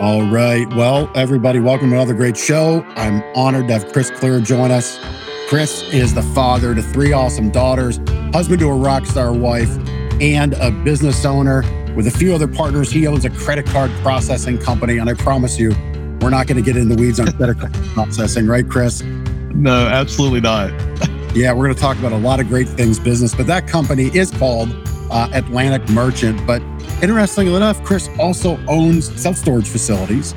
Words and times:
All 0.00 0.28
right. 0.28 0.66
Well, 0.74 1.08
everybody, 1.14 1.60
welcome 1.60 1.90
to 1.90 1.94
another 1.94 2.14
great 2.14 2.36
show. 2.36 2.84
I'm 2.96 3.22
honored 3.36 3.68
to 3.68 3.74
have 3.74 3.92
Chris 3.92 4.10
Clear 4.10 4.40
join 4.40 4.72
us. 4.72 4.98
Chris 5.48 5.82
is 5.92 6.12
the 6.12 6.22
father 6.22 6.74
to 6.74 6.82
three 6.82 7.12
awesome 7.12 7.48
daughters, 7.50 8.00
husband 8.32 8.58
to 8.58 8.70
a 8.70 8.74
rock 8.74 9.06
star 9.06 9.32
wife, 9.32 9.70
and 10.20 10.54
a 10.54 10.72
business 10.72 11.24
owner 11.24 11.62
with 11.94 12.08
a 12.08 12.10
few 12.10 12.34
other 12.34 12.48
partners. 12.48 12.90
He 12.90 13.06
owns 13.06 13.24
a 13.24 13.30
credit 13.30 13.66
card 13.66 13.92
processing 14.02 14.58
company. 14.58 14.98
And 14.98 15.08
I 15.08 15.14
promise 15.14 15.60
you, 15.60 15.70
we're 16.20 16.30
not 16.30 16.48
going 16.48 16.56
to 16.56 16.62
get 16.62 16.76
in 16.76 16.88
the 16.88 16.96
weeds 16.96 17.20
on 17.20 17.30
credit 17.30 17.60
card 17.60 17.72
processing, 17.94 18.48
right, 18.48 18.68
Chris? 18.68 19.00
No, 19.00 19.86
absolutely 19.86 20.40
not. 20.40 20.70
yeah, 21.36 21.52
we're 21.52 21.66
going 21.66 21.74
to 21.74 21.80
talk 21.80 21.96
about 21.98 22.10
a 22.10 22.18
lot 22.18 22.40
of 22.40 22.48
great 22.48 22.68
things 22.68 22.98
business, 22.98 23.32
but 23.32 23.46
that 23.46 23.68
company 23.68 24.06
is 24.06 24.32
called 24.32 24.70
uh, 25.14 25.28
Atlantic 25.32 25.88
Merchant. 25.90 26.44
But 26.46 26.60
interestingly 27.02 27.54
enough, 27.54 27.82
Chris 27.84 28.10
also 28.18 28.58
owns 28.66 29.14
self 29.20 29.36
storage 29.36 29.68
facilities. 29.68 30.34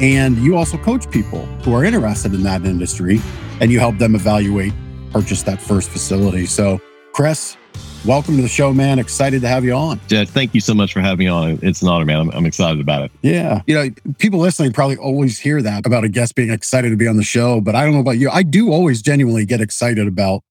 And 0.00 0.38
you 0.38 0.56
also 0.56 0.78
coach 0.78 1.10
people 1.10 1.44
who 1.62 1.74
are 1.74 1.84
interested 1.84 2.32
in 2.32 2.42
that 2.44 2.64
industry 2.64 3.20
and 3.60 3.70
you 3.70 3.78
help 3.78 3.98
them 3.98 4.14
evaluate, 4.14 4.72
purchase 5.12 5.42
that 5.42 5.60
first 5.60 5.90
facility. 5.90 6.46
So, 6.46 6.80
Chris, 7.12 7.58
welcome 8.06 8.36
to 8.36 8.42
the 8.42 8.48
show, 8.48 8.72
man. 8.72 8.98
Excited 8.98 9.42
to 9.42 9.48
have 9.48 9.62
you 9.62 9.74
on. 9.74 10.00
Jeff, 10.06 10.30
thank 10.30 10.54
you 10.54 10.60
so 10.62 10.72
much 10.72 10.94
for 10.94 11.00
having 11.00 11.18
me 11.18 11.28
on. 11.28 11.58
It's 11.62 11.82
an 11.82 11.88
honor, 11.88 12.06
man. 12.06 12.18
I'm, 12.18 12.30
I'm 12.30 12.46
excited 12.46 12.80
about 12.80 13.02
it. 13.02 13.12
Yeah. 13.20 13.60
You 13.66 13.74
know, 13.74 13.90
people 14.16 14.38
listening 14.38 14.72
probably 14.72 14.96
always 14.96 15.38
hear 15.38 15.60
that 15.60 15.84
about 15.84 16.04
a 16.04 16.08
guest 16.08 16.34
being 16.34 16.50
excited 16.50 16.88
to 16.88 16.96
be 16.96 17.06
on 17.06 17.18
the 17.18 17.22
show, 17.22 17.60
but 17.60 17.74
I 17.74 17.84
don't 17.84 17.92
know 17.92 18.00
about 18.00 18.16
you. 18.16 18.30
I 18.30 18.42
do 18.42 18.72
always 18.72 19.02
genuinely 19.02 19.44
get 19.44 19.60
excited 19.60 20.06
about 20.06 20.42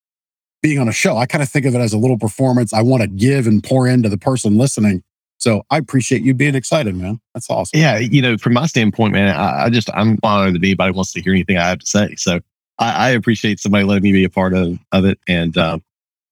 being 0.62 0.80
on 0.80 0.88
a 0.88 0.94
show. 0.94 1.18
I 1.18 1.26
kind 1.26 1.42
of 1.42 1.50
think 1.50 1.66
of 1.66 1.76
it 1.76 1.80
as 1.80 1.94
a 1.94 1.98
little 1.98 2.18
performance 2.18 2.74
I 2.74 2.82
want 2.82 3.02
to 3.02 3.08
give 3.08 3.48
and 3.48 3.64
pour 3.64 3.88
into 3.88 4.10
the 4.10 4.18
person 4.18 4.58
listening. 4.58 5.04
So 5.38 5.64
I 5.70 5.78
appreciate 5.78 6.22
you 6.22 6.34
being 6.34 6.56
excited, 6.56 6.96
man. 6.96 7.22
That's 7.34 7.50
awesome. 7.50 7.80
Yeah, 7.80 7.98
you 7.98 8.22
know, 8.22 8.38
from 8.38 8.54
my 8.54 8.66
standpoint, 8.66 9.14
man, 9.14 9.34
I, 9.34 9.66
I 9.66 9.70
just 9.70 9.90
I'm 9.94 10.18
honored 10.22 10.56
that 10.56 10.64
anybody 10.64 10.92
wants 10.92 11.14
to 11.14 11.22
hear 11.22 11.34
anything 11.34 11.58
I 11.58 11.70
have 11.70 11.80
to 11.80 11.86
say. 11.86 12.16
So 12.16 12.42
I, 12.78 13.08
I 13.08 13.10
appreciate 13.12 13.60
somebody 13.60 13.86
letting 13.86 14.04
me 14.04 14.12
be 14.12 14.26
a 14.26 14.30
part 14.30 14.54
of 14.54 14.78
of 14.92 15.06
it 15.06 15.18
and 15.28 15.58
uh, 15.58 15.80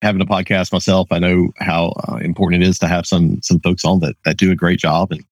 having 0.02 0.22
a 0.22 0.26
podcast 0.26 0.74
myself. 0.74 1.08
I 1.10 1.20
know 1.20 1.52
how 1.58 1.94
uh, 2.08 2.16
important 2.18 2.64
it 2.64 2.68
is 2.68 2.80
to 2.80 2.88
have 2.88 3.08
some 3.08 3.42
some 3.42 3.62
folks 3.62 3.86
on 3.86 4.02
that 4.02 4.18
that 4.26 4.38
do 4.38 4.52
a 4.52 4.56
great 4.56 4.80
job. 4.80 5.14
And 5.14 5.24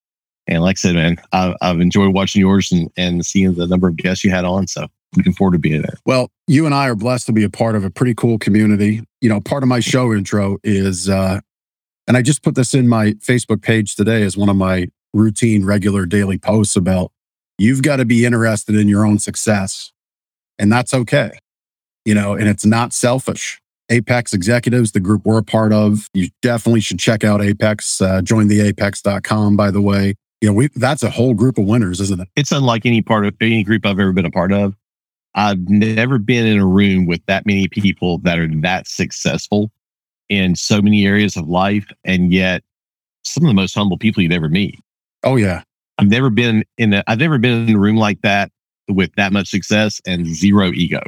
and 0.48 0.64
like 0.64 0.78
I 0.78 0.80
said, 0.80 0.96
man, 0.96 1.18
I, 1.34 1.54
I've 1.62 1.82
enjoyed 1.82 2.14
watching 2.14 2.40
yours 2.40 2.72
and 2.72 2.90
and 2.96 3.26
seeing 3.26 3.56
the 3.56 3.68
number 3.68 3.90
of 3.90 3.98
guests 3.98 4.24
you 4.24 4.32
had 4.32 4.46
on. 4.46 4.68
So 4.68 4.88
looking 5.18 5.34
forward 5.34 5.54
to 5.54 5.60
being 5.60 5.82
there. 5.82 5.98
Well, 6.06 6.30
you 6.48 6.66
and 6.66 6.76
I 6.76 6.88
are 6.88 6.96
blessed 6.96 7.26
to 7.28 7.34
be 7.34 7.44
a 7.44 7.50
part 7.50 7.76
of 7.76 7.84
a 7.84 7.90
pretty 7.90 8.14
cool 8.14 8.38
community. 8.38 9.02
You 9.22 9.30
know, 9.30 9.42
part 9.42 9.64
of 9.64 9.70
my 9.70 9.80
show 9.80 10.14
intro 10.14 10.58
is 10.64 11.10
uh, 11.10 11.40
and 12.08 12.16
I 12.16 12.22
just 12.22 12.44
put 12.44 12.56
this 12.56 12.74
in 12.74 12.88
my 12.88 13.14
Facebook 13.14 13.62
page 13.62 13.96
today 13.96 14.24
as 14.24 14.38
one 14.38 14.50
of 14.50 14.56
my 14.56 14.88
routine, 15.14 15.66
regular 15.66 16.06
daily 16.06 16.38
posts 16.38 16.76
about 16.76 17.12
you've 17.58 17.82
got 17.82 17.98
to 17.98 18.06
be 18.06 18.26
interested 18.26 18.76
in 18.76 18.88
your 18.88 19.06
own 19.06 19.18
success. 19.18 19.92
And 20.60 20.72
that's 20.72 20.94
okay. 20.94 21.32
You 22.06 22.14
know, 22.14 22.34
and 22.34 22.48
it's 22.48 22.66
not 22.66 22.94
selfish. 22.94 23.60
Apex 23.90 24.34
Executives, 24.34 24.92
the 24.92 25.00
group 25.00 25.26
we're 25.26 25.40
a 25.40 25.44
part 25.44 25.72
of, 25.72 26.10
you 26.14 26.30
definitely 26.42 26.82
should 26.82 27.00
check 27.00 27.24
out 27.24 27.42
Apex. 27.42 28.02
Uh, 28.02 28.22
join 28.22 28.48
the 28.48 28.62
apex.com, 28.62 29.56
by 29.56 29.70
the 29.72 29.82
way. 29.82 30.16
You 30.42 30.50
know, 30.50 30.54
we, 30.54 30.68
that's 30.76 31.04
a 31.04 31.10
whole 31.10 31.34
group 31.34 31.58
of 31.58 31.66
winners, 31.66 32.02
isn't 32.02 32.20
it? 32.20 32.28
It's 32.36 32.52
unlike 32.52 32.86
any 32.86 33.02
part 33.02 33.26
of 33.26 33.36
any 33.42 33.64
group 33.64 33.86
I've 33.86 34.00
ever 34.00 34.12
been 34.12 34.26
a 34.26 34.32
part 34.32 34.52
of. 34.52 34.76
I've 35.36 35.70
never 35.70 36.18
been 36.18 36.48
in 36.48 36.60
a 36.60 36.66
room 36.66 37.06
with 37.06 37.22
that 37.28 37.46
many 37.46 37.68
people 37.68 38.20
that 38.20 38.40
are 38.40 38.48
that 38.62 38.88
successful 38.88 39.70
in 40.30 40.56
so 40.56 40.82
many 40.82 41.06
areas 41.06 41.36
of 41.36 41.48
life 41.48 41.88
and 42.04 42.34
yet 42.34 42.64
some 43.24 43.44
of 43.44 43.50
the 43.50 43.54
most 43.54 43.76
humble 43.76 43.98
people 43.98 44.24
you'd 44.24 44.34
ever 44.34 44.50
meet. 44.50 44.80
Oh 45.24 45.36
yeah. 45.36 45.64
I've 45.98 46.08
never 46.08 46.30
been 46.30 46.64
in 46.78 46.94
a 46.94 47.04
I've 47.08 47.20
never 47.20 47.38
been 47.38 47.68
in 47.70 47.76
a 47.76 47.80
room 47.80 47.98
like 47.98 48.22
that 48.22 48.52
with 48.88 49.14
that 49.16 49.34
much 49.34 49.50
success 49.50 50.02
and 50.08 50.26
zero 50.26 50.72
ego. 50.72 51.02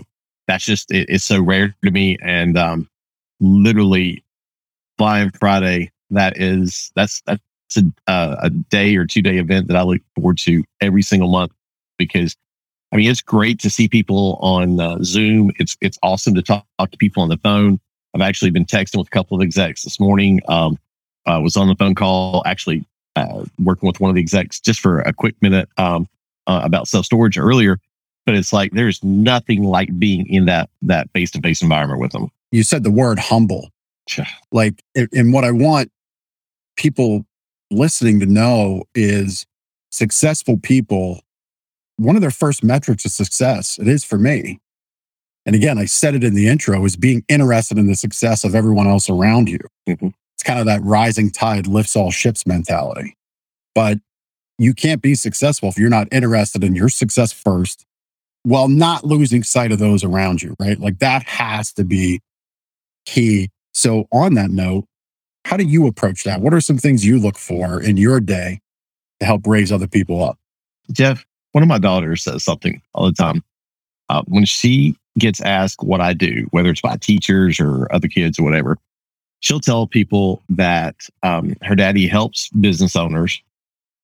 That's 0.47 0.65
just 0.65 0.91
it, 0.91 1.09
it's 1.09 1.23
so 1.23 1.41
rare 1.41 1.75
to 1.83 1.91
me. 1.91 2.17
And 2.21 2.57
um 2.57 2.89
literally 3.39 4.23
Fly 4.97 5.19
In 5.19 5.31
Friday, 5.31 5.91
that 6.09 6.37
is 6.37 6.91
that's 6.95 7.21
that's 7.25 7.41
a, 7.77 7.83
uh, 8.07 8.35
a 8.41 8.49
day 8.49 8.95
or 8.95 9.05
two 9.05 9.21
day 9.21 9.37
event 9.37 9.67
that 9.67 9.77
I 9.77 9.83
look 9.83 10.01
forward 10.15 10.37
to 10.39 10.63
every 10.81 11.01
single 11.01 11.29
month 11.29 11.51
because 11.97 12.35
I 12.91 12.95
mean 12.95 13.09
it's 13.09 13.21
great 13.21 13.59
to 13.59 13.69
see 13.69 13.87
people 13.87 14.37
on 14.41 14.79
uh, 14.79 14.97
Zoom. 15.03 15.51
It's 15.57 15.77
it's 15.81 15.97
awesome 16.03 16.35
to 16.35 16.41
talk, 16.41 16.65
talk 16.79 16.91
to 16.91 16.97
people 16.97 17.23
on 17.23 17.29
the 17.29 17.37
phone. 17.37 17.79
I've 18.13 18.21
actually 18.21 18.51
been 18.51 18.65
texting 18.65 18.97
with 18.97 19.07
a 19.07 19.11
couple 19.11 19.37
of 19.37 19.43
execs 19.43 19.83
this 19.83 19.99
morning. 19.99 20.41
Um, 20.47 20.79
I 21.25 21.37
was 21.37 21.57
on 21.57 21.67
the 21.67 21.75
phone 21.75 21.93
call, 21.93 22.41
actually 22.45 22.85
uh, 23.15 23.43
working 23.59 23.87
with 23.87 23.99
one 23.99 24.09
of 24.09 24.15
the 24.15 24.21
execs 24.21 24.59
just 24.59 24.79
for 24.79 25.01
a 25.01 25.13
quick 25.13 25.35
minute 25.41 25.69
um, 25.77 26.07
uh, 26.47 26.61
about 26.63 26.87
self 26.87 27.05
storage 27.05 27.37
earlier. 27.37 27.79
But 28.25 28.35
it's 28.35 28.51
like 28.51 28.71
there's 28.71 29.03
nothing 29.03 29.63
like 29.63 29.97
being 29.99 30.27
in 30.27 30.45
that 30.45 30.69
that 30.81 31.09
face 31.11 31.31
to 31.31 31.41
face 31.41 31.61
environment 31.61 32.01
with 32.01 32.11
them. 32.11 32.29
You 32.51 32.63
said 32.63 32.83
the 32.83 32.91
word 32.91 33.19
humble. 33.19 33.69
Like, 34.51 34.81
and 34.95 35.33
what 35.33 35.43
I 35.43 35.51
want 35.51 35.91
people 36.77 37.25
listening 37.71 38.19
to 38.21 38.25
know 38.25 38.83
is 38.95 39.45
successful 39.91 40.57
people. 40.57 41.21
One 41.97 42.15
of 42.15 42.21
their 42.21 42.31
first 42.31 42.63
metrics 42.63 43.05
of 43.05 43.11
success, 43.11 43.77
it 43.79 43.87
is 43.87 44.03
for 44.03 44.17
me, 44.17 44.59
and 45.47 45.55
again, 45.55 45.77
I 45.77 45.85
said 45.85 46.13
it 46.13 46.25
in 46.25 46.35
the 46.35 46.49
intro, 46.49 46.83
is 46.83 46.97
being 46.97 47.23
interested 47.29 47.77
in 47.77 47.87
the 47.87 47.95
success 47.95 48.43
of 48.43 48.53
everyone 48.53 48.85
else 48.85 49.09
around 49.09 49.49
you. 49.49 49.59
Mm-hmm. 49.87 50.09
It's 50.35 50.43
kind 50.43 50.59
of 50.59 50.65
that 50.65 50.83
rising 50.83 51.31
tide 51.31 51.67
lifts 51.67 51.95
all 51.95 52.11
ships 52.11 52.45
mentality. 52.45 53.15
But 53.73 53.99
you 54.57 54.73
can't 54.73 55.01
be 55.01 55.15
successful 55.15 55.69
if 55.69 55.77
you're 55.77 55.89
not 55.89 56.09
interested 56.11 56.65
in 56.65 56.75
your 56.75 56.89
success 56.89 57.31
first 57.31 57.85
while 58.43 58.67
not 58.67 59.05
losing 59.05 59.41
sight 59.41 59.71
of 59.71 59.79
those 59.79 60.03
around 60.03 60.41
you, 60.41 60.53
right? 60.59 60.77
Like 60.79 60.99
that 60.99 61.23
has 61.23 61.71
to 61.73 61.85
be 61.85 62.19
key. 63.05 63.49
So, 63.73 64.07
on 64.11 64.33
that 64.33 64.49
note, 64.49 64.85
how 65.45 65.55
do 65.55 65.63
you 65.63 65.87
approach 65.87 66.25
that? 66.25 66.41
What 66.41 66.53
are 66.53 66.61
some 66.61 66.77
things 66.77 67.05
you 67.05 67.19
look 67.19 67.37
for 67.37 67.81
in 67.81 67.95
your 67.95 68.19
day 68.19 68.59
to 69.21 69.25
help 69.25 69.47
raise 69.47 69.71
other 69.71 69.87
people 69.87 70.21
up? 70.21 70.37
Jeff, 70.91 71.25
one 71.57 71.63
of 71.63 71.69
my 71.69 71.79
daughters 71.79 72.23
says 72.23 72.43
something 72.43 72.79
all 72.93 73.07
the 73.07 73.13
time. 73.13 73.43
Uh, 74.09 74.21
when 74.27 74.45
she 74.45 74.95
gets 75.17 75.41
asked 75.41 75.81
what 75.81 75.99
I 75.99 76.13
do, 76.13 76.45
whether 76.51 76.69
it's 76.69 76.81
by 76.81 76.97
teachers 76.97 77.59
or 77.59 77.91
other 77.91 78.07
kids 78.07 78.37
or 78.37 78.43
whatever, 78.43 78.77
she'll 79.39 79.59
tell 79.59 79.87
people 79.87 80.43
that 80.49 80.93
um, 81.23 81.55
her 81.63 81.73
daddy 81.73 82.07
helps 82.07 82.49
business 82.49 82.95
owners. 82.95 83.41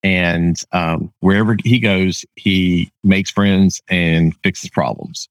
And 0.02 0.60
um, 0.72 1.14
wherever 1.20 1.56
he 1.64 1.78
goes, 1.78 2.26
he 2.38 2.92
makes 3.04 3.30
friends 3.30 3.84
and 3.88 4.36
fixes 4.38 4.72
problems. 4.72 5.30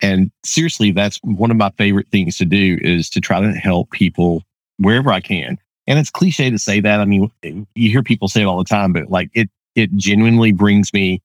And 0.00 0.30
seriously, 0.46 0.90
that's 0.90 1.18
one 1.22 1.50
of 1.50 1.58
my 1.58 1.70
favorite 1.76 2.08
things 2.08 2.38
to 2.38 2.46
do 2.46 2.78
is 2.80 3.10
to 3.10 3.20
try 3.20 3.42
to 3.42 3.52
help 3.52 3.90
people 3.90 4.42
wherever 4.78 5.12
I 5.12 5.20
can. 5.20 5.58
And 5.86 5.98
it's 5.98 6.08
cliche 6.08 6.48
to 6.48 6.58
say 6.58 6.80
that. 6.80 7.00
I 7.00 7.04
mean, 7.04 7.30
you 7.42 7.90
hear 7.90 8.02
people 8.02 8.28
say 8.28 8.40
it 8.40 8.46
all 8.46 8.56
the 8.56 8.64
time, 8.64 8.94
but 8.94 9.10
like 9.10 9.28
it, 9.34 9.50
it 9.74 9.94
genuinely 9.96 10.52
brings 10.52 10.94
me 10.94 11.20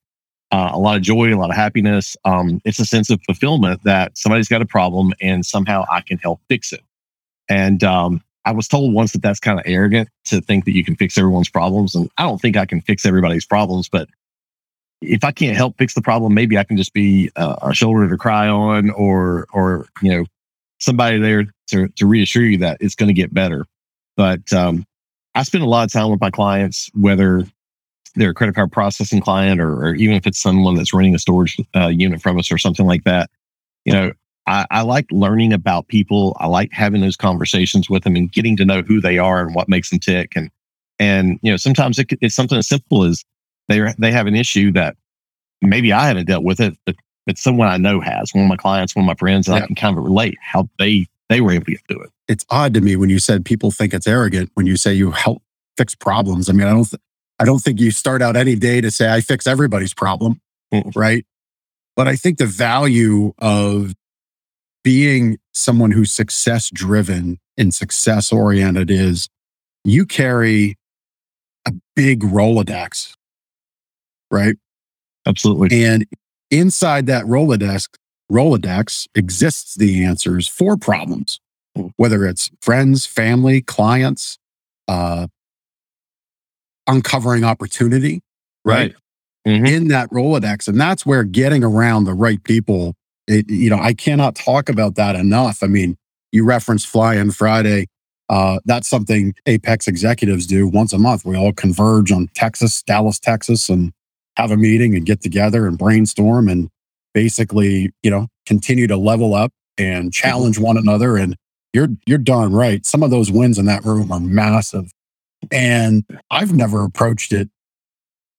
uh, 0.51 0.71
a 0.73 0.79
lot 0.79 0.95
of 0.95 1.01
joy, 1.01 1.33
a 1.33 1.35
lot 1.35 1.49
of 1.49 1.55
happiness. 1.55 2.15
Um, 2.25 2.61
it's 2.63 2.79
a 2.79 2.85
sense 2.85 3.09
of 3.09 3.21
fulfillment 3.23 3.83
that 3.83 4.17
somebody's 4.17 4.47
got 4.47 4.61
a 4.61 4.65
problem 4.65 5.13
and 5.21 5.45
somehow 5.45 5.85
I 5.91 6.01
can 6.01 6.17
help 6.17 6.39
fix 6.47 6.71
it. 6.71 6.81
And 7.49 7.83
um, 7.83 8.21
I 8.45 8.51
was 8.51 8.67
told 8.67 8.93
once 8.93 9.11
that 9.11 9.21
that's 9.21 9.39
kind 9.39 9.59
of 9.59 9.65
arrogant 9.67 10.09
to 10.25 10.41
think 10.41 10.65
that 10.65 10.73
you 10.73 10.83
can 10.83 10.95
fix 10.95 11.17
everyone's 11.17 11.49
problems. 11.49 11.95
And 11.95 12.09
I 12.17 12.23
don't 12.23 12.39
think 12.39 12.55
I 12.55 12.65
can 12.65 12.81
fix 12.81 13.05
everybody's 13.05 13.45
problems, 13.45 13.89
but 13.89 14.07
if 15.01 15.23
I 15.23 15.31
can't 15.31 15.55
help 15.55 15.77
fix 15.77 15.93
the 15.93 16.01
problem, 16.01 16.33
maybe 16.33 16.57
I 16.57 16.63
can 16.63 16.77
just 16.77 16.93
be 16.93 17.29
uh, 17.35 17.57
a 17.61 17.73
shoulder 17.73 18.09
to 18.09 18.17
cry 18.17 18.47
on 18.47 18.89
or, 18.91 19.47
or, 19.53 19.87
you 20.01 20.11
know, 20.11 20.25
somebody 20.79 21.19
there 21.19 21.45
to, 21.67 21.87
to 21.89 22.05
reassure 22.05 22.43
you 22.43 22.57
that 22.59 22.77
it's 22.79 22.95
going 22.95 23.07
to 23.07 23.13
get 23.13 23.33
better. 23.33 23.65
But 24.15 24.51
um, 24.53 24.85
I 25.35 25.43
spend 25.43 25.63
a 25.63 25.67
lot 25.67 25.83
of 25.83 25.91
time 25.91 26.09
with 26.09 26.21
my 26.21 26.31
clients, 26.31 26.89
whether 26.95 27.45
they're 28.17 28.31
a 28.31 28.33
credit 28.33 28.55
card 28.55 28.71
processing 28.71 29.21
client 29.21 29.61
or, 29.61 29.73
or 29.85 29.95
even 29.95 30.15
if 30.15 30.27
it's 30.27 30.39
someone 30.39 30.75
that's 30.75 30.93
running 30.93 31.15
a 31.15 31.19
storage 31.19 31.57
uh, 31.75 31.87
unit 31.87 32.21
from 32.21 32.37
us 32.37 32.51
or 32.51 32.57
something 32.57 32.85
like 32.85 33.03
that 33.03 33.29
you 33.85 33.93
know 33.93 34.11
I, 34.49 34.65
I, 34.71 34.81
like 34.83 35.07
learning 35.11 35.51
about 35.51 35.89
people. 35.89 36.37
I 36.39 36.47
like 36.47 36.71
having 36.71 37.01
those 37.01 37.17
conversations 37.17 37.89
with 37.89 38.05
them 38.05 38.15
and 38.15 38.31
getting 38.31 38.55
to 38.55 38.63
know 38.63 38.81
who 38.81 39.01
they 39.01 39.17
are 39.17 39.41
and 39.41 39.53
what 39.53 39.67
makes 39.67 39.89
them 39.89 39.99
tick. 39.99 40.37
And 40.37 40.49
and 40.99 41.39
you 41.41 41.51
know 41.51 41.57
sometimes 41.57 41.99
it, 41.99 42.11
it's 42.21 42.35
something 42.35 42.57
as 42.57 42.67
simple 42.67 43.03
as 43.03 43.23
they 43.67 43.81
they 43.97 44.11
have 44.11 44.27
an 44.27 44.35
issue 44.35 44.71
that 44.71 44.95
maybe 45.61 45.91
i 45.93 46.07
haven't 46.07 46.27
dealt 46.27 46.43
with 46.43 46.59
it 46.59 46.77
but, 46.85 46.95
but 47.25 47.37
someone 47.37 47.67
i 47.67 47.77
know 47.77 47.99
has 47.99 48.33
one 48.33 48.43
of 48.43 48.49
my 48.49 48.55
clients 48.55 48.95
one 48.95 49.03
of 49.03 49.07
my 49.07 49.15
friends 49.15 49.47
and 49.47 49.57
yeah. 49.57 49.63
i 49.63 49.67
can 49.67 49.75
kind 49.75 49.97
of 49.97 50.03
relate 50.03 50.37
how 50.41 50.69
they 50.79 51.05
they 51.29 51.41
were 51.41 51.51
able 51.51 51.65
to 51.65 51.71
get 51.71 51.81
through 51.89 52.03
it. 52.03 52.09
It's 52.29 52.45
odd 52.49 52.73
to 52.75 52.79
me 52.79 52.95
when 52.95 53.09
you 53.09 53.19
said 53.19 53.43
people 53.43 53.69
think 53.69 53.93
it's 53.93 54.07
arrogant 54.07 54.49
when 54.53 54.65
you 54.65 54.77
say 54.77 54.93
you 54.93 55.11
help 55.11 55.43
fix 55.75 55.93
problems. 55.93 56.49
I 56.49 56.53
mean 56.53 56.67
i 56.67 56.71
don't 56.71 56.85
th- 56.85 57.01
I 57.39 57.45
don't 57.45 57.59
think 57.59 57.79
you 57.79 57.91
start 57.91 58.21
out 58.21 58.35
any 58.35 58.55
day 58.55 58.81
to 58.81 58.91
say, 58.91 59.11
I 59.11 59.21
fix 59.21 59.45
everybody's 59.47 59.93
problem, 59.93 60.41
mm-hmm. 60.73 60.97
right? 60.97 61.25
But 61.95 62.07
I 62.07 62.15
think 62.15 62.37
the 62.37 62.45
value 62.45 63.33
of 63.39 63.93
being 64.83 65.37
someone 65.53 65.91
who's 65.91 66.11
success 66.11 66.69
driven 66.69 67.39
and 67.57 67.73
success 67.73 68.31
oriented 68.31 68.89
is 68.89 69.27
you 69.83 70.05
carry 70.05 70.77
a 71.65 71.73
big 71.95 72.21
Rolodex 72.21 73.13
right? 74.31 74.55
Absolutely. 75.25 75.83
And 75.83 76.05
inside 76.51 77.05
that 77.07 77.25
Rolodex, 77.25 77.87
Rolodex 78.31 79.07
exists 79.15 79.75
the 79.75 80.03
answers 80.03 80.47
for 80.47 80.77
problems, 80.77 81.39
Mm. 81.77 81.91
whether 81.97 82.25
it's 82.25 82.49
friends, 82.61 83.05
family, 83.05 83.61
clients, 83.61 84.39
uh, 84.87 85.27
uncovering 86.87 87.43
opportunity, 87.43 88.21
right? 88.65 88.93
Mhm. 89.47 89.67
In 89.67 89.87
that 89.89 90.09
Rolodex. 90.11 90.67
And 90.67 90.79
that's 90.79 91.05
where 91.05 91.23
getting 91.23 91.63
around 91.63 92.03
the 92.03 92.13
right 92.13 92.43
people, 92.43 92.95
it, 93.27 93.49
you 93.49 93.69
know, 93.69 93.79
I 93.79 93.93
cannot 93.93 94.35
talk 94.35 94.69
about 94.69 94.95
that 94.95 95.15
enough. 95.15 95.63
I 95.63 95.67
mean, 95.67 95.97
you 96.31 96.43
reference 96.43 96.83
Fly 96.85 97.15
In 97.15 97.31
Friday. 97.31 97.87
Uh, 98.29 98.59
that's 98.65 98.89
something 98.89 99.33
Apex 99.45 99.87
executives 99.87 100.45
do 100.47 100.67
once 100.67 100.91
a 100.91 100.97
month. 100.97 101.23
We 101.25 101.37
all 101.37 101.53
converge 101.53 102.11
on 102.11 102.27
Texas, 102.33 102.83
Dallas, 102.83 103.19
Texas, 103.19 103.69
and 103.69 103.93
have 104.35 104.51
a 104.51 104.57
meeting 104.57 104.95
and 104.95 105.05
get 105.05 105.21
together 105.21 105.65
and 105.65 105.77
brainstorm 105.77 106.49
and 106.49 106.69
basically, 107.13 107.91
you 108.03 108.11
know, 108.11 108.27
continue 108.45 108.87
to 108.87 108.97
level 108.97 109.33
up 109.33 109.51
and 109.77 110.11
challenge 110.13 110.59
one 110.59 110.77
another. 110.77 111.15
And 111.15 111.37
you're 111.73 111.87
you're 112.05 112.17
darn 112.17 112.51
right. 112.53 112.85
Some 112.85 113.01
of 113.01 113.11
those 113.11 113.31
wins 113.31 113.57
in 113.57 113.65
that 113.65 113.85
room 113.85 114.11
are 114.11 114.19
massive. 114.19 114.91
And 115.51 116.03
I've 116.31 116.53
never 116.53 116.83
approached 116.83 117.31
it, 117.31 117.49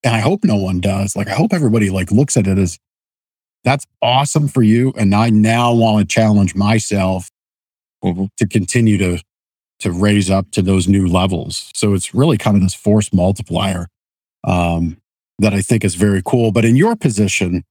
and 0.04 0.14
I 0.14 0.20
hope 0.20 0.44
no 0.44 0.56
one 0.56 0.80
does. 0.80 1.16
Like 1.16 1.28
I 1.28 1.34
hope 1.34 1.52
everybody 1.52 1.90
like 1.90 2.10
looks 2.12 2.36
at 2.36 2.46
it 2.46 2.58
as 2.58 2.78
that's 3.64 3.86
awesome 4.02 4.48
for 4.48 4.62
you. 4.62 4.92
And 4.96 5.14
I 5.14 5.30
now 5.30 5.72
want 5.74 6.08
to 6.08 6.14
challenge 6.14 6.54
myself 6.54 7.28
Mhm. 8.04 8.28
to 8.38 8.46
continue 8.46 8.98
to 8.98 9.20
to 9.80 9.92
raise 9.92 10.28
up 10.30 10.50
to 10.52 10.60
those 10.62 10.88
new 10.88 11.06
levels. 11.06 11.70
So 11.74 11.94
it's 11.94 12.12
really 12.14 12.36
kind 12.36 12.56
of 12.56 12.62
this 12.62 12.74
force 12.74 13.12
multiplier 13.12 13.88
um, 14.44 14.96
that 15.38 15.54
I 15.54 15.62
think 15.62 15.84
is 15.84 15.94
very 15.94 16.20
cool. 16.24 16.50
But 16.52 16.64
in 16.64 16.74
your 16.76 16.96
position, 16.96 17.62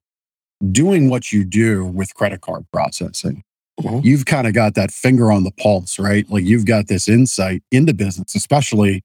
doing 0.71 1.09
what 1.09 1.31
you 1.33 1.43
do 1.43 1.85
with 1.85 2.13
credit 2.15 2.41
card 2.41 2.65
processing, 2.71 3.43
Mhm. 3.81 4.03
you've 4.05 4.25
kind 4.25 4.47
of 4.47 4.53
got 4.53 4.73
that 4.75 4.91
finger 4.91 5.31
on 5.33 5.43
the 5.43 5.51
pulse, 5.51 5.99
right? 5.99 6.29
Like 6.29 6.45
you've 6.45 6.65
got 6.65 6.87
this 6.87 7.07
insight 7.09 7.61
into 7.71 7.93
business, 7.93 8.35
especially. 8.35 9.03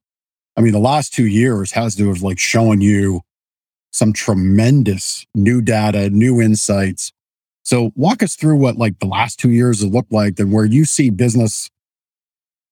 I 0.56 0.60
mean, 0.60 0.72
the 0.72 0.78
last 0.78 1.14
two 1.14 1.26
years 1.26 1.72
has 1.72 1.94
to 1.96 2.08
have 2.08 2.22
like 2.22 2.38
shown 2.38 2.81
you 2.81 3.22
some 3.93 4.12
tremendous 4.12 5.26
new 5.34 5.60
data, 5.62 6.10
new 6.10 6.40
insights. 6.40 7.12
So 7.64 7.93
walk 7.94 8.22
us 8.22 8.34
through 8.37 8.56
what 8.56 8.76
like 8.76 8.99
the 8.99 9.06
last 9.06 9.38
two 9.38 9.50
years 9.50 9.82
have 9.82 9.93
looked 9.93 10.12
like 10.12 10.38
and 10.38 10.52
where 10.52 10.64
you 10.64 10.84
see 10.84 11.10
business. 11.10 11.70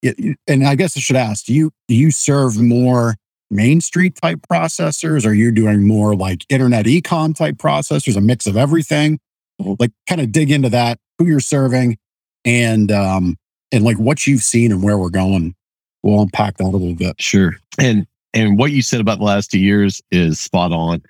it- 0.01 0.37
and 0.47 0.65
I 0.65 0.75
guess 0.75 0.97
I 0.97 0.99
should 0.99 1.15
ask, 1.15 1.45
do 1.45 1.53
you 1.53 1.71
do 1.87 1.95
you 1.95 2.09
serve 2.11 2.59
more 2.59 3.15
Main 3.51 3.81
Street 3.81 4.15
type 4.21 4.39
processors? 4.51 5.25
Are 5.25 5.33
you 5.33 5.51
doing 5.51 5.87
more 5.87 6.15
like 6.15 6.43
internet 6.49 6.85
ecom 6.87 7.35
type 7.35 7.57
processors, 7.57 8.15
a 8.17 8.21
mix 8.21 8.47
of 8.47 8.57
everything? 8.57 9.19
Mhm. 9.61 9.75
Like 9.79 9.91
kind 10.07 10.19
of 10.21 10.31
dig 10.31 10.49
into 10.51 10.69
that, 10.69 10.97
who 11.19 11.27
you're 11.27 11.39
serving 11.39 11.97
and 12.45 12.91
um 12.91 13.37
and 13.71 13.83
like 13.83 13.97
what 13.99 14.25
you've 14.25 14.41
seen 14.43 14.71
and 14.71 14.81
where 14.83 14.97
we're 14.97 15.09
going. 15.09 15.53
We'll 16.03 16.21
unpack 16.21 16.57
that 16.57 16.65
a 16.65 16.67
little 16.67 16.95
bit. 16.95 17.21
Sure. 17.21 17.55
And 17.79 18.07
and 18.33 18.57
what 18.57 18.71
you 18.71 18.81
said 18.81 19.01
about 19.01 19.19
the 19.19 19.25
last 19.25 19.51
two 19.51 19.59
years 19.59 20.01
is 20.11 20.39
spot 20.39 20.71
on. 20.71 21.03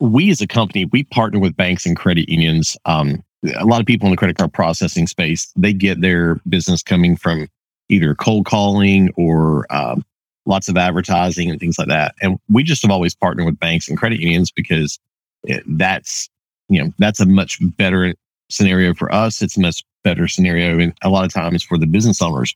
We 0.00 0.30
as 0.30 0.40
a 0.40 0.46
company, 0.46 0.86
we 0.86 1.04
partner 1.04 1.38
with 1.38 1.56
banks 1.56 1.86
and 1.86 1.96
credit 1.96 2.28
unions. 2.28 2.76
Um, 2.84 3.22
a 3.58 3.64
lot 3.64 3.80
of 3.80 3.86
people 3.86 4.06
in 4.06 4.12
the 4.12 4.16
credit 4.16 4.36
card 4.36 4.52
processing 4.52 5.06
space, 5.06 5.52
they 5.56 5.72
get 5.72 6.00
their 6.00 6.36
business 6.48 6.82
coming 6.82 7.16
from 7.16 7.48
either 7.88 8.14
cold 8.14 8.46
calling 8.46 9.10
or 9.16 9.66
um, 9.70 10.04
lots 10.46 10.68
of 10.68 10.76
advertising 10.76 11.50
and 11.50 11.60
things 11.60 11.78
like 11.78 11.88
that. 11.88 12.14
And 12.22 12.38
we 12.48 12.62
just 12.62 12.82
have 12.82 12.90
always 12.90 13.14
partnered 13.14 13.46
with 13.46 13.58
banks 13.58 13.88
and 13.88 13.98
credit 13.98 14.20
unions 14.20 14.50
because 14.50 14.98
it, 15.44 15.62
that's 15.66 16.28
you 16.68 16.82
know 16.82 16.92
that's 16.98 17.20
a 17.20 17.26
much 17.26 17.58
better 17.76 18.14
scenario 18.50 18.94
for 18.94 19.12
us. 19.12 19.42
It's 19.42 19.56
a 19.56 19.60
much 19.60 19.84
better 20.02 20.28
scenario, 20.28 20.78
and 20.78 20.92
a 21.02 21.10
lot 21.10 21.24
of 21.24 21.32
times 21.32 21.62
for 21.62 21.78
the 21.78 21.86
business 21.86 22.22
owners. 22.22 22.54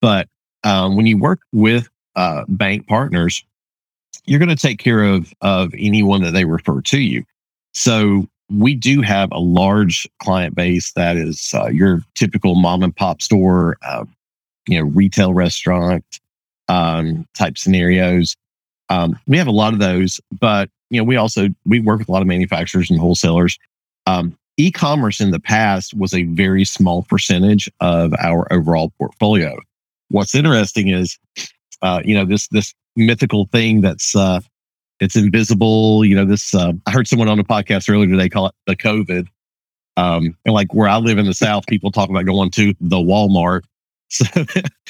But 0.00 0.28
um, 0.64 0.96
when 0.96 1.06
you 1.06 1.18
work 1.18 1.40
with 1.52 1.88
uh, 2.16 2.44
bank 2.48 2.86
partners, 2.86 3.44
you're 4.26 4.38
going 4.38 4.48
to 4.48 4.56
take 4.56 4.78
care 4.78 5.04
of 5.04 5.32
of 5.40 5.72
anyone 5.78 6.22
that 6.22 6.32
they 6.32 6.44
refer 6.44 6.80
to 6.82 7.00
you. 7.00 7.24
So 7.72 8.28
we 8.50 8.74
do 8.74 9.00
have 9.00 9.30
a 9.32 9.38
large 9.38 10.08
client 10.20 10.54
base 10.54 10.92
that 10.92 11.16
is 11.16 11.52
uh, 11.54 11.68
your 11.68 12.02
typical 12.14 12.54
mom 12.54 12.82
and 12.82 12.94
pop 12.94 13.22
store, 13.22 13.76
uh, 13.82 14.04
you 14.68 14.78
know, 14.78 14.84
retail 14.90 15.32
restaurant 15.32 16.04
um, 16.68 17.26
type 17.36 17.56
scenarios. 17.56 18.36
Um, 18.90 19.18
we 19.26 19.38
have 19.38 19.46
a 19.46 19.52
lot 19.52 19.72
of 19.72 19.78
those, 19.78 20.20
but 20.38 20.68
you 20.90 20.98
know, 20.98 21.04
we 21.04 21.16
also 21.16 21.48
we 21.64 21.80
work 21.80 22.00
with 22.00 22.08
a 22.08 22.12
lot 22.12 22.22
of 22.22 22.28
manufacturers 22.28 22.90
and 22.90 23.00
wholesalers. 23.00 23.58
Um, 24.06 24.36
e-commerce 24.58 25.20
in 25.20 25.30
the 25.30 25.40
past 25.40 25.94
was 25.94 26.12
a 26.12 26.24
very 26.24 26.64
small 26.64 27.04
percentage 27.04 27.70
of 27.80 28.12
our 28.18 28.52
overall 28.52 28.92
portfolio. 28.98 29.58
What's 30.12 30.34
interesting 30.34 30.88
is, 30.88 31.18
uh, 31.80 32.02
you 32.04 32.14
know, 32.14 32.26
this 32.26 32.48
this 32.48 32.74
mythical 32.96 33.46
thing 33.46 33.80
that's 33.80 34.14
uh, 34.14 34.40
it's 35.00 35.16
invisible. 35.16 36.04
You 36.04 36.14
know, 36.14 36.26
this 36.26 36.54
uh, 36.54 36.72
I 36.86 36.90
heard 36.90 37.08
someone 37.08 37.28
on 37.28 37.38
a 37.38 37.44
podcast 37.44 37.90
earlier 37.90 38.10
today 38.10 38.28
call 38.28 38.46
it 38.46 38.54
the 38.66 38.76
COVID. 38.76 39.26
Um, 39.96 40.36
and 40.44 40.54
like 40.54 40.72
where 40.74 40.88
I 40.88 40.98
live 40.98 41.18
in 41.18 41.26
the 41.26 41.34
South, 41.34 41.66
people 41.66 41.90
talk 41.90 42.10
about 42.10 42.26
going 42.26 42.50
to 42.52 42.74
the 42.80 42.98
Walmart. 42.98 43.62
So 44.12 44.26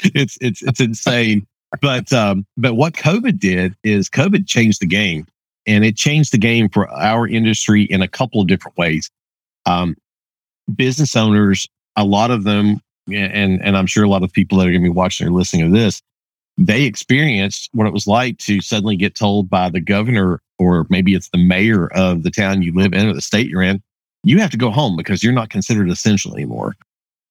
it's 0.02 0.36
it's 0.40 0.62
it's 0.62 0.80
insane. 0.80 1.46
But 1.80 2.12
um, 2.12 2.44
but 2.56 2.74
what 2.74 2.94
COVID 2.94 3.38
did 3.38 3.76
is 3.84 4.10
COVID 4.10 4.48
changed 4.48 4.80
the 4.80 4.86
game, 4.86 5.26
and 5.64 5.84
it 5.84 5.96
changed 5.96 6.32
the 6.32 6.38
game 6.38 6.68
for 6.68 6.90
our 6.90 7.28
industry 7.28 7.84
in 7.84 8.02
a 8.02 8.08
couple 8.08 8.40
of 8.40 8.48
different 8.48 8.76
ways. 8.76 9.12
Um, 9.64 9.94
business 10.74 11.14
owners, 11.14 11.68
a 11.94 12.04
lot 12.04 12.32
of 12.32 12.42
them, 12.42 12.80
and 13.10 13.62
and 13.62 13.76
I'm 13.76 13.86
sure 13.86 14.04
a 14.04 14.08
lot 14.08 14.22
of 14.22 14.32
people 14.32 14.58
that 14.58 14.66
are 14.66 14.70
going 14.70 14.82
to 14.82 14.88
be 14.90 14.94
watching 14.94 15.26
or 15.26 15.30
listening 15.30 15.72
to 15.72 15.78
this, 15.78 16.02
they 16.58 16.84
experienced 16.84 17.68
what 17.72 17.86
it 17.86 17.92
was 17.92 18.06
like 18.06 18.38
to 18.38 18.60
suddenly 18.60 18.96
get 18.96 19.14
told 19.14 19.48
by 19.48 19.68
the 19.70 19.80
governor, 19.80 20.40
or 20.58 20.86
maybe 20.90 21.14
it's 21.14 21.28
the 21.30 21.38
mayor 21.38 21.88
of 21.94 22.22
the 22.22 22.30
town 22.30 22.62
you 22.62 22.72
live 22.74 22.92
in 22.92 23.06
or 23.08 23.12
the 23.14 23.20
state 23.22 23.48
you're 23.48 23.62
in, 23.62 23.82
you 24.24 24.38
have 24.38 24.50
to 24.50 24.56
go 24.56 24.70
home 24.70 24.96
because 24.96 25.22
you're 25.22 25.32
not 25.32 25.50
considered 25.50 25.90
essential 25.90 26.32
anymore. 26.34 26.74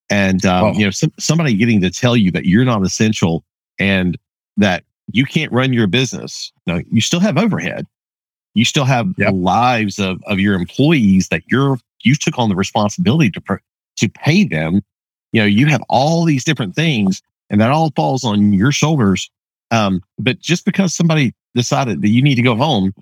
And 0.10 0.46
um, 0.46 0.64
Wow. 0.64 0.74
you 0.74 0.86
know, 0.86 0.92
some, 0.92 1.14
somebody 1.20 1.54
getting 1.54 1.80
to 1.82 1.90
tell 1.90 2.18
you 2.18 2.32
that 2.32 2.46
you're 2.46 2.66
not 2.66 2.84
essential 2.84 3.44
and 3.80 4.18
that 4.58 4.84
you 5.14 5.26
can't 5.26 5.52
run 5.52 5.72
your 5.72 5.88
business. 5.88 6.52
No, 6.68 6.82
you 6.92 7.00
still 7.02 7.22
have 7.22 7.38
overhead. 7.38 7.86
You 8.54 8.66
still 8.66 8.84
have 8.86 9.08
Yep. 9.18 9.30
the 9.30 9.36
lives 9.36 10.00
of, 10.00 10.22
of 10.28 10.40
your 10.40 10.56
employees 10.56 11.30
that 11.30 11.44
you're 11.48 11.78
you 12.04 12.16
took 12.16 12.38
on 12.40 12.50
the 12.50 12.56
responsibility 12.56 13.30
to 13.32 13.40
pr- 13.40 13.56
to 13.98 14.10
pay 14.10 14.44
them. 14.44 14.82
You 15.32 15.42
know, 15.42 15.48
you 15.48 15.68
have 15.68 15.84
all 15.90 16.26
these 16.26 16.44
different 16.44 16.76
things, 16.76 17.22
and 17.50 17.62
that 17.62 17.72
all 17.72 17.92
falls 17.92 18.24
on 18.24 18.54
your 18.54 18.72
shoulders. 18.72 19.30
Um, 19.72 20.04
but 20.20 20.40
just 20.40 20.66
because 20.66 20.94
somebody 20.94 21.34
decided 21.56 22.02
that 22.02 22.10
you 22.10 22.22
need 22.22 22.36
to 22.36 22.42
go 22.42 22.56
home, 22.56 22.94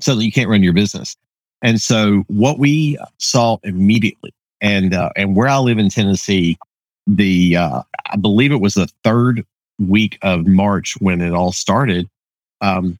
so 0.00 0.14
that 0.14 0.24
you 0.24 0.32
can't 0.32 0.50
run 0.50 0.62
your 0.62 0.72
business, 0.72 1.16
and 1.62 1.80
so 1.80 2.24
what 2.28 2.58
we 2.58 2.98
saw 3.18 3.58
immediately, 3.62 4.32
and 4.60 4.94
uh, 4.94 5.10
and 5.16 5.36
where 5.36 5.48
I 5.48 5.58
live 5.58 5.78
in 5.78 5.88
Tennessee, 5.88 6.58
the 7.06 7.56
uh, 7.56 7.82
I 8.10 8.16
believe 8.16 8.52
it 8.52 8.60
was 8.60 8.74
the 8.74 8.88
third 9.02 9.44
week 9.78 10.18
of 10.22 10.46
March 10.46 10.94
when 11.00 11.20
it 11.20 11.32
all 11.32 11.52
started. 11.52 12.08
Um, 12.60 12.98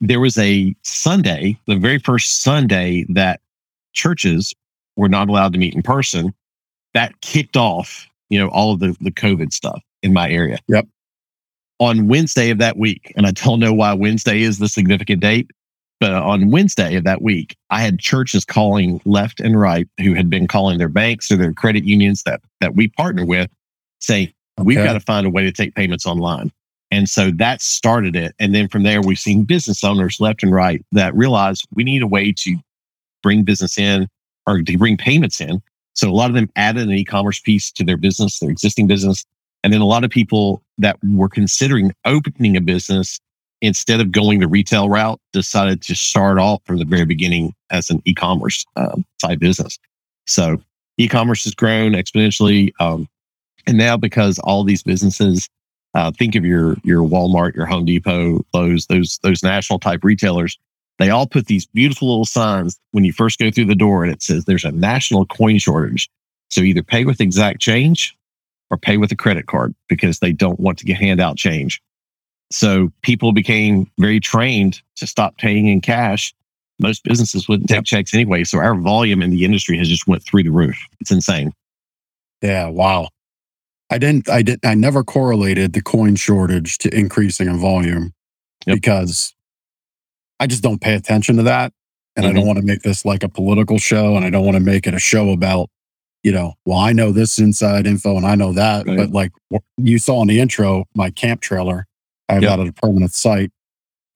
there 0.00 0.20
was 0.20 0.38
a 0.38 0.74
Sunday, 0.82 1.58
the 1.66 1.76
very 1.76 1.98
first 1.98 2.42
Sunday 2.42 3.04
that 3.10 3.40
churches 3.92 4.54
were 4.96 5.08
not 5.08 5.28
allowed 5.28 5.52
to 5.52 5.58
meet 5.58 5.74
in 5.74 5.82
person. 5.82 6.34
That 6.94 7.20
kicked 7.20 7.56
off, 7.56 8.08
you 8.28 8.38
know, 8.38 8.48
all 8.48 8.72
of 8.72 8.80
the 8.80 8.96
the 9.00 9.12
COVID 9.12 9.52
stuff 9.52 9.82
in 10.02 10.12
my 10.12 10.30
area. 10.30 10.58
Yep. 10.68 10.86
On 11.78 12.08
Wednesday 12.08 12.50
of 12.50 12.58
that 12.58 12.76
week, 12.76 13.12
and 13.16 13.26
I 13.26 13.30
don't 13.30 13.60
know 13.60 13.72
why 13.72 13.94
Wednesday 13.94 14.42
is 14.42 14.58
the 14.58 14.68
significant 14.68 15.20
date, 15.20 15.50
but 15.98 16.12
on 16.12 16.50
Wednesday 16.50 16.96
of 16.96 17.04
that 17.04 17.22
week, 17.22 17.56
I 17.70 17.80
had 17.80 17.98
churches 17.98 18.44
calling 18.44 19.00
left 19.04 19.40
and 19.40 19.58
right 19.58 19.88
who 19.98 20.14
had 20.14 20.28
been 20.28 20.46
calling 20.46 20.78
their 20.78 20.88
banks 20.88 21.30
or 21.30 21.36
their 21.36 21.52
credit 21.52 21.84
unions 21.84 22.22
that 22.24 22.40
that 22.60 22.74
we 22.74 22.88
partner 22.88 23.24
with, 23.24 23.50
saying 24.00 24.32
we've 24.58 24.78
got 24.78 24.94
to 24.94 25.00
find 25.00 25.26
a 25.26 25.30
way 25.30 25.42
to 25.42 25.52
take 25.52 25.74
payments 25.74 26.06
online. 26.06 26.50
And 26.90 27.08
so 27.08 27.30
that 27.32 27.62
started 27.62 28.16
it. 28.16 28.34
And 28.38 28.54
then 28.54 28.68
from 28.68 28.82
there, 28.82 29.00
we've 29.00 29.18
seen 29.18 29.44
business 29.44 29.84
owners 29.84 30.20
left 30.20 30.42
and 30.42 30.52
right 30.52 30.84
that 30.92 31.14
realize 31.14 31.62
we 31.72 31.84
need 31.84 32.02
a 32.02 32.06
way 32.06 32.32
to 32.32 32.56
bring 33.22 33.44
business 33.44 33.78
in 33.78 34.08
or 34.46 34.60
to 34.60 34.78
bring 34.78 34.96
payments 34.96 35.40
in. 35.40 35.62
So 35.94 36.08
a 36.08 36.12
lot 36.12 36.30
of 36.30 36.34
them 36.34 36.50
added 36.56 36.88
an 36.88 36.94
e-commerce 36.94 37.40
piece 37.40 37.70
to 37.72 37.84
their 37.84 37.96
business, 37.96 38.38
their 38.38 38.50
existing 38.50 38.86
business. 38.86 39.24
And 39.62 39.72
then 39.72 39.80
a 39.80 39.86
lot 39.86 40.04
of 40.04 40.10
people 40.10 40.62
that 40.78 40.96
were 41.02 41.28
considering 41.28 41.92
opening 42.04 42.56
a 42.56 42.60
business 42.60 43.20
instead 43.60 44.00
of 44.00 44.10
going 44.10 44.40
the 44.40 44.48
retail 44.48 44.88
route 44.88 45.20
decided 45.32 45.82
to 45.82 45.94
start 45.94 46.38
off 46.38 46.62
from 46.64 46.78
the 46.78 46.84
very 46.84 47.04
beginning 47.04 47.54
as 47.70 47.90
an 47.90 48.00
e-commerce 48.06 48.64
um, 48.76 49.04
type 49.20 49.38
business. 49.38 49.78
So 50.26 50.62
e-commerce 50.96 51.44
has 51.44 51.54
grown 51.54 51.92
exponentially. 51.92 52.72
Um, 52.80 53.08
and 53.66 53.76
now 53.76 53.96
because 53.96 54.38
all 54.38 54.64
these 54.64 54.82
businesses 54.82 55.48
uh, 55.94 56.12
think 56.12 56.34
of 56.36 56.44
your 56.44 56.76
your 56.84 57.02
Walmart, 57.02 57.54
your 57.54 57.66
Home 57.66 57.84
Depot, 57.84 58.44
Lowe's, 58.54 58.86
those 58.86 59.18
those 59.22 59.42
national 59.42 59.78
type 59.78 60.04
retailers. 60.04 60.58
They 61.00 61.08
all 61.10 61.26
put 61.26 61.46
these 61.46 61.66
beautiful 61.66 62.08
little 62.08 62.26
signs 62.26 62.78
when 62.92 63.04
you 63.04 63.12
first 63.14 63.38
go 63.38 63.50
through 63.50 63.64
the 63.64 63.74
door 63.74 64.04
and 64.04 64.12
it 64.12 64.22
says 64.22 64.44
there's 64.44 64.66
a 64.66 64.70
national 64.70 65.24
coin 65.26 65.58
shortage. 65.58 66.10
So 66.50 66.60
either 66.60 66.82
pay 66.82 67.06
with 67.06 67.22
exact 67.22 67.60
change 67.60 68.14
or 68.70 68.76
pay 68.76 68.98
with 68.98 69.10
a 69.10 69.16
credit 69.16 69.46
card 69.46 69.74
because 69.88 70.18
they 70.18 70.32
don't 70.32 70.60
want 70.60 70.78
to 70.78 70.84
get 70.84 70.98
hand 70.98 71.18
out 71.18 71.38
change. 71.38 71.80
So 72.52 72.92
people 73.02 73.32
became 73.32 73.90
very 73.98 74.20
trained 74.20 74.82
to 74.96 75.06
stop 75.06 75.38
paying 75.38 75.68
in 75.68 75.80
cash. 75.80 76.34
Most 76.78 77.02
businesses 77.02 77.48
wouldn't 77.48 77.70
take 77.70 77.84
checks 77.84 78.12
anyway. 78.12 78.44
So 78.44 78.58
our 78.58 78.74
volume 78.74 79.22
in 79.22 79.30
the 79.30 79.44
industry 79.44 79.78
has 79.78 79.88
just 79.88 80.06
went 80.06 80.22
through 80.22 80.42
the 80.42 80.50
roof. 80.50 80.78
It's 81.00 81.10
insane. 81.10 81.52
Yeah. 82.42 82.68
Wow. 82.68 83.08
I 83.88 83.98
didn't, 83.98 84.28
I 84.28 84.42
didn't, 84.42 84.66
I 84.66 84.74
never 84.74 85.02
correlated 85.02 85.72
the 85.72 85.82
coin 85.82 86.16
shortage 86.16 86.76
to 86.78 86.94
increasing 86.94 87.48
in 87.48 87.58
volume 87.58 88.12
Yep. 88.66 88.76
because 88.76 89.34
I 90.40 90.46
just 90.46 90.62
don't 90.62 90.80
pay 90.80 90.94
attention 90.94 91.36
to 91.36 91.42
that. 91.44 91.72
And 92.16 92.26
I 92.26 92.30
don't 92.30 92.38
mm-hmm. 92.38 92.46
want 92.48 92.58
to 92.58 92.64
make 92.64 92.82
this 92.82 93.04
like 93.04 93.22
a 93.22 93.28
political 93.28 93.78
show 93.78 94.16
and 94.16 94.24
I 94.24 94.30
don't 94.30 94.44
want 94.44 94.56
to 94.56 94.62
make 94.62 94.86
it 94.86 94.94
a 94.94 94.98
show 94.98 95.30
about, 95.30 95.70
you 96.24 96.32
know, 96.32 96.54
well, 96.66 96.78
I 96.78 96.92
know 96.92 97.12
this 97.12 97.38
inside 97.38 97.86
info 97.86 98.16
and 98.16 98.26
I 98.26 98.34
know 98.34 98.52
that. 98.52 98.86
Right. 98.86 98.96
But 98.96 99.10
like 99.10 99.30
you 99.76 99.98
saw 99.98 100.20
in 100.22 100.28
the 100.28 100.40
intro, 100.40 100.86
my 100.94 101.10
camp 101.10 101.40
trailer, 101.40 101.86
I 102.28 102.34
have 102.34 102.42
Yep. 102.42 102.50
that 102.50 102.60
at 102.60 102.68
a 102.68 102.72
permanent 102.72 103.12
site. 103.12 103.52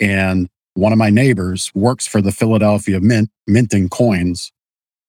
And 0.01 0.49
one 0.75 0.93
of 0.93 0.99
my 0.99 1.09
neighbors 1.09 1.71
works 1.75 2.07
for 2.07 2.21
the 2.21 2.33
Philadelphia 2.33 3.01
Mint, 3.01 3.31
minting 3.47 3.89
coins. 3.89 4.51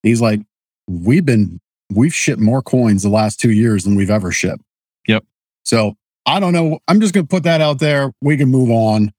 He's 0.03 0.21
like, 0.21 0.41
we've 0.87 1.25
been, 1.25 1.59
we've 1.91 2.13
shipped 2.13 2.41
more 2.41 2.61
coins 2.61 3.01
the 3.01 3.09
last 3.09 3.39
two 3.39 3.51
years 3.51 3.83
than 3.83 3.95
we've 3.95 4.11
ever 4.11 4.31
shipped. 4.31 4.61
Yep. 5.07 5.23
So 5.63 5.95
I 6.27 6.39
don't 6.39 6.53
know. 6.53 6.79
I'm 6.87 7.01
just 7.01 7.13
going 7.13 7.25
to 7.25 7.29
put 7.29 7.43
that 7.43 7.61
out 7.61 7.79
there. 7.79 8.11
We 8.21 8.37
can 8.37 8.49
move 8.49 8.69
on. 8.69 9.11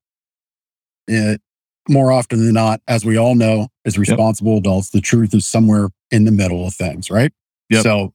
It, 1.09 1.41
more 1.88 2.12
often 2.12 2.45
than 2.45 2.55
not, 2.55 2.81
as 2.88 3.05
we 3.05 3.16
all 3.16 3.35
know, 3.35 3.69
as 3.85 3.99
responsible 3.99 4.59
adults, 4.59 4.90
the 4.90 5.00
truth 5.00 5.35
is 5.35 5.47
somewhere 5.47 5.88
in 6.11 6.25
the 6.25 6.33
middle 6.33 6.66
of 6.66 6.75
things, 6.75 7.11
right? 7.11 7.33
Yep. 7.71 7.83
So, 7.83 8.14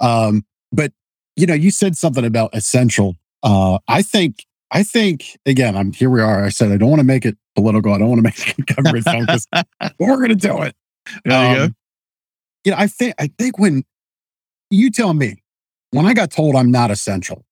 um, 0.00 0.44
but 0.72 0.92
you 1.36 1.46
know, 1.46 1.54
you 1.54 1.70
said 1.70 1.96
something 1.96 2.24
about 2.24 2.50
essential. 2.54 3.16
Uh, 3.42 3.78
I 3.88 4.02
think, 4.02 4.44
I 4.70 4.82
think 4.82 5.38
again, 5.46 5.76
I'm 5.76 5.92
here. 5.92 6.10
We 6.10 6.20
are. 6.20 6.44
I 6.44 6.48
said 6.48 6.72
I 6.72 6.76
don't 6.76 6.90
want 6.90 7.00
to 7.00 7.06
make 7.06 7.24
it 7.24 7.36
political. 7.54 7.92
I 7.92 7.98
don't 7.98 8.08
want 8.08 8.18
to 8.18 8.22
make 8.22 8.58
it 8.58 8.66
government 8.76 9.04
focused. 9.04 9.48
we're 9.98 10.16
going 10.16 10.28
to 10.28 10.34
do 10.34 10.62
it. 10.62 10.74
There 11.24 11.50
you 11.50 11.56
go. 11.56 11.64
Um, 11.64 11.76
You 12.64 12.72
know, 12.72 12.78
I 12.78 12.86
think 12.86 13.14
I 13.18 13.30
think 13.38 13.58
when 13.58 13.84
you 14.70 14.90
tell 14.90 15.14
me 15.14 15.42
when 15.90 16.06
I 16.06 16.14
got 16.14 16.30
told 16.30 16.56
I'm 16.56 16.70
not 16.70 16.90
essential, 16.90 17.44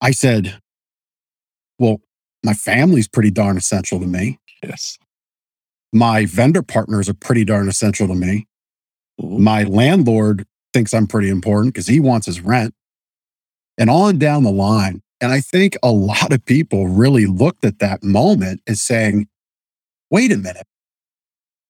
I 0.00 0.12
said, 0.12 0.60
"Well, 1.78 2.00
my 2.44 2.54
family's 2.54 3.08
pretty 3.08 3.30
darn 3.30 3.56
essential 3.56 4.00
to 4.00 4.06
me. 4.06 4.38
Yes. 4.62 4.98
My 5.92 6.24
vendor 6.24 6.62
partners 6.62 7.08
are 7.08 7.14
pretty 7.14 7.44
darn 7.44 7.68
essential 7.68 8.08
to 8.08 8.14
me. 8.14 8.46
My 9.18 9.64
landlord 9.64 10.46
thinks 10.72 10.94
I'm 10.94 11.06
pretty 11.06 11.28
important 11.28 11.74
because 11.74 11.86
he 11.86 12.00
wants 12.00 12.26
his 12.26 12.40
rent, 12.40 12.74
and 13.78 13.90
on 13.90 14.18
down 14.18 14.42
the 14.42 14.50
line." 14.50 15.02
And 15.20 15.30
I 15.32 15.40
think 15.40 15.76
a 15.82 15.92
lot 15.92 16.32
of 16.32 16.44
people 16.46 16.88
really 16.88 17.26
looked 17.26 17.64
at 17.64 17.78
that 17.80 18.02
moment 18.02 18.62
as 18.66 18.80
saying, 18.82 19.28
"Wait 20.10 20.32
a 20.32 20.36
minute." 20.36 20.66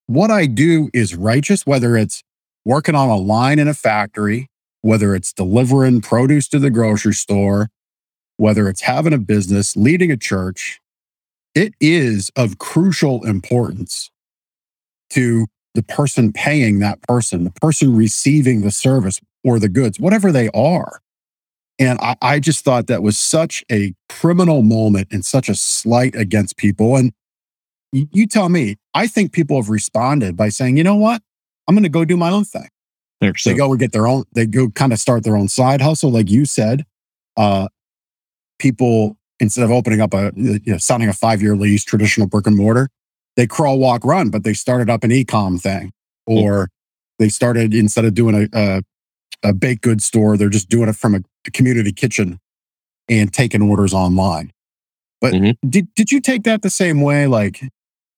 what 0.06 0.30
I 0.30 0.46
do 0.46 0.90
is 0.92 1.14
righteous, 1.14 1.66
whether 1.66 1.96
it's 1.96 2.22
working 2.64 2.94
on 2.94 3.08
a 3.08 3.16
line 3.16 3.58
in 3.58 3.68
a 3.68 3.74
factory, 3.74 4.48
whether 4.82 5.14
it's 5.14 5.32
delivering 5.32 6.00
produce 6.00 6.48
to 6.48 6.58
the 6.58 6.70
grocery 6.70 7.14
store, 7.14 7.68
whether 8.36 8.68
it's 8.68 8.82
having 8.82 9.12
a 9.12 9.18
business, 9.18 9.76
leading 9.76 10.10
a 10.10 10.16
church, 10.16 10.80
it 11.54 11.74
is 11.80 12.30
of 12.36 12.58
crucial 12.58 13.24
importance 13.24 14.10
to 15.10 15.46
the 15.74 15.82
person 15.82 16.32
paying 16.32 16.78
that 16.80 17.00
person, 17.02 17.44
the 17.44 17.50
person 17.50 17.96
receiving 17.96 18.62
the 18.62 18.70
service 18.70 19.20
or 19.44 19.58
the 19.58 19.68
goods, 19.68 19.98
whatever 19.98 20.32
they 20.32 20.48
are. 20.50 21.00
And 21.78 21.98
I, 22.00 22.16
I 22.20 22.40
just 22.40 22.64
thought 22.64 22.86
that 22.86 23.02
was 23.02 23.18
such 23.18 23.64
a 23.70 23.94
criminal 24.08 24.62
moment 24.62 25.08
and 25.10 25.24
such 25.24 25.48
a 25.48 25.54
slight 25.54 26.14
against 26.14 26.56
people. 26.56 26.96
And 26.96 27.12
you, 27.92 28.06
you 28.12 28.26
tell 28.26 28.48
me, 28.48 28.76
I 28.94 29.06
think 29.06 29.32
people 29.32 29.56
have 29.56 29.70
responded 29.70 30.36
by 30.36 30.48
saying, 30.50 30.76
you 30.76 30.84
know 30.84 30.96
what? 30.96 31.22
I'm 31.66 31.74
going 31.74 31.82
to 31.84 31.88
go 31.88 32.04
do 32.04 32.16
my 32.16 32.30
own 32.30 32.44
thing. 32.44 32.68
They 33.52 33.58
go 33.58 33.70
and 33.70 33.80
get 33.80 33.92
their 33.92 34.06
own, 34.06 34.24
they 34.34 34.46
go 34.46 34.68
kind 34.70 34.92
of 34.92 34.98
start 34.98 35.24
their 35.24 35.36
own 35.36 35.48
side 35.48 35.80
hustle. 35.80 36.10
Like 36.10 36.30
you 36.30 36.44
said, 36.44 36.84
uh, 37.36 37.68
people, 38.58 39.16
instead 39.40 39.64
of 39.64 39.70
opening 39.70 40.00
up 40.00 40.14
a, 40.14 40.32
you 40.36 40.60
know, 40.66 40.78
signing 40.78 41.08
a 41.08 41.12
five 41.12 41.42
year 41.42 41.56
lease, 41.56 41.84
traditional 41.84 42.26
brick 42.26 42.46
and 42.46 42.56
mortar, 42.56 42.88
they 43.36 43.46
crawl, 43.46 43.78
walk, 43.78 44.04
run, 44.04 44.30
but 44.30 44.44
they 44.44 44.52
started 44.54 44.90
up 44.90 45.04
an 45.04 45.12
e-com 45.12 45.58
thing 45.58 45.92
or 46.26 46.68
they 47.18 47.28
started, 47.28 47.74
instead 47.74 48.04
of 48.04 48.14
doing 48.14 48.48
a, 48.52 48.58
a, 48.58 48.82
a 49.42 49.52
baked 49.52 49.82
goods 49.82 50.04
store, 50.04 50.36
they're 50.36 50.48
just 50.48 50.68
doing 50.68 50.88
it 50.88 50.96
from 50.96 51.14
a, 51.14 51.20
a 51.46 51.50
community 51.50 51.92
kitchen 51.92 52.38
and 53.08 53.32
taking 53.32 53.62
orders 53.62 53.92
online. 53.92 54.52
But 55.20 55.34
Mhm. 55.34 55.56
did, 55.68 55.92
did 55.94 56.12
you 56.12 56.20
take 56.20 56.44
that 56.44 56.62
the 56.62 56.70
same 56.70 57.00
way? 57.00 57.26
Like, 57.26 57.62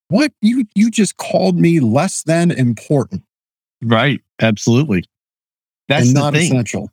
what 0.09 0.33
you 0.43 0.67
you 0.75 0.91
just 0.91 1.17
called 1.17 1.59
me 1.59 1.81
less 1.81 2.23
than 2.23 2.51
important 2.51 3.23
right. 3.83 4.21
Absolutely. 4.41 5.05
That's 5.89 6.13
not 6.13 6.35
thing. 6.35 6.45
essential. 6.53 6.91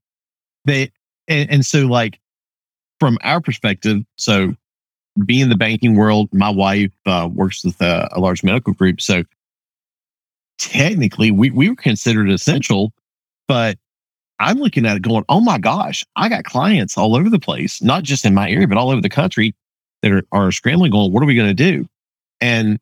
they 0.66 0.92
and, 1.28 1.50
and 1.50 1.66
so 1.66 1.88
like 1.88 2.20
from 3.02 3.18
our 3.24 3.42
perspective 3.42 4.04
so 4.16 4.54
being 5.26 5.42
in 5.42 5.50
the 5.50 5.58
banking 5.58 5.96
world 5.96 6.30
my 6.32 6.52
wife 6.52 6.92
uh, 7.08 7.28
works 7.34 7.66
with 7.66 7.82
a, 7.82 8.08
a 8.12 8.20
large 8.20 8.44
medical 8.44 8.74
group 8.74 9.02
so 9.02 9.24
technically 10.60 11.32
we, 11.32 11.50
we 11.50 11.68
were 11.68 11.76
considered 11.76 12.30
essential 12.30 12.94
but 13.48 13.76
i'm 14.38 14.60
looking 14.60 14.86
at 14.86 14.96
it 14.96 15.02
going 15.02 15.26
oh 15.30 15.40
my 15.40 15.58
gosh 15.58 16.06
i 16.16 16.30
got 16.30 16.44
clients 16.44 16.96
all 16.96 17.16
over 17.16 17.28
the 17.28 17.40
place 17.40 17.82
not 17.82 18.04
just 18.04 18.24
in 18.24 18.36
my 18.36 18.48
area 18.52 18.68
but 18.68 18.78
all 18.78 18.92
over 18.92 19.02
the 19.02 19.10
country 19.10 19.56
that 20.04 20.12
are, 20.12 20.24
are 20.32 20.52
scrambling 20.52 20.92
going 20.92 21.12
what 21.12 21.24
are 21.24 21.26
we 21.26 21.34
going 21.34 21.48
to 21.48 21.56
do 21.56 21.88
and 22.40 22.80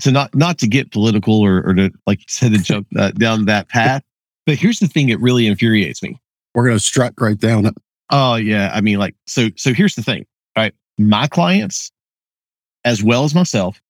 to 0.00 0.10
not 0.10 0.34
not 0.34 0.56
to 0.56 0.66
get 0.66 0.90
political 0.92 1.42
or, 1.42 1.58
or 1.58 1.74
to 1.74 1.90
like 2.06 2.20
you 2.20 2.26
said 2.28 2.52
to 2.52 2.58
jump 2.58 2.86
uh, 2.96 3.10
down 3.10 3.44
that 3.44 3.68
path 3.68 4.02
but 4.46 4.54
here's 4.54 4.78
the 4.78 4.88
thing 4.88 5.08
that 5.08 5.18
really 5.18 5.46
infuriates 5.46 6.02
me 6.02 6.18
We're 6.54 6.64
going 6.64 6.78
to 6.78 6.82
strut 6.82 7.12
right 7.20 7.38
down 7.38 7.66
it. 7.66 7.74
Oh 8.10 8.36
yeah, 8.36 8.70
I 8.74 8.80
mean, 8.80 8.98
like, 8.98 9.14
so. 9.26 9.48
So 9.56 9.72
here's 9.72 9.94
the 9.94 10.02
thing, 10.02 10.26
right? 10.56 10.74
My 10.98 11.26
clients, 11.26 11.90
as 12.84 13.02
well 13.02 13.24
as 13.24 13.34
myself, 13.34 13.80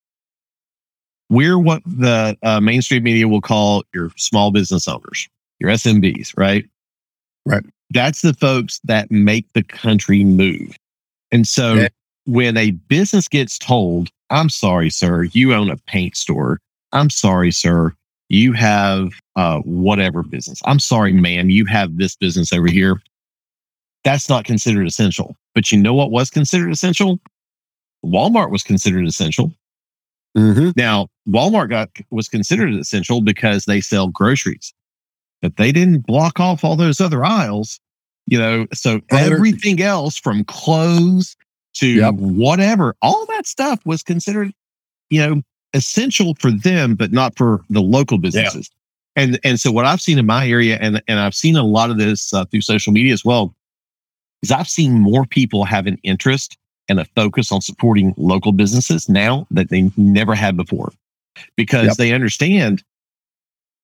we're 1.31 1.59
what 1.59 1.83
the 1.85 2.37
uh, 2.43 2.61
mainstream 2.61 3.03
media 3.03 3.27
will 3.29 3.41
call 3.41 3.83
your 3.95 4.11
small 4.17 4.51
business 4.51 4.87
owners, 4.87 5.29
your 5.59 5.71
SMBs, 5.71 6.33
right? 6.37 6.65
Right. 7.47 7.65
That's 7.91 8.23
the 8.23 8.35
folks 8.35 8.81
that 8.85 9.11
make 9.11 9.53
the 9.53 9.63
country 9.63 10.25
move. 10.25 10.77
And 11.33 11.47
so, 11.47 11.75
Yeah. 11.75 11.89
when 12.25 12.57
a 12.57 12.71
business 12.71 13.29
gets 13.29 13.59
told, 13.59 14.11
"I'm 14.31 14.49
sorry, 14.49 14.91
sir, 14.91 15.25
you 15.25 15.53
own 15.55 15.71
a 15.71 15.77
paint 15.77 16.17
store," 16.17 16.61
I'm 16.93 17.11
sorry, 17.11 17.51
sir, 17.51 17.93
you 18.29 18.53
have 18.53 19.13
uh, 19.37 19.59
whatever 19.61 20.23
business. 20.23 20.61
I'm 20.65 20.79
sorry, 20.79 21.13
man, 21.13 21.51
you 21.51 21.67
have 21.67 21.99
this 21.99 22.17
business 22.17 22.53
over 22.53 22.69
here. 22.69 23.03
That's 24.05 24.29
not 24.29 24.45
considered 24.45 24.87
essential. 24.87 25.37
But 25.55 25.73
you 25.73 25.79
know 25.79 25.95
what 25.95 26.11
was 26.11 26.31
considered 26.31 26.71
essential? 26.71 27.19
Walmart 28.05 28.51
was 28.51 28.63
considered 28.63 29.07
essential. 29.07 29.53
Mm-hmm. 30.37 30.71
Now, 30.77 31.09
Walmart 31.29 31.71
got 31.71 31.91
was 32.11 32.29
considered 32.29 32.75
essential 32.75 33.21
because 33.21 33.65
they 33.65 33.81
sell 33.81 34.09
groceries, 34.09 34.75
but 35.41 35.57
they 35.57 35.73
didn't 35.73 36.07
block 36.07 36.41
off 36.41 36.65
all 36.65 36.77
those 36.77 37.01
other 37.01 37.25
aisles. 37.25 37.81
You 38.27 38.39
know, 38.39 38.67
so 38.73 39.01
Brother- 39.09 39.35
everything 39.35 39.81
else 39.81 40.17
from 40.19 40.45
clothes 40.45 41.37
to 41.75 41.87
Yep. 41.89 42.15
whatever, 42.15 42.95
all 43.03 43.27
that 43.27 43.47
stuff 43.47 43.81
was 43.85 44.03
considered, 44.03 44.53
you 45.11 45.21
know, 45.21 45.43
essential 45.73 46.35
for 46.39 46.51
them, 46.51 46.95
but 46.95 47.13
not 47.13 47.37
for 47.37 47.63
the 47.69 47.81
local 47.83 48.19
businesses. 48.19 48.71
And 49.17 49.39
and 49.45 49.61
so 49.61 49.71
what 49.71 49.85
I've 49.87 50.01
seen 50.01 50.19
in 50.19 50.27
my 50.27 50.49
area, 50.49 50.79
and 50.81 51.01
and 51.07 51.21
I've 51.21 51.35
seen 51.35 51.57
a 51.57 51.63
lot 51.63 51.91
of 51.91 51.99
this 51.99 52.35
uh, 52.35 52.45
through 52.47 52.63
social 52.63 52.93
media 52.93 53.13
as 53.13 53.25
well, 53.25 53.55
is 54.45 54.53
I've 54.53 54.69
seen 54.69 54.93
more 55.01 55.25
people 55.25 55.65
have 55.65 55.87
an 55.87 55.99
interest 56.03 56.57
and 56.89 57.01
a 57.01 57.05
focus 57.17 57.51
on 57.51 57.61
supporting 57.63 58.15
local 58.17 58.53
businesses 58.53 59.09
now 59.09 59.47
that 59.51 59.71
they 59.71 59.91
never 59.97 60.35
had 60.35 60.57
before, 60.57 60.93
because 61.57 61.87
Yep. 61.87 61.97
they 61.97 62.13
understand 62.13 62.83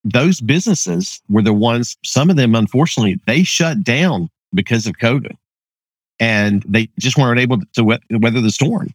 those 0.04 0.40
businesses 0.40 1.20
were 1.28 1.42
the 1.42 1.52
ones. 1.52 1.96
Some 2.04 2.30
of 2.30 2.36
them, 2.36 2.54
unfortunately, 2.54 3.18
they 3.26 3.42
shut 3.42 3.82
down 3.82 4.28
because 4.54 4.86
of 4.86 4.94
COVID, 4.98 5.34
and 6.18 6.62
they 6.68 6.88
just 6.98 7.16
weren't 7.16 7.40
able 7.40 7.58
to 7.74 7.84
weather 7.84 8.40
the 8.40 8.50
storm. 8.50 8.92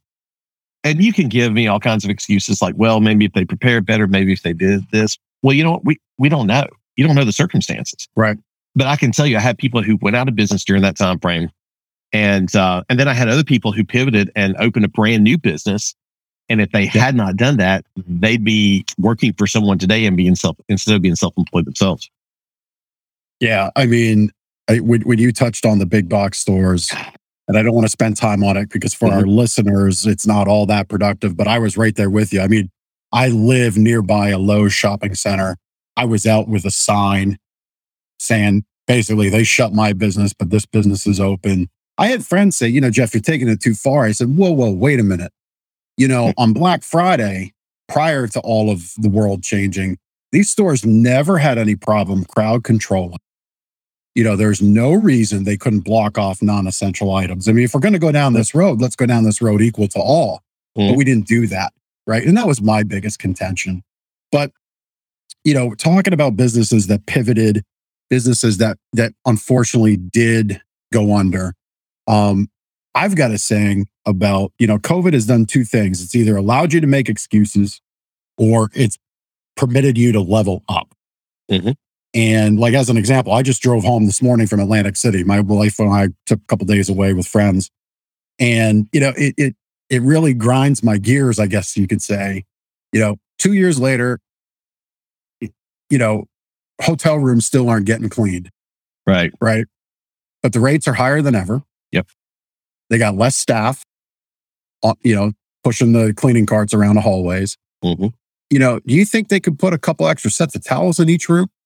And 0.84 1.03
you 1.03 1.13
can 1.13 1.29
give 1.29 1.51
me 1.51 1.67
all 1.67 1.79
kinds 1.79 2.03
of 2.03 2.12
excuses 2.12 2.62
like, 2.62 2.75
well, 2.77 3.00
maybe 3.01 3.25
if 3.25 3.34
they 3.34 3.43
prepared 3.45 3.86
better, 3.88 4.05
maybe 4.07 4.34
if 4.34 4.43
they 4.43 4.53
did 4.53 4.81
this. 4.91 5.17
Well, 5.41 5.53
you 5.53 5.63
know 5.63 5.72
what? 5.74 5.86
We 5.86 5.98
we 6.19 6.29
don't 6.29 6.48
know. 6.48 6.67
You 6.95 7.05
don't 7.05 7.15
know 7.15 7.25
the 7.25 7.31
circumstances. 7.31 8.07
Right. 8.15 8.38
But 8.75 8.88
I 8.88 8.96
can 8.96 9.12
tell 9.12 9.25
you, 9.25 9.38
I 9.38 9.39
had 9.39 9.58
people 9.58 9.82
who 9.82 9.98
went 10.01 10.15
out 10.15 10.27
of 10.27 10.36
business 10.36 10.63
during 10.65 10.82
that 10.82 10.98
time 10.98 11.20
frame, 11.20 11.50
and 12.12 12.53
uh, 12.55 12.84
and 12.89 13.00
then 13.00 13.08
I 13.08 13.13
had 13.13 13.29
other 13.29 13.44
people 13.44 13.72
who 13.72 13.84
pivoted 13.86 14.32
and 14.36 14.55
opened 14.58 14.86
a 14.86 14.89
brand 14.89 15.24
new 15.24 15.38
business 15.38 15.96
And 16.50 16.62
if 16.62 16.72
they 16.72 16.86
had 16.86 17.15
not 17.15 17.38
done 17.38 17.58
that, 17.58 17.86
they'd 18.08 18.44
be 18.44 18.86
working 18.98 19.34
for 19.34 19.48
someone 19.48 19.79
today 19.79 20.05
and 20.05 20.15
being 20.15 20.36
self 20.36 20.58
instead 20.70 20.96
of 20.96 21.01
being 21.01 21.15
self-employed 21.15 21.65
themselves. 21.65 22.10
Yeah, 23.39 23.72
I 23.75 23.86
mean, 23.86 24.32
I, 24.70 24.79
when, 24.79 25.01
when 25.01 25.20
you 25.20 25.32
touched 25.32 25.65
on 25.65 25.79
the 25.79 25.86
big 25.86 26.08
box 26.08 26.39
stores, 26.39 26.91
and 27.48 27.58
I 27.58 27.63
don't 27.63 27.74
want 27.74 27.86
to 27.86 27.91
spend 27.91 28.17
time 28.17 28.44
on 28.44 28.58
it 28.58 28.70
because 28.70 28.94
for 28.94 29.10
mm-hmm. 29.10 29.17
our 29.17 29.25
listeners, 29.25 30.05
it's 30.05 30.25
not 30.25 30.48
all 30.48 30.65
that 30.67 30.88
productive. 30.88 31.36
But 31.36 31.48
I 31.48 31.60
was 31.60 31.77
right 31.77 31.96
there 31.96 32.10
with 32.10 32.32
you. 32.32 32.41
I 32.41 32.48
mean, 32.48 32.70
I 33.12 33.29
live 33.29 33.77
nearby 33.77 34.29
a 34.29 34.38
Lowe's 34.38 34.74
shopping 34.74 35.15
center. 35.15 35.58
I 35.98 36.05
was 36.05 36.25
out 36.25 36.48
with 36.48 36.65
a 36.65 36.72
sign 36.72 37.38
saying 38.19 38.65
basically 38.88 39.29
they 39.29 39.43
shut 39.43 39.74
my 39.74 39.93
business, 39.93 40.34
but 40.34 40.50
this 40.50 40.65
business 40.65 41.07
is 41.07 41.19
open. 41.19 41.69
I 41.98 42.07
had 42.07 42.25
friends 42.25 42.57
say, 42.57 42.67
you 42.67 42.81
know, 42.81 42.89
Jeff, 42.89 43.13
you're 43.13 43.22
taking 43.22 43.48
it 43.48 43.62
too 43.62 43.74
far. 43.74 44.05
I 44.05 44.12
said, 44.12 44.36
whoa, 44.36 44.51
whoa, 44.51 44.72
wait 44.72 45.00
a 45.00 45.03
minute. 45.03 45.31
You 45.98 46.07
know, 46.07 46.34
on 46.38 46.53
Black 46.53 46.84
Friday, 46.84 47.53
prior 47.88 48.27
to 48.27 48.39
all 48.41 48.69
of 48.69 48.91
the 48.98 49.10
world 49.10 49.43
changing, 49.43 49.98
these 50.31 50.50
stores 50.50 50.86
never 50.86 51.38
had 51.38 51.57
any 51.57 51.75
problem 51.75 52.25
crowd 52.25 52.63
controlling. 52.63 53.19
You 54.15 54.24
know, 54.24 54.36
there's 54.36 54.62
no 54.62 54.93
reason 54.93 55.43
they 55.43 55.57
couldn't 55.57 55.81
block 55.81 56.17
off 56.17 56.41
non 56.41 56.67
essential 56.67 57.13
items. 57.13 57.48
I 57.48 57.51
mean, 57.51 57.65
if 57.65 57.74
we're 57.74 57.81
going 57.81 57.93
to 57.93 58.00
go 58.00 58.12
down 58.12 58.34
this 58.34 58.55
road, 58.55 58.81
let's 58.81 58.95
go 58.95 59.05
down 59.05 59.24
this 59.24 59.41
road 59.41 59.62
equal 59.62 59.88
to 59.89 60.00
all. 60.00 60.41
Mm. 60.77 60.89
But 60.89 60.98
we 60.98 61.03
didn't 61.03 61.27
do 61.27 61.48
that. 61.48 61.74
Right. 62.07 62.24
And 62.25 62.38
that 62.38 62.48
was 62.48 62.62
my 62.62 62.84
biggest 62.84 63.19
contention. 63.19 63.84
But, 64.31 64.51
you 65.43 65.53
know, 65.53 65.74
talking 65.74 66.13
about 66.13 66.36
businesses 66.36 66.88
that 66.88 67.05
pivoted, 67.05 67.63
businesses 68.09 68.57
that 68.57 68.77
that 68.93 69.13
unfortunately 69.25 69.97
did 69.97 70.62
go 70.93 71.15
under. 71.15 71.53
Um, 72.07 72.50
I've 72.93 73.15
got 73.15 73.31
a 73.31 73.38
saying 73.38 73.88
about, 74.05 74.53
you 74.57 74.67
know, 74.67 74.77
COVID 74.77 75.13
has 75.13 75.25
done 75.25 75.45
two 75.45 75.65
things. 75.65 76.01
It's 76.01 76.15
either 76.15 76.38
allowed 76.38 76.71
you 76.71 76.79
to 76.79 76.88
make 76.88 77.09
excuses 77.09 77.81
or 78.38 78.69
it's 78.74 78.97
permitted 79.57 79.97
you 79.97 80.12
to 80.13 80.21
level 80.21 80.63
up. 80.69 80.93
Mm-hmm. 81.51 81.71
And 82.13 82.59
like 82.59 82.74
as 82.74 82.89
an 82.89 82.95
example, 82.95 83.33
I 83.33 83.41
just 83.41 83.62
drove 83.62 83.83
home 83.83 84.05
this 84.05 84.21
morning 84.21 84.47
from 84.47 84.62
Atlantic 84.62 84.95
City. 84.95 85.24
My 85.24 85.41
wife 85.41 85.79
and 85.79 85.91
I 85.91 86.09
took 86.25 86.39
a 86.39 86.45
couple 86.47 86.65
days 86.65 86.89
away 86.89 87.13
with 87.13 87.27
friends. 87.27 87.69
And, 88.39 88.88
you 88.93 89.01
know, 89.01 89.12
it 89.17 89.33
it 89.38 89.55
it 89.89 90.01
really 90.01 90.33
grinds 90.33 90.81
my 90.81 90.97
gears, 90.97 91.39
I 91.39 91.47
guess 91.47 91.75
you 91.75 91.88
could 91.88 92.01
say. 92.01 92.45
You 92.93 93.01
know, 93.01 93.17
two 93.38 93.53
years 93.53 93.79
later, 93.79 94.19
you 95.41 95.97
know, 95.97 96.25
hotel 96.82 97.17
rooms 97.17 97.46
still 97.46 97.70
aren't 97.70 97.86
getting 97.86 98.10
cleaned. 98.10 98.51
Right. 99.08 99.32
Right. 99.39 99.65
But 100.41 100.53
the 100.53 100.60
rates 100.60 100.88
are 100.88 100.94
higher 100.94 101.22
than 101.22 101.36
ever. 101.36 101.63
Yep. 101.91 102.08
They 102.89 102.98
got 102.98 103.15
less 103.15 103.36
staff, 103.36 103.84
uh, 104.84 104.94
you 105.01 105.15
know, 105.15 105.32
pushing 105.63 105.94
the 105.94 106.13
cleaning 106.13 106.46
carts 106.46 106.74
around 106.74 106.96
the 106.96 107.01
hallways. 107.01 107.58
Mm-hmm. 107.84 108.08
You 108.50 108.60
know, 108.60 108.79
do 108.86 108.94
you 108.94 109.05
think 109.05 109.29
they 109.29 109.39
could 109.39 109.58
put 109.58 109.74
a 109.74 109.77
couple 109.79 110.08
extra 110.08 110.29
sets 110.29 110.55
of 110.55 110.63
towels 110.63 111.00
in 111.00 111.10
each 111.10 111.29
room? 111.29 111.48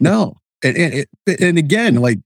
No. 0.00 0.38
And, 0.64 0.76
and, 0.76 1.06
and 1.40 1.58
again, 1.58 1.96
like, 1.96 2.18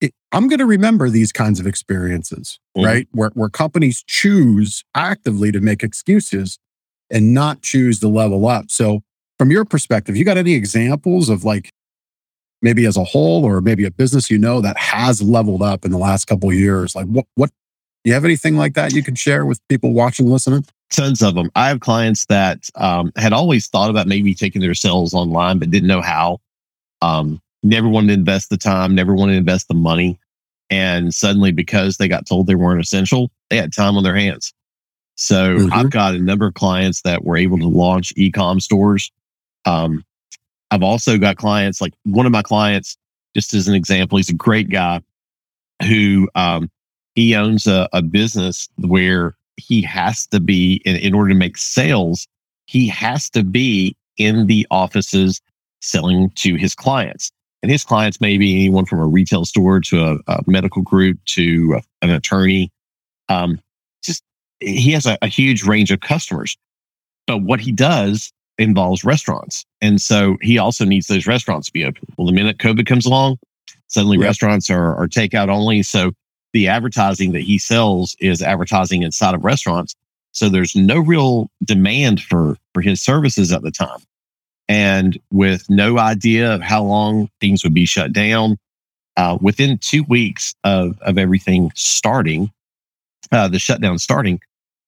it, 0.00 0.12
I'm 0.32 0.48
going 0.48 0.58
to 0.58 0.66
remember 0.66 1.08
these 1.08 1.32
kinds 1.32 1.58
of 1.58 1.66
experiences, 1.66 2.58
mm-hmm. 2.76 2.86
right? 2.86 3.08
Where, 3.12 3.30
where 3.34 3.48
companies 3.48 4.02
choose 4.06 4.84
actively 4.94 5.50
to 5.52 5.60
make 5.60 5.82
excuses 5.82 6.58
and 7.08 7.32
not 7.32 7.62
choose 7.62 8.00
to 8.00 8.08
level 8.08 8.46
up. 8.46 8.70
So, 8.70 9.00
from 9.38 9.50
your 9.50 9.64
perspective, 9.64 10.16
you 10.16 10.24
got 10.24 10.36
any 10.36 10.54
examples 10.54 11.28
of 11.28 11.44
like 11.44 11.70
maybe 12.60 12.86
as 12.86 12.96
a 12.96 13.04
whole 13.04 13.44
or 13.44 13.60
maybe 13.60 13.84
a 13.84 13.90
business 13.90 14.30
you 14.30 14.38
know 14.38 14.60
that 14.60 14.76
has 14.76 15.22
leveled 15.22 15.62
up 15.62 15.84
in 15.84 15.92
the 15.92 15.98
last 15.98 16.26
couple 16.26 16.48
of 16.48 16.54
years? 16.54 16.94
Like 16.94 17.06
what 17.06 17.26
what 17.34 17.50
do 17.50 18.10
you 18.10 18.14
have 18.14 18.24
anything 18.24 18.56
like 18.56 18.74
that 18.74 18.92
you 18.92 19.02
can 19.02 19.14
share 19.14 19.44
with 19.46 19.60
people 19.68 19.92
watching, 19.92 20.26
listening? 20.26 20.64
Tons 20.90 21.22
of 21.22 21.34
them. 21.34 21.50
I 21.54 21.68
have 21.68 21.80
clients 21.80 22.26
that 22.26 22.68
um, 22.76 23.12
had 23.16 23.32
always 23.32 23.66
thought 23.66 23.90
about 23.90 24.06
maybe 24.06 24.34
taking 24.34 24.62
their 24.62 24.74
sales 24.74 25.12
online, 25.12 25.58
but 25.58 25.70
didn't 25.70 25.88
know 25.88 26.00
how. 26.00 26.40
Um, 27.02 27.40
never 27.62 27.88
wanted 27.88 28.08
to 28.08 28.14
invest 28.14 28.50
the 28.50 28.56
time, 28.56 28.94
never 28.94 29.14
wanted 29.14 29.32
to 29.32 29.38
invest 29.38 29.68
the 29.68 29.74
money. 29.74 30.18
And 30.70 31.14
suddenly, 31.14 31.52
because 31.52 31.96
they 31.96 32.08
got 32.08 32.26
told 32.26 32.46
they 32.46 32.54
weren't 32.54 32.80
essential, 32.80 33.30
they 33.50 33.56
had 33.56 33.72
time 33.72 33.96
on 33.96 34.02
their 34.02 34.16
hands. 34.16 34.52
So 35.16 35.56
mm-hmm. 35.56 35.72
I've 35.72 35.90
got 35.90 36.14
a 36.14 36.18
number 36.18 36.46
of 36.46 36.54
clients 36.54 37.02
that 37.02 37.24
were 37.24 37.36
able 37.36 37.58
to 37.58 37.68
launch 37.68 38.12
e-com 38.16 38.60
stores. 38.60 39.10
Um, 39.64 40.04
I've 40.70 40.82
also 40.82 41.18
got 41.18 41.36
clients 41.36 41.80
like 41.80 41.94
one 42.04 42.26
of 42.26 42.32
my 42.32 42.42
clients, 42.42 42.96
just 43.34 43.54
as 43.54 43.68
an 43.68 43.74
example, 43.74 44.18
he's 44.18 44.28
a 44.28 44.34
great 44.34 44.70
guy 44.70 45.00
who 45.82 46.28
um, 46.34 46.70
he 47.14 47.34
owns 47.34 47.66
a, 47.66 47.88
a, 47.92 48.02
business 48.02 48.68
where 48.78 49.36
he 49.56 49.82
has 49.82 50.26
to 50.28 50.40
be 50.40 50.82
in, 50.84 50.96
in 50.96 51.14
order 51.14 51.30
to 51.30 51.34
make 51.34 51.56
sales, 51.56 52.26
he 52.66 52.88
has 52.88 53.30
to 53.30 53.44
be 53.44 53.96
in 54.16 54.46
the 54.46 54.66
offices 54.70 55.40
selling 55.80 56.30
to 56.30 56.56
his 56.56 56.74
clients. 56.74 57.30
And 57.62 57.72
his 57.72 57.84
clients 57.84 58.20
may 58.20 58.38
be 58.38 58.54
anyone 58.54 58.84
from 58.84 59.00
a 59.00 59.06
retail 59.06 59.44
store 59.44 59.80
to 59.80 60.04
a, 60.04 60.18
a 60.26 60.42
medical 60.46 60.82
group 60.82 61.18
to 61.26 61.78
a, 61.78 62.04
an 62.04 62.10
attorney. 62.10 62.70
Um, 63.28 63.60
just 64.02 64.22
he 64.60 64.92
has 64.92 65.06
a, 65.06 65.18
a 65.22 65.26
huge 65.26 65.64
range 65.64 65.90
of 65.90 66.00
customers. 66.00 66.56
But 67.26 67.42
what 67.42 67.60
he 67.60 67.72
does 67.72 68.32
involves 68.58 69.04
restaurants. 69.04 69.64
And 69.80 70.00
so 70.00 70.36
he 70.42 70.58
also 70.58 70.84
needs 70.84 71.06
those 71.06 71.26
restaurants 71.26 71.68
to 71.68 71.72
be 71.72 71.84
open. 71.84 72.06
Well, 72.16 72.26
the 72.26 72.32
minute 72.32 72.58
COVID 72.58 72.86
comes 72.86 73.06
along, 73.06 73.38
suddenly 73.86 74.18
yep. 74.18 74.26
restaurants 74.26 74.68
are, 74.68 74.96
are 74.96 75.08
takeout 75.08 75.48
only. 75.48 75.82
So 75.82 76.12
the 76.52 76.68
advertising 76.68 77.32
that 77.32 77.42
he 77.42 77.58
sells 77.58 78.16
is 78.20 78.42
advertising 78.42 79.02
inside 79.02 79.34
of 79.34 79.44
restaurants. 79.44 79.94
So 80.32 80.48
there's 80.48 80.74
no 80.74 80.98
real 80.98 81.48
demand 81.64 82.20
for, 82.20 82.56
for 82.74 82.82
his 82.82 83.00
services 83.00 83.52
at 83.52 83.62
the 83.62 83.70
time. 83.70 84.00
And 84.68 85.18
with 85.30 85.64
no 85.70 85.98
idea 85.98 86.52
of 86.52 86.60
how 86.60 86.82
long 86.82 87.30
things 87.40 87.64
would 87.64 87.74
be 87.74 87.86
shut 87.86 88.12
down, 88.12 88.58
uh, 89.16 89.38
within 89.40 89.78
two 89.78 90.04
weeks 90.04 90.54
of, 90.64 90.98
of 91.00 91.16
everything 91.16 91.72
starting, 91.74 92.50
uh, 93.32 93.48
the 93.48 93.58
shutdown 93.58 93.98
starting, 93.98 94.40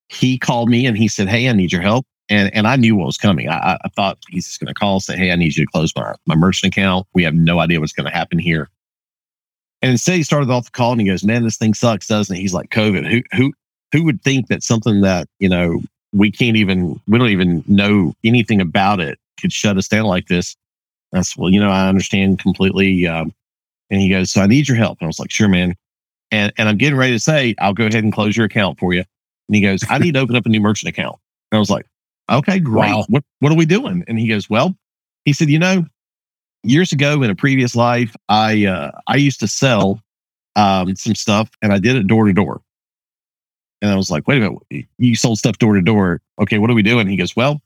he 0.08 0.38
called 0.38 0.68
me 0.68 0.86
and 0.86 0.96
he 0.96 1.08
said, 1.08 1.28
Hey, 1.28 1.48
I 1.48 1.52
need 1.52 1.72
your 1.72 1.80
help 1.80 2.04
and 2.30 2.54
and 2.54 2.66
I 2.66 2.76
knew 2.76 2.96
what 2.96 3.06
was 3.06 3.18
coming. 3.18 3.48
I, 3.48 3.76
I 3.84 3.88
thought 3.88 4.18
he's 4.28 4.46
just 4.46 4.60
going 4.60 4.68
to 4.68 4.74
call, 4.74 5.00
say, 5.00 5.16
"Hey, 5.16 5.32
I 5.32 5.36
need 5.36 5.56
you 5.56 5.66
to 5.66 5.70
close 5.70 5.94
my 5.94 6.14
my 6.26 6.36
merchant 6.36 6.72
account. 6.72 7.06
We 7.12 7.24
have 7.24 7.34
no 7.34 7.58
idea 7.58 7.80
what's 7.80 7.92
going 7.92 8.10
to 8.10 8.16
happen 8.16 8.38
here." 8.38 8.70
And 9.82 9.90
instead, 9.90 10.16
he 10.16 10.22
started 10.22 10.50
off 10.50 10.66
the 10.66 10.70
call 10.70 10.92
and 10.92 11.00
he 11.00 11.06
goes, 11.06 11.24
"Man, 11.24 11.42
this 11.42 11.56
thing 11.56 11.74
sucks, 11.74 12.06
doesn't 12.06 12.34
it?" 12.34 12.40
He's 12.40 12.54
like, 12.54 12.70
"COVID. 12.70 13.06
Who 13.10 13.22
who 13.36 13.52
who 13.92 14.04
would 14.04 14.22
think 14.22 14.46
that 14.46 14.62
something 14.62 15.00
that 15.02 15.28
you 15.40 15.48
know 15.48 15.82
we 16.12 16.30
can't 16.30 16.56
even 16.56 17.00
we 17.08 17.18
don't 17.18 17.28
even 17.28 17.64
know 17.66 18.14
anything 18.24 18.60
about 18.60 19.00
it 19.00 19.18
could 19.40 19.52
shut 19.52 19.76
us 19.76 19.88
down 19.88 20.04
like 20.04 20.28
this?" 20.28 20.56
That's 21.12 21.36
well, 21.36 21.50
you 21.50 21.58
know, 21.58 21.70
I 21.70 21.88
understand 21.88 22.38
completely. 22.38 23.06
Um, 23.06 23.34
and 23.90 24.00
he 24.00 24.08
goes, 24.08 24.30
"So 24.30 24.40
I 24.40 24.46
need 24.46 24.68
your 24.68 24.76
help." 24.76 24.98
And 25.00 25.06
I 25.06 25.08
was 25.08 25.18
like, 25.18 25.32
"Sure, 25.32 25.48
man." 25.48 25.74
And 26.30 26.52
and 26.56 26.68
I'm 26.68 26.76
getting 26.76 26.98
ready 26.98 27.14
to 27.14 27.20
say, 27.20 27.56
"I'll 27.58 27.74
go 27.74 27.86
ahead 27.86 28.04
and 28.04 28.12
close 28.12 28.36
your 28.36 28.46
account 28.46 28.78
for 28.78 28.94
you." 28.94 29.02
And 29.48 29.56
he 29.56 29.60
goes, 29.60 29.82
"I 29.90 29.98
need 29.98 30.14
to 30.14 30.20
open 30.20 30.36
up 30.36 30.46
a 30.46 30.48
new 30.48 30.60
merchant 30.60 30.90
account." 30.90 31.16
And 31.50 31.56
I 31.56 31.58
was 31.58 31.70
like, 31.70 31.86
Okay, 32.30 32.58
great. 32.60 32.90
Wow. 32.90 33.04
What 33.08 33.24
what 33.40 33.52
are 33.52 33.56
we 33.56 33.66
doing? 33.66 34.04
And 34.08 34.18
he 34.18 34.28
goes, 34.28 34.48
Well, 34.48 34.76
he 35.24 35.32
said, 35.32 35.50
you 35.50 35.58
know, 35.58 35.84
years 36.62 36.92
ago 36.92 37.22
in 37.22 37.30
a 37.30 37.34
previous 37.34 37.74
life, 37.74 38.14
I 38.28 38.66
uh, 38.66 38.92
I 39.06 39.16
used 39.16 39.40
to 39.40 39.48
sell 39.48 40.00
um, 40.56 40.94
some 40.96 41.14
stuff 41.14 41.50
and 41.62 41.72
I 41.72 41.78
did 41.78 41.96
it 41.96 42.06
door 42.06 42.26
to 42.26 42.32
door. 42.32 42.60
And 43.82 43.90
I 43.90 43.96
was 43.96 44.10
like, 44.10 44.28
wait 44.28 44.42
a 44.42 44.50
minute, 44.50 44.86
you 44.98 45.16
sold 45.16 45.38
stuff 45.38 45.56
door 45.56 45.74
to 45.74 45.80
door. 45.80 46.20
Okay, 46.38 46.58
what 46.58 46.68
are 46.68 46.74
we 46.74 46.82
doing? 46.82 47.06
He 47.08 47.16
goes, 47.16 47.34
Well, 47.34 47.60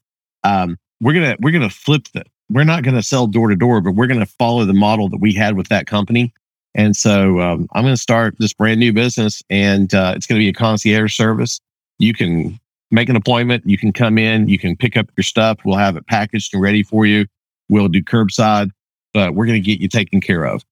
um, 0.45 0.77
we're 1.01 1.15
gonna 1.15 1.37
we're 1.41 1.53
gonna 1.53 1.71
flip 1.71 2.09
that. 2.15 2.29
We're 2.51 2.65
not 2.65 2.85
gonna 2.85 3.03
sell 3.03 3.27
door 3.27 3.49
to 3.49 3.57
door, 3.57 3.81
but 3.81 3.93
we're 3.93 4.07
gonna 4.07 4.27
follow 4.27 4.65
the 4.65 4.75
model 4.75 5.09
that 5.09 5.21
we 5.21 5.33
had 5.33 5.57
with 5.57 5.69
that 5.69 5.87
company. 5.87 6.33
And 6.75 6.97
so 6.97 7.41
um, 7.41 7.69
I'm 7.73 7.85
going 7.85 7.95
to 7.95 8.01
start 8.01 8.35
this 8.39 8.53
brand 8.53 8.81
new 8.81 8.93
business, 8.93 9.43
and 9.49 9.95
uh, 9.95 10.13
it's 10.17 10.27
going 10.27 10.39
to 10.39 10.45
be 10.45 10.49
a 10.49 10.53
concierge 10.53 11.15
service. 11.15 11.61
You 11.99 12.15
can 12.15 12.59
make 12.95 13.09
an 13.09 13.17
appointment. 13.17 13.65
You 13.67 13.77
can 13.77 13.93
come 13.93 14.19
in, 14.19 14.49
you 14.49 14.59
can 14.59 14.77
pick 14.77 14.97
up 14.97 15.07
your 15.17 15.25
stuff. 15.25 15.59
We'll 15.65 15.77
have 15.77 15.97
it 15.97 16.07
packaged 16.07 16.55
and 16.55 16.63
ready 16.63 16.83
for 16.83 17.05
you. 17.05 17.27
We'll 17.69 17.89
do 17.89 18.03
curbside, 18.03 18.71
but 19.13 19.35
we're 19.35 19.47
going 19.47 19.61
to 19.63 19.67
get 19.67 19.81
you 19.81 19.89
taken 19.89 20.21
care 20.21 20.45
of. 20.45 20.65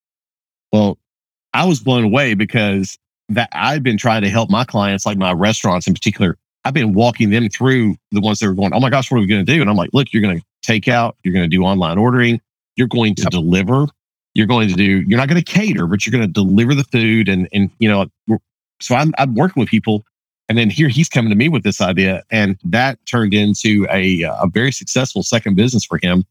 Well, 0.73 0.99
I 1.53 1.67
was 1.67 1.81
blown 1.81 2.05
away 2.05 2.35
because 2.35 2.99
that 3.29 3.49
I've 3.53 3.83
been 3.83 3.99
trying 3.99 4.23
to 4.23 4.31
help 4.31 4.51
my 4.51 4.65
clients, 4.65 5.05
like 5.05 5.19
my 5.19 5.33
restaurants 5.33 5.87
in 5.87 5.95
particular. 5.95 6.37
I've 6.65 6.75
been 6.75 6.95
walking 6.95 7.31
them 7.31 7.49
through 7.49 7.97
the 8.13 8.21
ones 8.21 8.39
that 8.39 8.47
were 8.47 8.55
going, 8.55 8.73
Oh 8.73 8.81
my 8.81 8.91
gosh, 8.91 9.11
what 9.11 9.19
are 9.19 9.21
we 9.21 9.27
going 9.27 9.45
to 9.45 9.53
do? 9.53 9.61
And 9.61 9.69
I'm 9.69 9.77
like, 9.77 9.91
look, 9.93 10.13
you're 10.13 10.23
going 10.23 10.39
to 10.39 10.45
take 10.63 10.87
out, 10.87 11.17
you're 11.25 11.35
going 11.35 11.49
to 11.49 11.55
do 11.55 11.65
online 11.65 11.99
ordering, 11.99 12.41
you're 12.77 12.89
going 12.89 13.15
to 13.17 13.23
yep. 13.23 13.33
deliver, 13.33 13.87
you're 14.35 14.47
going 14.47 14.69
to 14.69 14.75
do, 14.75 15.03
you're 15.07 15.19
not 15.19 15.29
going 15.29 15.43
to 15.43 15.45
cater, 15.45 15.87
but 15.87 16.07
you're 16.07 16.13
going 16.13 16.27
to 16.27 16.33
deliver 16.33 16.75
the 16.75 16.85
food. 16.85 17.29
And, 17.29 17.49
and, 17.53 17.71
you 17.79 17.89
know, 17.89 18.07
so 18.81 18.95
I'm, 18.95 19.13
I'm 19.19 19.35
working 19.35 19.61
with 19.61 19.69
people 19.69 20.05
and 20.53 20.59
then 20.59 20.69
here 20.69 20.91
he's 20.91 21.09
coming 21.09 21.31
to 21.31 21.35
me 21.35 21.49
with 21.49 21.63
this 21.63 21.81
idea, 21.81 22.23
and 22.31 22.59
that 22.63 22.99
turned 23.07 23.33
into 23.33 23.87
a 23.91 24.21
a 24.21 24.47
very 24.53 24.71
successful 24.71 25.23
second 25.23 25.55
business 25.55 25.83
for 25.83 25.99
him. 26.03 26.25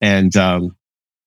And 0.00 0.34
um, 0.38 0.74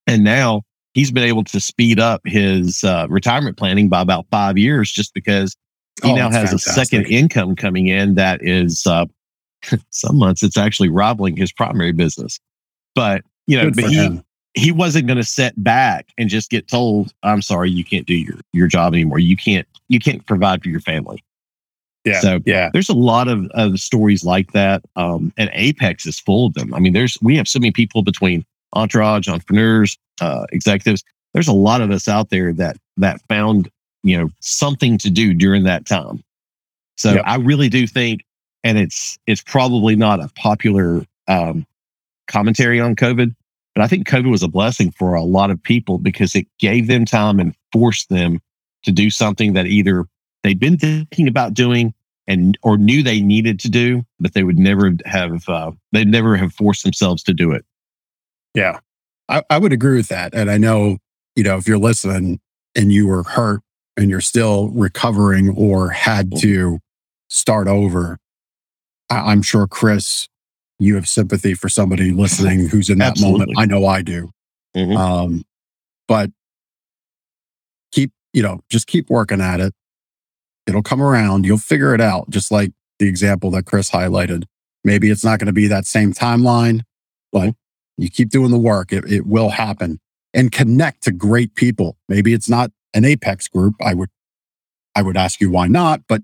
and 0.08 0.24
now 0.24 0.64
he's 0.96 1.12
been 1.12 1.24
able 1.24 1.44
to 1.44 1.60
speed 1.60 2.00
up 2.00 2.22
his 2.26 2.84
uh, 2.84 3.06
retirement 3.12 3.58
planning 3.58 3.90
by 3.90 4.02
about 4.02 4.26
five 4.32 4.58
years, 4.58 4.92
just 4.92 5.14
because 5.14 5.56
he 6.02 6.10
oh, 6.10 6.16
now 6.16 6.32
has 6.32 6.50
fantastic. 6.50 6.72
a 6.72 6.74
second 6.74 7.06
income 7.14 7.56
coming 7.56 7.86
in 7.86 8.16
that 8.16 8.40
is 8.42 8.88
uh, 8.88 9.06
some 9.92 10.18
months 10.18 10.42
it's 10.42 10.58
actually 10.58 10.90
rivaling 10.90 11.38
his 11.38 11.52
primary 11.52 11.92
business. 11.92 12.40
But 12.96 13.22
you 13.46 13.56
know, 13.56 13.66
Good 13.66 13.76
but 13.76 13.86
he 13.86 13.98
him. 13.98 14.24
he 14.56 14.72
wasn't 14.72 15.06
going 15.06 15.18
to 15.18 15.24
set 15.24 15.64
back 15.64 16.08
and 16.18 16.28
just 16.28 16.50
get 16.50 16.68
told, 16.68 17.14
"I'm 17.22 17.44
sorry, 17.44 17.70
you 17.70 17.86
can't 17.86 18.08
do 18.08 18.16
your 18.16 18.40
your 18.52 18.66
job 18.66 18.96
anymore. 18.96 19.20
You 19.20 19.38
can't 19.38 19.68
you 19.90 20.00
can't 20.00 20.26
provide 20.26 20.64
for 20.64 20.70
your 20.70 20.82
family." 20.82 21.24
Yeah. 22.06 22.20
So 22.20 22.40
Yeah. 22.46 22.70
there's 22.74 22.90
a 22.90 22.94
lot 22.94 23.28
of, 23.28 23.46
of 23.54 23.80
stories 23.80 24.24
like 24.24 24.52
that, 24.54 24.82
um, 24.96 25.32
and 25.38 25.50
Apex 25.54 26.06
is 26.06 26.20
full 26.20 26.48
of 26.48 26.54
them. 26.56 26.74
I 26.74 26.80
mean, 26.80 26.94
there's 26.94 27.18
we 27.22 27.36
have 27.38 27.48
so 27.48 27.60
many 27.60 27.72
people 27.72 28.02
between 28.04 28.44
entourage, 28.74 29.28
entrepreneurs, 29.28 29.98
uh, 30.20 30.46
executives. 30.52 31.04
There's 31.34 31.48
a 31.48 31.54
lot 31.54 31.82
of 31.82 31.92
us 31.92 32.08
out 32.08 32.30
there 32.30 32.54
that 32.54 32.78
that 32.98 33.22
found 33.28 33.70
you 34.04 34.18
know 34.18 34.30
something 34.40 34.98
to 35.00 35.10
do 35.10 35.34
during 35.34 35.64
that 35.64 35.86
time. 35.86 36.24
So 36.98 37.14
Yep. 37.14 37.24
I 37.26 37.36
really 37.38 37.70
do 37.70 37.86
think, 37.88 38.24
and 38.64 38.78
it's 38.78 39.18
it's 39.28 39.42
probably 39.42 39.96
not 39.96 40.20
a 40.20 40.30
popular 40.36 41.06
um, 41.28 41.66
commentary 42.28 42.80
on 42.80 42.96
COVID, 42.96 43.34
but 43.76 43.84
I 43.84 43.88
think 43.88 44.08
COVID 44.08 44.30
was 44.32 44.44
a 44.44 44.48
blessing 44.48 44.92
for 44.92 45.14
a 45.14 45.24
lot 45.24 45.52
of 45.52 45.62
people 45.62 45.98
because 45.98 46.36
it 46.36 46.48
gave 46.60 46.88
them 46.88 47.06
time 47.06 47.40
and 47.40 47.56
forced 47.72 48.10
them 48.10 48.40
to 48.84 48.92
do 48.92 49.10
something 49.10 49.54
that 49.54 49.68
either 49.68 50.06
they'd 50.44 50.60
been 50.60 50.78
thinking 50.78 51.28
about 51.28 51.54
doing 51.54 51.94
and 52.28 52.58
or 52.62 52.78
knew 52.78 53.04
they 53.04 53.22
needed 53.22 53.60
to 53.60 53.70
do, 53.70 54.04
but 54.20 54.34
they 54.34 54.44
would 54.44 54.58
never 54.58 54.92
have 55.06 55.48
uh, 55.50 55.72
they'd 55.92 56.08
never 56.08 56.36
have 56.36 56.54
forced 56.54 56.84
themselves 56.84 57.24
to 57.24 57.34
do 57.34 57.52
it. 57.52 57.66
Yeah. 58.54 58.80
I, 59.30 59.44
I 59.50 59.58
would 59.58 59.74
agree 59.74 59.98
with 59.98 60.10
that. 60.10 60.34
And 60.34 60.52
I 60.52 60.58
know, 60.58 60.98
you 61.36 61.44
know, 61.44 61.58
if 61.58 61.68
you're 61.68 61.78
listening 61.78 62.40
and 62.76 62.92
you 62.92 63.08
were 63.08 63.24
hurt 63.24 63.62
and 63.98 64.10
you're 64.10 64.22
still 64.22 64.70
recovering 64.70 65.50
or 65.50 65.90
had 65.90 66.38
to 66.40 66.80
start 67.30 67.68
over, 67.68 68.18
I, 69.10 69.32
I'm 69.32 69.42
sure, 69.42 69.68
Chris, 69.68 70.28
you 70.80 70.96
have 70.96 71.08
sympathy 71.08 71.54
for 71.54 71.70
somebody 71.70 72.12
listening 72.12 72.68
who's 72.68 72.90
in 72.90 72.98
that 72.98 73.20
moment. 73.20 73.52
I 73.58 73.66
know 73.66 73.86
I 73.86 74.02
do. 74.02 74.32
Mhm. 74.76 74.98
Um, 74.98 75.44
but 76.08 76.30
keep, 77.92 78.12
you 78.34 78.42
know, 78.42 78.62
just 78.70 78.88
keep 78.88 79.10
working 79.10 79.42
at 79.42 79.60
it. 79.60 79.74
It'll 80.68 80.84
come 80.84 81.02
around. 81.02 81.46
You'll 81.46 81.58
figure 81.58 81.94
it 81.94 82.02
out, 82.02 82.30
just 82.30 82.52
like 82.52 82.72
the 83.00 83.08
example 83.08 83.52
that 83.52 83.66
Chris 83.66 83.90
highlighted. 83.92 84.44
Maybe 84.84 85.10
it's 85.10 85.24
not 85.24 85.40
going 85.40 85.48
to 85.48 85.54
be 85.54 85.68
that 85.68 85.86
same 85.86 86.14
timeline, 86.14 86.82
but 87.32 87.56
you 87.98 88.10
keep 88.10 88.30
doing 88.30 88.52
the 88.52 88.58
work. 88.58 88.92
It, 88.94 89.06
it 89.12 89.26
will 89.26 89.50
happen 89.50 90.00
and 90.34 90.52
connect 90.52 91.04
to 91.04 91.12
great 91.12 91.56
people. 91.56 91.98
Maybe 92.08 92.34
it's 92.34 92.50
not 92.50 92.72
an 92.94 93.06
apex 93.06 93.48
group. 93.48 93.76
I 93.82 93.94
would, 93.94 94.10
I 94.96 95.02
would 95.02 95.18
ask 95.18 95.42
you 95.42 95.50
why 95.52 95.68
not, 95.68 96.02
but 96.08 96.22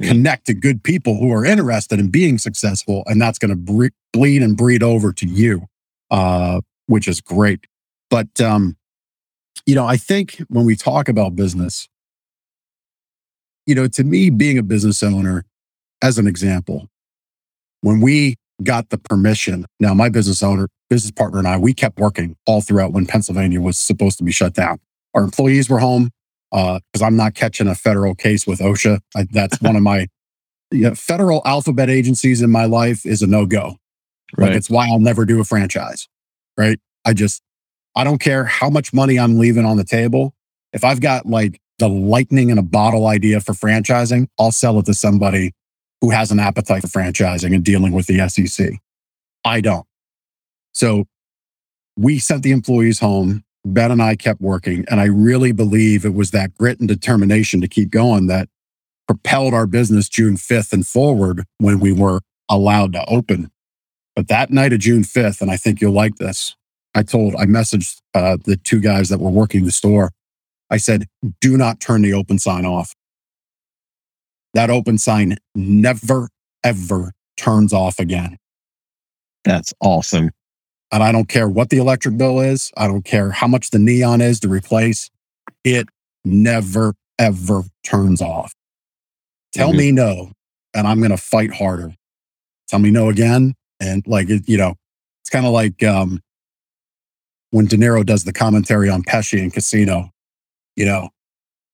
Mhm. 0.00 0.08
connect 0.08 0.46
to 0.46 0.54
good 0.54 0.82
people 0.82 1.18
who 1.18 1.30
are 1.32 1.44
interested 1.44 2.00
in 2.00 2.08
being 2.08 2.38
successful. 2.38 3.04
And 3.06 3.20
that's 3.20 3.38
going 3.38 3.50
to 3.50 3.56
bre- 3.56 3.94
bleed 4.12 4.42
and 4.42 4.56
breed 4.56 4.82
over 4.82 5.12
to 5.12 5.26
you, 5.26 5.66
uh, 6.10 6.62
which 6.86 7.06
is 7.06 7.20
great. 7.20 7.66
But, 8.10 8.40
um, 8.40 8.76
you 9.66 9.74
know, 9.74 9.86
I 9.86 9.96
think 9.96 10.42
when 10.48 10.64
we 10.64 10.76
talk 10.76 11.08
about 11.08 11.36
business, 11.36 11.88
you 13.66 13.74
know, 13.74 13.86
to 13.88 14.04
me, 14.04 14.30
being 14.30 14.58
a 14.58 14.62
business 14.62 15.02
owner, 15.02 15.44
as 16.02 16.18
an 16.18 16.26
example, 16.26 16.88
when 17.82 18.00
we 18.00 18.36
got 18.62 18.90
the 18.90 18.98
permission, 18.98 19.66
now 19.80 19.94
my 19.94 20.08
business 20.08 20.42
owner, 20.42 20.68
business 20.90 21.10
partner, 21.10 21.38
and 21.38 21.48
I, 21.48 21.56
we 21.56 21.74
kept 21.74 21.98
working 21.98 22.36
all 22.46 22.60
throughout 22.60 22.92
when 22.92 23.06
Pennsylvania 23.06 23.60
was 23.60 23.78
supposed 23.78 24.18
to 24.18 24.24
be 24.24 24.32
shut 24.32 24.54
down. 24.54 24.78
Our 25.14 25.22
employees 25.22 25.68
were 25.68 25.78
home 25.78 26.10
uh, 26.52 26.80
because 26.92 27.02
I'm 27.02 27.16
not 27.16 27.34
catching 27.34 27.66
a 27.68 27.74
federal 27.74 28.14
case 28.14 28.46
with 28.46 28.60
OSHA. 28.60 29.00
I, 29.16 29.26
that's 29.30 29.60
one 29.60 29.76
of 29.76 29.82
my 29.82 30.08
you 30.70 30.88
know, 30.88 30.94
federal 30.94 31.42
alphabet 31.44 31.90
agencies 31.90 32.40
in 32.42 32.50
my 32.50 32.64
life 32.64 33.04
is 33.04 33.22
a 33.22 33.26
no 33.26 33.46
go. 33.46 33.76
Like 34.38 34.48
Right. 34.48 34.56
it's 34.56 34.70
why 34.70 34.88
I'll 34.88 34.98
never 35.00 35.24
do 35.24 35.40
a 35.40 35.44
franchise. 35.44 36.08
Right. 36.56 36.78
I 37.04 37.12
just, 37.12 37.42
I 37.94 38.04
don't 38.04 38.18
care 38.20 38.44
how 38.44 38.70
much 38.70 38.92
money 38.92 39.18
I'm 39.18 39.38
leaving 39.38 39.64
on 39.66 39.76
the 39.76 39.84
table. 39.84 40.34
If 40.72 40.84
I've 40.84 41.00
got 41.00 41.26
like 41.26 41.60
the 41.82 41.88
lightning 41.88 42.50
in 42.50 42.58
a 42.58 42.62
bottle 42.62 43.08
idea 43.08 43.40
for 43.40 43.54
franchising, 43.54 44.28
I'll 44.38 44.52
sell 44.52 44.78
it 44.78 44.86
to 44.86 44.94
somebody 44.94 45.50
who 46.00 46.10
has 46.10 46.30
an 46.30 46.38
appetite 46.38 46.82
for 46.82 46.86
franchising 46.86 47.52
and 47.52 47.64
dealing 47.64 47.92
with 47.92 48.06
the 48.06 48.28
SEC. 48.28 48.74
I 49.44 49.60
don't. 49.60 49.84
So 50.70 51.06
we 51.96 52.20
sent 52.20 52.44
the 52.44 52.52
employees 52.52 53.00
home. 53.00 53.42
Ben 53.64 53.90
and 53.90 54.00
I 54.00 54.14
kept 54.14 54.40
working. 54.40 54.84
And 54.88 55.00
I 55.00 55.06
really 55.06 55.50
believe 55.50 56.04
it 56.04 56.14
was 56.14 56.30
that 56.30 56.54
grit 56.54 56.78
and 56.78 56.88
determination 56.88 57.60
to 57.62 57.68
keep 57.68 57.90
going 57.90 58.28
that 58.28 58.48
propelled 59.08 59.52
our 59.52 59.66
business 59.66 60.08
June 60.08 60.36
5th 60.36 60.72
and 60.72 60.86
forward 60.86 61.42
when 61.58 61.80
we 61.80 61.92
were 61.92 62.20
allowed 62.48 62.92
to 62.92 63.04
open. 63.06 63.50
But 64.14 64.28
that 64.28 64.52
night 64.52 64.72
of 64.72 64.78
June 64.78 65.02
5th, 65.02 65.40
and 65.40 65.50
I 65.50 65.56
think 65.56 65.80
you'll 65.80 65.92
like 65.92 66.14
this, 66.18 66.54
I 66.94 67.02
told, 67.02 67.34
I 67.34 67.46
messaged 67.46 68.00
uh, 68.14 68.36
the 68.44 68.56
two 68.56 68.78
guys 68.78 69.08
that 69.08 69.18
were 69.18 69.30
working 69.30 69.64
the 69.64 69.72
store. 69.72 70.12
I 70.72 70.78
said, 70.78 71.06
do 71.40 71.56
not 71.56 71.78
turn 71.80 72.00
the 72.02 72.14
open 72.14 72.38
sign 72.38 72.64
off. 72.64 72.94
That 74.54 74.70
open 74.70 74.98
sign 74.98 75.36
never, 75.54 76.28
ever 76.64 77.12
turns 77.36 77.72
off 77.72 77.98
again. 77.98 78.38
That's 79.44 79.74
awesome. 79.80 80.30
And 80.90 81.02
I 81.02 81.12
don't 81.12 81.28
care 81.28 81.48
what 81.48 81.70
the 81.70 81.78
electric 81.78 82.16
bill 82.16 82.40
is. 82.40 82.70
I 82.76 82.86
don't 82.86 83.04
care 83.04 83.30
how 83.30 83.46
much 83.46 83.70
the 83.70 83.78
neon 83.78 84.20
is 84.20 84.40
to 84.40 84.48
replace. 84.48 85.10
It 85.64 85.88
never, 86.24 86.94
ever 87.18 87.64
turns 87.84 88.22
off. 88.22 88.54
Tell 89.52 89.72
Mhm. 89.72 89.76
me 89.78 89.92
no, 89.92 90.32
and 90.74 90.86
I'm 90.86 90.98
going 90.98 91.10
to 91.10 91.16
fight 91.18 91.52
harder. 91.54 91.94
Tell 92.68 92.78
me 92.78 92.90
no 92.90 93.10
again. 93.10 93.54
And 93.80 94.06
like, 94.06 94.28
you 94.28 94.56
know, 94.56 94.76
it's 95.22 95.30
kind 95.30 95.44
of 95.44 95.52
like 95.52 95.82
um, 95.82 96.22
when 97.50 97.66
De 97.66 97.76
Niro 97.76 98.04
does 98.06 98.24
the 98.24 98.32
commentary 98.32 98.88
on 98.88 99.02
Pesci 99.02 99.38
in 99.38 99.50
Casino. 99.50 100.11
You 100.76 100.86
know, 100.86 101.08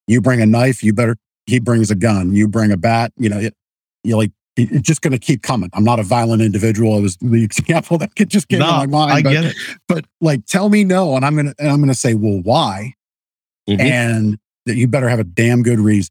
you 0.06 0.20
bring 0.20 0.40
a 0.40 0.46
knife, 0.46 0.82
you 0.82 0.92
better, 0.92 1.16
he 1.46 1.58
brings 1.60 1.90
a 1.90 1.94
gun. 1.94 2.34
You 2.34 2.48
bring 2.48 2.72
a 2.72 2.76
bat, 2.76 3.12
you 3.16 3.28
know, 3.28 3.38
it, 3.38 3.54
you're 4.04 4.18
like, 4.18 4.32
it- 4.56 4.70
it's 4.72 4.82
just 4.86 5.02
going 5.02 5.12
to 5.12 5.18
keep 5.18 5.42
coming. 5.42 5.70
I'm 5.72 5.84
not 5.84 6.00
a 6.00 6.02
violent 6.02 6.42
individual. 6.42 6.98
It 6.98 7.02
was 7.02 7.16
the 7.18 7.44
example 7.58 7.98
that 7.98 8.16
could 8.16 8.28
just 8.28 8.48
came 8.48 8.58
No, 8.60 8.66
to 8.66 8.72
my 8.72 8.86
mind. 8.86 9.12
I 9.12 9.22
but, 9.22 9.30
get 9.32 9.44
it. 9.44 9.56
but 9.86 10.04
like, 10.20 10.46
tell 10.46 10.68
me 10.68 10.82
no, 10.84 11.14
and 11.16 11.24
I'm 11.24 11.36
gonna, 11.36 11.54
and 11.58 11.68
I'm 11.68 11.80
gonna 11.80 11.94
say, 11.94 12.14
well, 12.14 12.40
why? 12.42 12.94
Mhm. 13.68 13.80
And 13.80 14.38
that 14.66 14.76
you 14.76 14.88
better 14.88 15.08
have 15.08 15.18
a 15.20 15.24
damn 15.24 15.62
good 15.62 15.78
reason. 15.78 16.10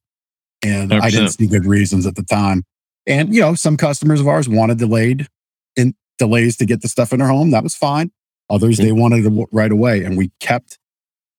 And 0.63 0.93
I 0.93 1.09
didn't 1.11 1.29
see 1.29 1.45
good 1.47 1.65
reasons 1.65 2.05
at 2.07 2.15
the 2.15 2.23
time. 2.23 2.63
And 3.05 3.33
you 3.33 3.41
know, 3.41 3.53
some 3.53 3.77
customers 3.77 4.19
of 4.19 4.27
ours 4.27 4.49
wanted 4.49 4.77
delayed 4.79 5.27
in 5.75 5.93
delays 6.17 6.57
to 6.57 6.65
get 6.65 6.81
the 6.81 6.87
stuff 6.87 7.13
in 7.13 7.19
their 7.19 7.27
home. 7.27 7.51
That 7.51 7.63
was 7.63 7.75
fine. 7.75 8.11
Others 8.49 8.77
they 8.77 8.91
wanted 8.91 9.25
it 9.25 9.47
right 9.51 9.71
away, 9.71 10.03
and 10.03 10.17
we 10.17 10.31
kept 10.39 10.79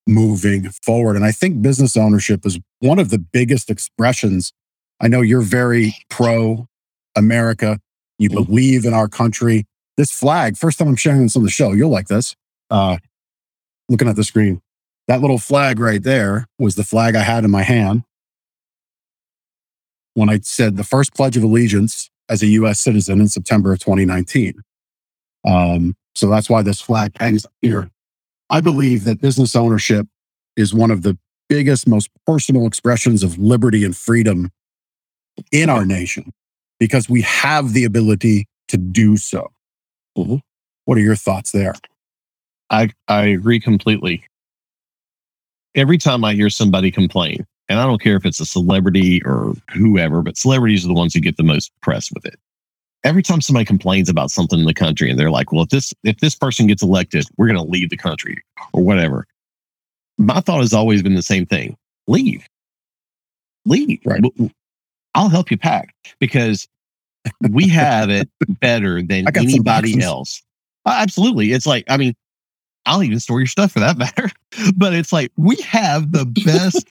moving 0.09 0.71
forward. 0.71 1.17
And 1.17 1.25
I 1.25 1.33
think 1.33 1.63
business 1.63 1.97
ownership 1.97 2.45
is 2.47 2.59
one 2.81 2.99
of 2.99 3.11
the 3.11 3.19
biggest 3.19 3.71
expressions. 3.71 4.53
I 5.01 5.09
know 5.09 5.21
you're 5.21 5.43
very 5.43 5.95
pro 6.09 6.67
America. 7.17 7.79
You 8.19 8.31
Mhm. 8.31 8.47
believe 8.47 8.85
in 8.85 8.95
our 8.95 9.09
country. 9.09 9.67
This 9.97 10.11
flag, 10.11 10.57
first 10.57 10.79
time 10.79 10.89
I'm 10.89 10.97
sharing 10.97 11.23
this 11.23 11.37
on 11.37 11.43
the 11.45 11.51
show, 11.51 11.73
you'll 11.73 11.91
like 11.91 12.09
this. 12.09 12.35
Uh, 12.71 12.99
looking 13.89 14.09
at 14.09 14.17
the 14.17 14.25
screen, 14.25 14.61
that 15.09 15.21
little 15.21 15.39
flag 15.39 15.79
right 15.79 16.03
there 16.03 16.47
was 16.59 16.75
the 16.75 16.85
flag 16.85 17.15
I 17.15 17.23
had 17.23 17.45
in 17.45 17.51
my 17.51 17.63
hand 17.63 18.03
when 20.15 20.29
I 20.29 20.41
said 20.41 20.77
the 20.77 20.85
first 20.85 21.15
Pledge 21.15 21.37
of 21.37 21.43
Allegiance 21.43 22.11
as 22.29 22.43
a 22.43 22.47
U.S. 22.49 22.81
citizen 22.81 23.21
in 23.21 23.29
September 23.29 23.73
of 23.73 23.79
2019. 23.79 24.55
Um, 25.47 25.97
so 26.15 26.29
that's 26.29 26.51
why 26.51 26.63
this 26.63 26.81
flag 26.81 27.13
hangs 27.19 27.47
here. 27.63 27.91
I 28.51 28.61
believe 28.61 29.05
that 29.05 29.21
business 29.21 29.55
ownership 29.55 30.07
is 30.57 30.75
one 30.75 30.91
of 30.91 31.03
the 31.03 31.19
biggest, 31.49 31.87
most 31.87 32.11
personal 32.27 32.67
expressions 32.67 33.23
of 33.23 33.39
liberty 33.39 33.85
and 33.85 33.97
freedom 33.97 34.51
in 35.53 35.71
our 35.71 35.85
nation 35.85 36.33
because 36.79 37.09
we 37.09 37.23
have 37.23 37.73
the 37.73 37.85
ability 37.85 38.47
to 38.69 38.77
do 38.77 39.17
so. 39.17 39.51
Mhm. 40.17 40.41
What 40.85 40.99
are 40.99 41.03
your 41.03 41.17
thoughts 41.17 41.53
there? 41.53 41.75
I, 42.71 42.91
I 43.09 43.27
agree 43.27 43.61
completely. 43.61 44.25
Every 45.75 45.99
time 45.99 46.25
I 46.25 46.35
hear 46.35 46.51
somebody 46.51 46.91
complain, 46.91 47.47
and 47.69 47.79
I 47.79 47.87
don't 47.87 48.01
care 48.01 48.17
if 48.17 48.25
it's 48.25 48.41
a 48.41 48.47
celebrity 48.47 49.23
or 49.25 49.55
whoever, 49.73 50.23
but 50.23 50.37
celebrities 50.37 50.85
are 50.85 50.89
the 50.89 50.95
ones 50.95 51.15
who 51.15 51.21
get 51.21 51.37
the 51.37 51.43
most 51.43 51.71
press 51.83 52.11
with 52.13 52.25
it. 52.25 52.39
Every 53.05 53.23
time 53.23 53.41
somebody 53.41 53.65
complains 53.65 54.09
about 54.09 54.31
something 54.31 54.59
in 54.59 54.67
the 54.67 54.75
country 54.75 55.09
and 55.11 55.19
they're 55.19 55.31
like, 55.31 55.53
well, 55.53 55.63
if 55.63 55.69
this 55.69 55.95
if 56.05 56.19
this 56.19 56.35
person 56.35 56.67
gets 56.67 56.83
elected, 56.83 57.27
we're 57.37 57.47
gonna 57.47 57.65
leave 57.65 57.91
the 57.91 57.97
country 57.97 58.43
or 58.73 58.83
whatever. 58.83 59.27
My 60.19 60.41
thought 60.41 60.61
has 60.61 60.75
always 60.75 61.03
been 61.03 61.15
the 61.15 61.23
same 61.23 61.47
thing. 61.47 61.77
Leave. 62.09 62.45
Leave. 63.65 64.01
Right. 64.05 64.23
I'll 65.15 65.29
help 65.29 65.51
you 65.51 65.57
pack 65.57 65.95
because 66.19 66.67
we 67.51 67.69
have 67.69 68.11
it 68.11 68.29
better 68.61 69.03
than 69.03 69.29
I 69.29 69.31
got 69.31 69.43
some 69.43 69.51
anybody 69.51 70.03
else. 70.03 70.43
Absolutely. 70.87 71.53
It's 71.53 71.67
like, 71.67 71.85
I 71.89 71.97
mean, 71.97 72.15
I'll 72.87 73.03
even 73.03 73.21
store 73.21 73.41
your 73.41 73.47
stuff 73.47 73.73
for 73.73 73.81
that 73.81 73.99
matter. 73.99 74.31
But 74.75 74.95
it's 74.95 75.13
like 75.13 75.31
we 75.37 75.57
have 75.57 76.13
the 76.13 76.25
best. 76.25 76.89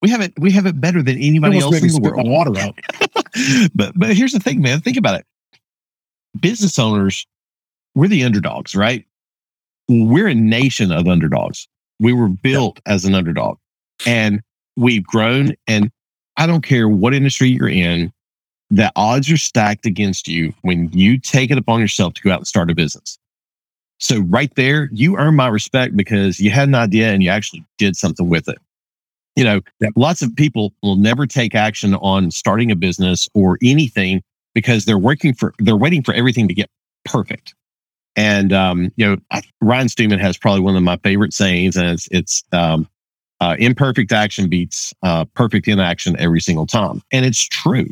we 0.00 0.08
have 0.10 0.20
it. 0.20 0.32
We 0.38 0.52
have 0.52 0.66
it 0.66 0.80
better 0.80 1.02
than 1.02 1.18
anybody 1.18 1.58
else 1.58 1.82
in 1.82 1.88
the 1.88 2.00
world. 2.00 2.28
water 2.28 2.58
out. 2.58 2.78
but 3.74 3.92
but 3.96 4.14
here's 4.14 4.32
the 4.32 4.40
thing, 4.40 4.62
man. 4.62 4.80
Think 4.80 4.96
about 4.96 5.18
it. 5.18 5.26
Business 6.38 6.78
owners, 6.78 7.26
we're 7.94 8.08
the 8.08 8.24
underdogs, 8.24 8.74
right? 8.74 9.04
We're 9.88 10.28
a 10.28 10.34
nation 10.34 10.92
of 10.92 11.08
underdogs. 11.08 11.66
We 11.98 12.12
were 12.12 12.28
built 12.28 12.80
as 12.86 13.04
an 13.04 13.14
underdog 13.14 13.58
and 14.06 14.40
we've 14.76 15.04
grown. 15.04 15.54
And 15.66 15.90
I 16.36 16.46
don't 16.46 16.62
care 16.62 16.88
what 16.88 17.14
industry 17.14 17.48
you're 17.48 17.68
in, 17.68 18.12
the 18.70 18.92
odds 18.94 19.30
are 19.30 19.36
stacked 19.36 19.84
against 19.84 20.28
you 20.28 20.54
when 20.62 20.90
you 20.92 21.18
take 21.18 21.50
it 21.50 21.58
upon 21.58 21.80
yourself 21.80 22.14
to 22.14 22.22
go 22.22 22.30
out 22.30 22.38
and 22.38 22.46
start 22.46 22.70
a 22.70 22.74
business. 22.74 23.18
So 23.98 24.20
right 24.20 24.54
there, 24.54 24.88
you 24.92 25.18
earn 25.18 25.36
my 25.36 25.48
respect 25.48 25.96
because 25.96 26.40
you 26.40 26.50
had 26.50 26.68
an 26.68 26.74
idea 26.74 27.12
and 27.12 27.22
you 27.22 27.28
actually 27.28 27.64
did 27.76 27.96
something 27.96 28.28
with 28.28 28.48
it. 28.48 28.58
You 29.36 29.44
know, 29.44 29.60
yep. 29.80 29.92
lots 29.96 30.22
of 30.22 30.34
people 30.34 30.72
will 30.82 30.96
never 30.96 31.26
take 31.26 31.54
action 31.54 31.94
on 31.96 32.30
starting 32.30 32.70
a 32.70 32.76
business 32.76 33.28
or 33.34 33.58
anything 33.62 34.22
because 34.54 34.84
they're 34.84 34.98
working 34.98 35.34
for, 35.34 35.54
they're 35.58 35.76
waiting 35.76 36.02
for 36.02 36.14
everything 36.14 36.48
to 36.48 36.54
get 36.54 36.68
perfect. 37.04 37.54
And, 38.16 38.52
um, 38.52 38.92
you 38.96 39.06
know, 39.06 39.16
I, 39.30 39.42
Ryan 39.60 39.88
Stewman 39.88 40.18
has 40.18 40.36
probably 40.36 40.60
one 40.60 40.76
of 40.76 40.82
my 40.82 40.96
favorite 40.98 41.32
sayings, 41.32 41.76
and 41.76 41.88
it's, 41.88 42.08
it's 42.10 42.44
um, 42.52 42.88
uh, 43.40 43.56
imperfect 43.58 44.12
action 44.12 44.48
beats 44.48 44.92
uh, 45.02 45.24
perfect 45.34 45.68
inaction 45.68 46.16
every 46.18 46.40
single 46.40 46.66
time. 46.66 47.02
And 47.12 47.24
it's 47.24 47.42
true 47.42 47.86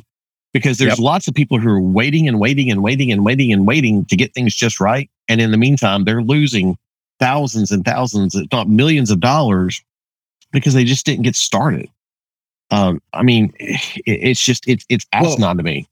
because 0.52 0.78
there's 0.78 0.98
yep. 0.98 1.04
lots 1.04 1.28
of 1.28 1.34
people 1.34 1.58
who 1.58 1.68
are 1.68 1.80
waiting 1.80 2.28
and 2.28 2.40
waiting 2.40 2.70
and 2.70 2.82
waiting 2.82 3.12
and 3.12 3.24
waiting 3.24 3.52
and 3.52 3.66
waiting 3.66 4.04
to 4.06 4.16
get 4.16 4.34
things 4.34 4.54
just 4.54 4.80
right. 4.80 5.10
And 5.28 5.40
in 5.40 5.50
the 5.50 5.56
meantime, 5.56 6.04
they're 6.04 6.22
losing 6.22 6.76
thousands 7.20 7.70
and 7.70 7.84
thousands, 7.84 8.34
if 8.34 8.46
not 8.52 8.68
millions 8.68 9.10
of 9.10 9.20
dollars 9.20 9.82
because 10.52 10.74
they 10.74 10.84
just 10.84 11.04
didn't 11.04 11.24
get 11.24 11.36
started. 11.36 11.88
Um, 12.70 13.00
I 13.12 13.22
mean, 13.22 13.52
it, 13.58 13.80
it's 14.06 14.42
just, 14.42 14.68
it's, 14.68 14.84
it's 14.88 15.06
asinine 15.12 15.40
well, 15.40 15.56
to 15.56 15.62
me. 15.62 15.88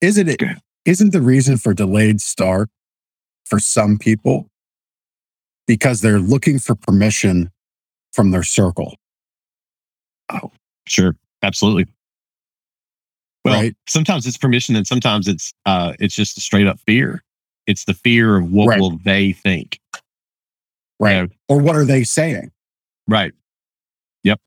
Isn't 0.00 0.28
it? 0.28 0.42
Isn't 0.84 1.12
the 1.12 1.22
reason 1.22 1.56
for 1.56 1.74
delayed 1.74 2.20
start 2.20 2.68
for 3.44 3.58
some 3.58 3.98
people 3.98 4.48
because 5.66 6.00
they're 6.00 6.18
looking 6.20 6.58
for 6.58 6.74
permission 6.74 7.50
from 8.12 8.30
their 8.30 8.42
circle? 8.42 8.96
Oh, 10.30 10.52
sure. 10.86 11.16
Absolutely. 11.42 11.86
Well, 13.44 13.62
right. 13.62 13.76
sometimes 13.88 14.26
it's 14.26 14.36
permission 14.36 14.74
and 14.74 14.86
sometimes 14.86 15.28
it's 15.28 15.54
uh 15.66 15.92
it's 16.00 16.16
just 16.16 16.36
a 16.36 16.40
straight 16.40 16.66
up 16.66 16.80
fear. 16.80 17.22
It's 17.66 17.84
the 17.84 17.94
fear 17.94 18.36
of 18.36 18.50
what 18.50 18.68
right. 18.68 18.80
will 18.80 18.98
they 19.04 19.32
think. 19.32 19.78
Right. 20.98 21.16
You 21.16 21.22
know? 21.22 21.28
Or 21.48 21.58
what 21.60 21.76
are 21.76 21.84
they 21.84 22.04
saying? 22.04 22.50
Right. 23.06 23.32
Yep. 24.24 24.40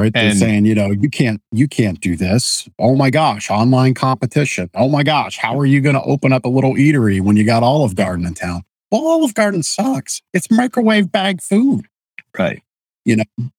Right. 0.00 0.14
They're 0.14 0.32
saying, 0.32 0.64
you 0.64 0.74
know, 0.74 0.92
you 0.92 1.10
can't 1.10 1.42
you 1.52 1.68
can't 1.68 2.00
do 2.00 2.16
this. 2.16 2.66
Oh 2.78 2.96
my 2.96 3.10
gosh, 3.10 3.50
online 3.50 3.92
competition. 3.92 4.70
Oh 4.74 4.88
my 4.88 5.02
gosh, 5.02 5.36
how 5.36 5.58
are 5.58 5.66
you 5.66 5.82
going 5.82 5.94
to 5.94 6.02
open 6.02 6.32
up 6.32 6.46
a 6.46 6.48
little 6.48 6.72
eatery 6.74 7.20
when 7.20 7.36
you 7.36 7.44
got 7.44 7.62
Olive 7.62 7.96
Garden 7.96 8.24
in 8.24 8.32
town? 8.32 8.62
Well, 8.90 9.06
Olive 9.06 9.34
Garden 9.34 9.62
sucks. 9.62 10.22
It's 10.32 10.50
microwave 10.50 11.12
bag 11.12 11.42
food. 11.42 11.86
Right. 12.38 12.62
You 13.04 13.16
know, 13.16 13.50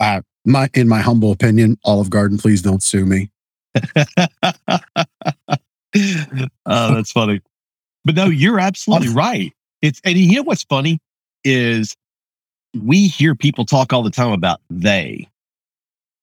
uh, 0.00 0.22
my 0.44 0.68
in 0.74 0.88
my 0.88 1.00
humble 1.00 1.30
opinion, 1.30 1.78
Olive 1.84 2.10
Garden, 2.10 2.38
please 2.38 2.60
don't 2.60 2.82
sue 2.82 3.06
me. 3.06 3.30
oh, 4.16 4.18
that's 6.66 7.12
funny. 7.12 7.40
But 8.04 8.16
no, 8.16 8.26
you're 8.26 8.58
absolutely 8.58 9.10
right. 9.10 9.52
It's 9.80 10.00
and 10.04 10.18
you 10.18 10.38
know 10.38 10.42
what's 10.42 10.64
funny 10.64 10.98
is 11.44 11.94
we 12.76 13.06
hear 13.06 13.36
people 13.36 13.64
talk 13.64 13.92
all 13.92 14.02
the 14.02 14.10
time 14.10 14.32
about 14.32 14.60
they. 14.70 15.28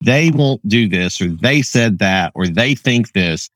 They 0.01 0.31
won't 0.31 0.67
do 0.67 0.87
this, 0.87 1.21
or 1.21 1.27
they 1.27 1.61
said 1.61 1.99
that, 1.99 2.31
or 2.35 2.47
they 2.47 2.75
think 2.75 3.13
this. 3.13 3.49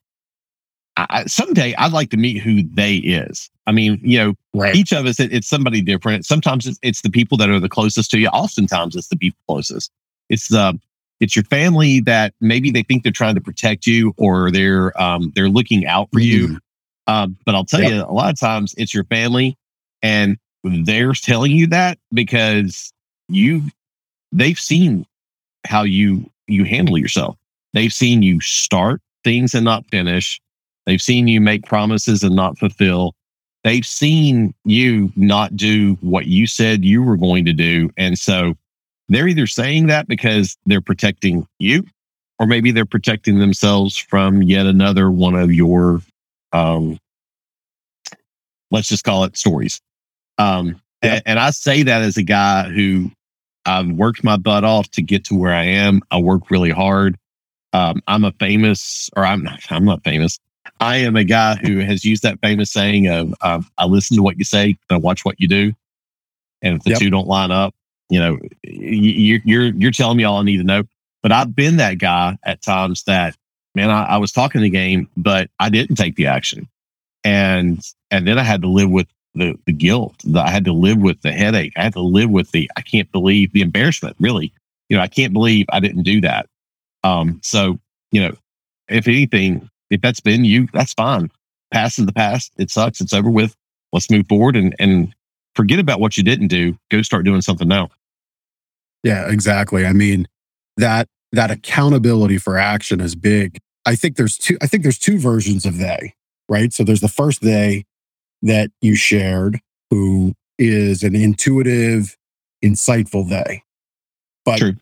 I, 0.97 1.25
someday 1.25 1.73
I'd 1.75 1.93
like 1.93 2.10
to 2.10 2.17
meet 2.17 2.39
who 2.39 2.63
they 2.63 2.95
is. 2.95 3.49
I 3.67 3.71
mean, 3.71 3.99
you 4.02 4.17
know, 4.17 4.34
right. 4.54 4.75
each 4.75 4.91
of 4.91 5.06
us, 5.06 5.19
it, 5.19 5.32
it's 5.32 5.47
somebody 5.47 5.82
different. 5.82 6.25
Sometimes 6.25 6.65
it's, 6.65 6.80
it's, 6.82 7.02
the 7.02 7.10
people 7.10 7.38
that 7.38 7.49
are 7.49 7.60
the 7.60 7.69
closest 7.69 8.12
to 8.12 8.19
you. 8.19 8.28
Oftentimes 8.30 8.95
it's 8.95 9.08
the 9.08 9.15
people 9.15 9.39
closest. 9.47 9.91
It's 10.30 10.47
the 10.47 10.80
it's 11.19 11.36
your 11.36 11.45
family 11.45 11.99
that 12.02 12.34
maybe 12.39 12.71
they 12.71 12.84
think 12.84 13.04
they're 13.04 13.12
trying 13.12 13.36
to 13.36 13.41
protect 13.41 13.86
you 13.86 14.13
or 14.17 14.52
they're 14.52 14.99
um, 15.02 15.32
they're 15.36 15.49
looking 15.49 15.86
out 15.86 16.10
for 16.12 16.19
mm-hmm. 16.19 16.54
you. 16.54 16.60
Um, 17.08 17.38
but 17.45 17.56
I'll 17.56 17.65
tell 17.65 17.82
yep. 17.82 17.91
you, 17.91 18.04
a 18.04 18.13
lot 18.13 18.32
of 18.32 18.39
times 18.39 18.73
it's 18.78 18.93
your 18.93 19.04
family, 19.06 19.58
and 20.02 20.38
they're 20.63 21.13
telling 21.13 21.52
you 21.52 21.67
that 21.67 21.97
because 22.13 22.93
you 23.28 23.63
they've 24.32 24.60
seen 24.60 25.06
how 25.65 25.84
you 25.84 26.30
you 26.48 26.63
handle 26.63 26.98
yourself. 26.98 27.38
They've 27.74 27.93
seen 27.93 28.24
you 28.24 28.39
start 28.41 29.02
things 29.24 29.54
and 29.54 29.65
not 29.65 29.86
finish. 29.91 30.41
They've 30.86 31.02
seen 31.02 31.28
you 31.28 31.39
make 31.39 31.65
promises 31.65 32.24
and 32.24 32.36
not 32.36 32.58
fulfill. 32.58 33.13
They've 33.63 33.86
seen 33.86 34.54
you 34.65 35.12
not 35.15 35.56
do 35.56 35.98
what 36.02 36.26
you 36.28 36.48
said 36.48 36.84
you 36.86 37.04
were 37.04 37.17
going 37.17 37.45
to 37.45 37.54
do. 37.54 37.91
And 37.98 38.17
so 38.17 38.56
they're 39.10 39.28
either 39.28 39.48
saying 39.48 39.88
that 39.88 40.08
because 40.08 40.58
they're 40.65 40.82
protecting 40.82 41.45
you, 41.60 41.86
or 42.39 42.48
maybe 42.48 42.72
they're 42.72 42.86
protecting 42.86 43.39
themselves 43.39 43.98
from 43.98 44.41
yet 44.41 44.65
another 44.65 45.12
one 45.12 45.36
of 45.36 45.54
your, 45.54 46.02
um, 46.54 46.98
let's 48.72 48.88
just 48.88 49.04
call 49.04 49.26
it 49.26 49.38
stories. 49.38 49.82
Um, 50.38 50.82
yep. 51.04 51.13
and, 51.13 51.24
and 51.26 51.39
I 51.39 51.52
say 51.52 51.84
that 51.84 52.02
as 52.02 52.17
a 52.17 52.24
guy 52.24 52.69
who 52.69 53.12
I've 53.70 53.92
worked 53.92 54.24
my 54.24 54.38
butt 54.38 54.64
off 54.64 54.90
to 54.92 55.02
get 55.02 55.26
to 55.26 55.36
where 55.36 55.54
I 55.54 55.64
am. 55.64 56.02
I 56.10 56.20
work 56.20 56.50
really 56.50 56.72
hard. 56.72 57.18
Um, 57.74 58.02
I'm 58.08 58.24
a 58.24 58.32
famous, 58.34 59.10
or 59.16 59.24
I'm 59.24 59.44
not, 59.44 59.60
I'm 59.70 59.86
not 59.86 60.04
famous. 60.04 60.40
I 60.80 60.98
am 60.98 61.16
a 61.16 61.24
guy 61.24 61.56
who 61.56 61.80
has 61.80 62.04
used 62.04 62.24
that 62.24 62.40
famous 62.42 62.72
saying 62.72 63.08
of, 63.08 63.34
uh, 63.42 63.62
I 63.78 63.86
listen 63.86 64.18
to 64.18 64.24
what 64.24 64.38
you 64.38 64.44
say, 64.44 64.78
I 64.90 64.98
watch 64.98 65.24
what 65.24 65.40
you 65.40 65.48
do. 65.48 65.74
And 66.62 66.78
if 66.78 66.84
the 66.84 66.92
yep. 66.92 67.00
two 67.00 67.10
don't 67.10 67.28
line 67.28 67.52
up, 67.52 67.76
you 68.10 68.20
know, 68.20 68.40
you're 68.64 69.40
you're 69.46 69.66
you're 69.66 69.92
telling 69.92 70.18
me 70.18 70.24
all 70.24 70.38
I 70.38 70.44
need 70.44 70.58
to 70.58 70.64
know. 70.64 70.84
But 71.22 71.32
I've 71.32 71.56
been 71.56 71.78
that 71.78 72.00
guy 72.00 72.38
at 72.44 72.62
times 72.62 73.04
that 73.04 73.36
man, 73.76 73.92
I, 73.92 74.06
I 74.06 74.18
was 74.18 74.32
talking 74.32 74.62
the 74.62 74.70
game, 74.70 75.08
but 75.16 75.50
I 75.60 75.70
didn't 75.70 75.96
take 75.96 76.16
the 76.16 76.26
action, 76.26 76.68
and 77.24 77.82
and 78.10 78.28
then 78.28 78.40
I 78.40 78.44
had 78.44 78.64
to 78.64 78.68
live 78.68 78.90
with 78.90 79.08
the 79.39 79.58
the 79.65 79.71
guilt. 79.71 80.15
That 80.25 80.45
I 80.45 80.49
had 80.49 80.65
to 80.65 80.73
live 80.73 80.99
with 80.99 81.21
the 81.21 81.32
headache. 81.32 81.73
I 81.75 81.84
had 81.84 81.93
to 81.93 82.02
live 82.02 82.30
with 82.30 82.52
the 82.52 82.69
I 82.78 82.82
can't 82.82 83.12
believe 83.12 83.52
the 83.52 83.62
embarrassment. 83.62 84.15
Really, 84.19 84.54
you 84.89 84.97
know, 84.97 85.04
I 85.04 85.08
can't 85.08 85.34
believe 85.34 85.65
I 85.69 85.80
didn't 85.80 86.04
do 86.04 86.21
that. 86.21 86.47
Um, 87.04 87.39
so 87.43 87.80
you 88.12 88.21
know, 88.21 88.36
if 88.88 89.08
anything, 89.08 89.69
if 89.89 90.02
that's 90.02 90.19
been 90.19 90.45
you, 90.45 90.67
that's 90.73 90.93
fine. 90.93 91.32
Past 91.71 91.99
is 91.99 92.06
the 92.06 92.13
past. 92.13 92.52
It 92.58 92.69
sucks. 92.71 93.02
It's 93.02 93.13
over 93.13 93.30
with. 93.30 93.56
Let's 93.91 94.12
move 94.12 94.28
forward 94.28 94.56
and 94.56 94.75
and 94.80 95.13
forget 95.56 95.80
about 95.80 95.99
what 95.99 96.17
you 96.17 96.23
didn't 96.23 96.47
do. 96.47 96.78
Go 96.91 97.02
start 97.02 97.25
doing 97.25 97.41
something 97.41 97.67
now. 97.67 97.89
Yeah, 99.04 99.30
exactly. 99.30 99.86
I 99.86 99.93
mean, 99.93 100.28
that 100.78 101.08
that 101.32 101.52
accountability 101.52 102.38
for 102.38 102.58
action 102.58 103.02
is 103.02 103.15
big. 103.15 103.60
I 103.86 103.95
think 103.95 104.17
there's 104.17 104.38
two 104.38 104.58
I 104.62 104.67
think 104.67 104.84
there's 104.84 104.99
two 104.99 105.17
versions 105.17 105.65
of 105.65 105.78
they, 105.78 106.13
right? 106.47 106.73
So 106.73 106.84
there's 106.84 107.02
the 107.02 107.08
first 107.08 107.41
they 107.41 107.86
that 108.41 108.71
you 108.82 108.95
shared 108.95 109.60
who 109.89 110.34
is 110.58 111.04
an 111.04 111.15
intuitive, 111.15 112.15
insightful 112.63 113.28
they. 113.28 113.63
But 114.45 114.60
True. 114.60 114.75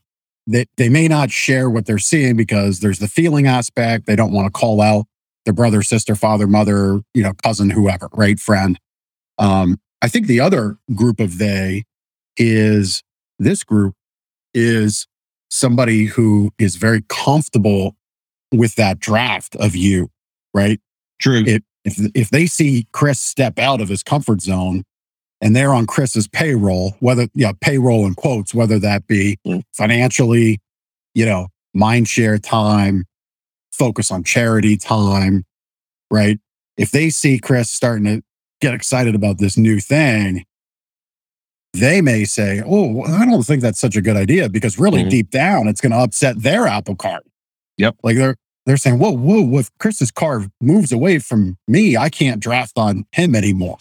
they 0.45 0.65
they 0.77 0.89
may 0.89 1.07
not 1.07 1.31
share 1.31 1.69
what 1.69 1.85
they're 1.85 1.97
seeing 1.97 2.35
because 2.35 2.79
there's 2.79 2.99
the 2.99 3.07
feeling 3.07 3.47
aspect. 3.47 4.05
They 4.05 4.15
don't 4.15 4.31
want 4.31 4.45
to 4.47 4.51
call 4.51 4.81
out 4.81 5.05
their 5.45 5.53
brother, 5.53 5.81
sister, 5.81 6.15
father, 6.15 6.47
mother, 6.47 7.01
you 7.13 7.23
know, 7.23 7.33
cousin, 7.43 7.69
whoever, 7.69 8.09
right? 8.13 8.39
Friend. 8.39 8.79
Um, 9.37 9.79
I 10.01 10.09
think 10.09 10.27
the 10.27 10.39
other 10.39 10.77
group 10.93 11.19
of 11.19 11.37
they 11.37 11.85
is 12.35 13.03
this 13.39 13.63
group 13.63 13.95
is 14.53 15.07
somebody 15.49 16.05
who 16.05 16.51
is 16.59 16.75
very 16.75 17.03
comfortable 17.07 17.95
with 18.51 18.75
that 18.75 18.99
draft 18.99 19.55
of 19.55 19.75
you, 19.75 20.09
right? 20.53 20.79
True. 21.19 21.43
It, 21.45 21.63
if 21.87 22.11
if 22.13 22.29
they 22.29 22.45
see 22.45 22.87
Chris 22.91 23.19
step 23.19 23.57
out 23.57 23.81
of 23.81 23.87
his 23.87 24.03
comfort 24.03 24.41
zone 24.41 24.83
and 25.41 25.55
they're 25.55 25.73
on 25.73 25.87
Chris's 25.87 26.27
payroll, 26.27 26.95
whether 26.99 27.27
yeah, 27.33 27.53
payroll 27.61 28.05
in 28.05 28.13
quotes, 28.13 28.53
whether 28.53 28.77
that 28.79 29.07
be 29.07 29.37
mm. 29.47 29.63
financially, 29.73 30.59
you 31.13 31.25
know, 31.25 31.47
mind 31.73 32.07
share 32.07 32.37
time, 32.37 33.05
focus 33.71 34.11
on 34.11 34.23
charity 34.23 34.75
time, 34.77 35.45
right? 36.11 36.39
If 36.75 36.91
they 36.91 37.09
see 37.09 37.39
Chris 37.39 37.71
starting 37.71 38.05
to 38.05 38.21
get 38.59 38.73
excited 38.73 39.15
about 39.15 39.37
this 39.37 39.57
new 39.57 39.79
thing, 39.79 40.43
they 41.73 42.01
may 42.01 42.25
say, 42.25 42.61
Oh, 42.65 43.03
I 43.03 43.25
don't 43.25 43.43
think 43.43 43.61
that's 43.61 43.79
such 43.79 43.95
a 43.95 44.01
good 44.01 44.17
idea 44.17 44.49
because 44.49 44.77
really 44.77 45.01
mm-hmm. 45.01 45.09
deep 45.09 45.29
down, 45.29 45.67
it's 45.67 45.81
going 45.81 45.91
to 45.91 45.99
upset 45.99 46.41
their 46.41 46.67
Apple 46.67 46.95
cart. 46.95 47.23
Yep. 47.77 47.95
Like 48.03 48.17
they're, 48.17 48.35
they're 48.67 48.77
saying, 48.77 48.99
Whoa, 48.99 49.11
whoa, 49.11 49.57
if 49.57 49.71
Chris's 49.79 50.11
car 50.11 50.45
moves 50.61 50.91
away 50.91 51.19
from 51.19 51.57
me, 51.67 51.95
I 51.95 52.09
can't 52.09 52.41
draft 52.41 52.73
on 52.77 53.05
him 53.13 53.33
anymore. 53.33 53.77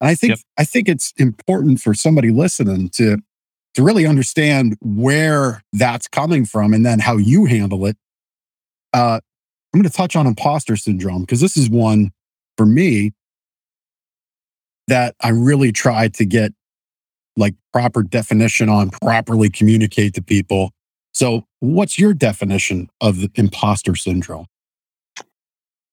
And 0.00 0.08
I 0.08 0.14
think, 0.14 0.30
yep. 0.30 0.38
I 0.56 0.64
think 0.64 0.88
it's 0.88 1.12
important 1.18 1.80
for 1.80 1.92
somebody 1.92 2.30
listening 2.30 2.88
to, 2.90 3.18
to 3.74 3.82
really 3.82 4.06
understand 4.06 4.76
where 4.80 5.62
that's 5.74 6.08
coming 6.08 6.46
from 6.46 6.72
and 6.72 6.86
then 6.86 7.00
how 7.00 7.18
you 7.18 7.44
handle 7.44 7.84
it. 7.84 7.98
Uh, 8.94 9.20
I'm 9.74 9.80
going 9.80 9.90
to 9.90 9.94
touch 9.94 10.16
on 10.16 10.26
imposter 10.26 10.76
syndrome 10.76 11.20
because 11.20 11.42
this 11.42 11.58
is 11.58 11.68
one 11.68 12.10
for 12.56 12.64
me 12.64 13.12
that 14.86 15.16
I 15.22 15.28
really 15.28 15.70
try 15.70 16.08
to 16.08 16.24
get 16.24 16.52
like 17.36 17.54
proper 17.74 18.02
definition 18.02 18.70
on, 18.70 18.88
properly 18.88 19.50
communicate 19.50 20.14
to 20.14 20.22
people. 20.22 20.72
So, 21.18 21.48
what's 21.58 21.98
your 21.98 22.14
definition 22.14 22.88
of 23.00 23.18
the 23.18 23.28
imposter 23.34 23.96
syndrome? 23.96 24.46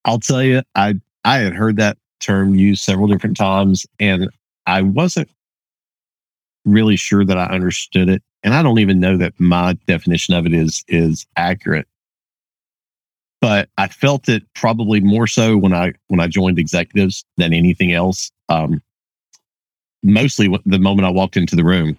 I'll 0.05 0.19
tell 0.19 0.43
you, 0.43 0.61
I 0.75 0.99
I 1.23 1.38
had 1.39 1.53
heard 1.55 1.77
that 1.77 1.97
term 2.19 2.53
used 2.53 2.83
several 2.83 3.07
different 3.07 3.35
times, 3.35 3.88
and 3.99 4.29
I 4.67 4.83
wasn't 4.83 5.27
really 6.63 6.95
sure 6.95 7.25
that 7.25 7.39
I 7.39 7.45
understood 7.45 8.07
it. 8.07 8.21
And 8.43 8.53
I 8.53 8.61
don't 8.61 8.77
even 8.77 8.99
know 8.99 9.17
that 9.17 9.33
my 9.39 9.73
definition 9.88 10.35
of 10.35 10.45
it 10.45 10.53
is 10.53 10.83
is 10.89 11.25
accurate. 11.38 11.88
But 13.41 13.69
I 13.79 13.88
felt 13.88 14.29
it 14.29 14.43
probably 14.53 14.99
more 14.99 15.25
so 15.25 15.57
when 15.57 15.73
I 15.73 15.93
when 16.07 16.19
I 16.19 16.27
joined 16.27 16.59
executives 16.59 17.25
than 17.38 17.51
anything 17.51 17.93
else. 17.93 18.29
Um, 18.49 18.79
mostly 20.03 20.55
the 20.67 20.77
moment 20.77 21.07
I 21.07 21.09
walked 21.09 21.35
into 21.35 21.55
the 21.55 21.65
room, 21.65 21.97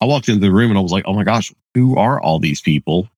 I 0.00 0.04
walked 0.04 0.28
into 0.28 0.40
the 0.40 0.52
room 0.52 0.70
and 0.70 0.78
I 0.78 0.82
was 0.82 0.92
like, 0.92 1.04
"Oh 1.06 1.14
my 1.14 1.24
gosh, 1.24 1.52
who 1.74 1.96
are 1.96 2.20
all 2.20 2.38
these 2.38 2.60
people?" 2.60 3.08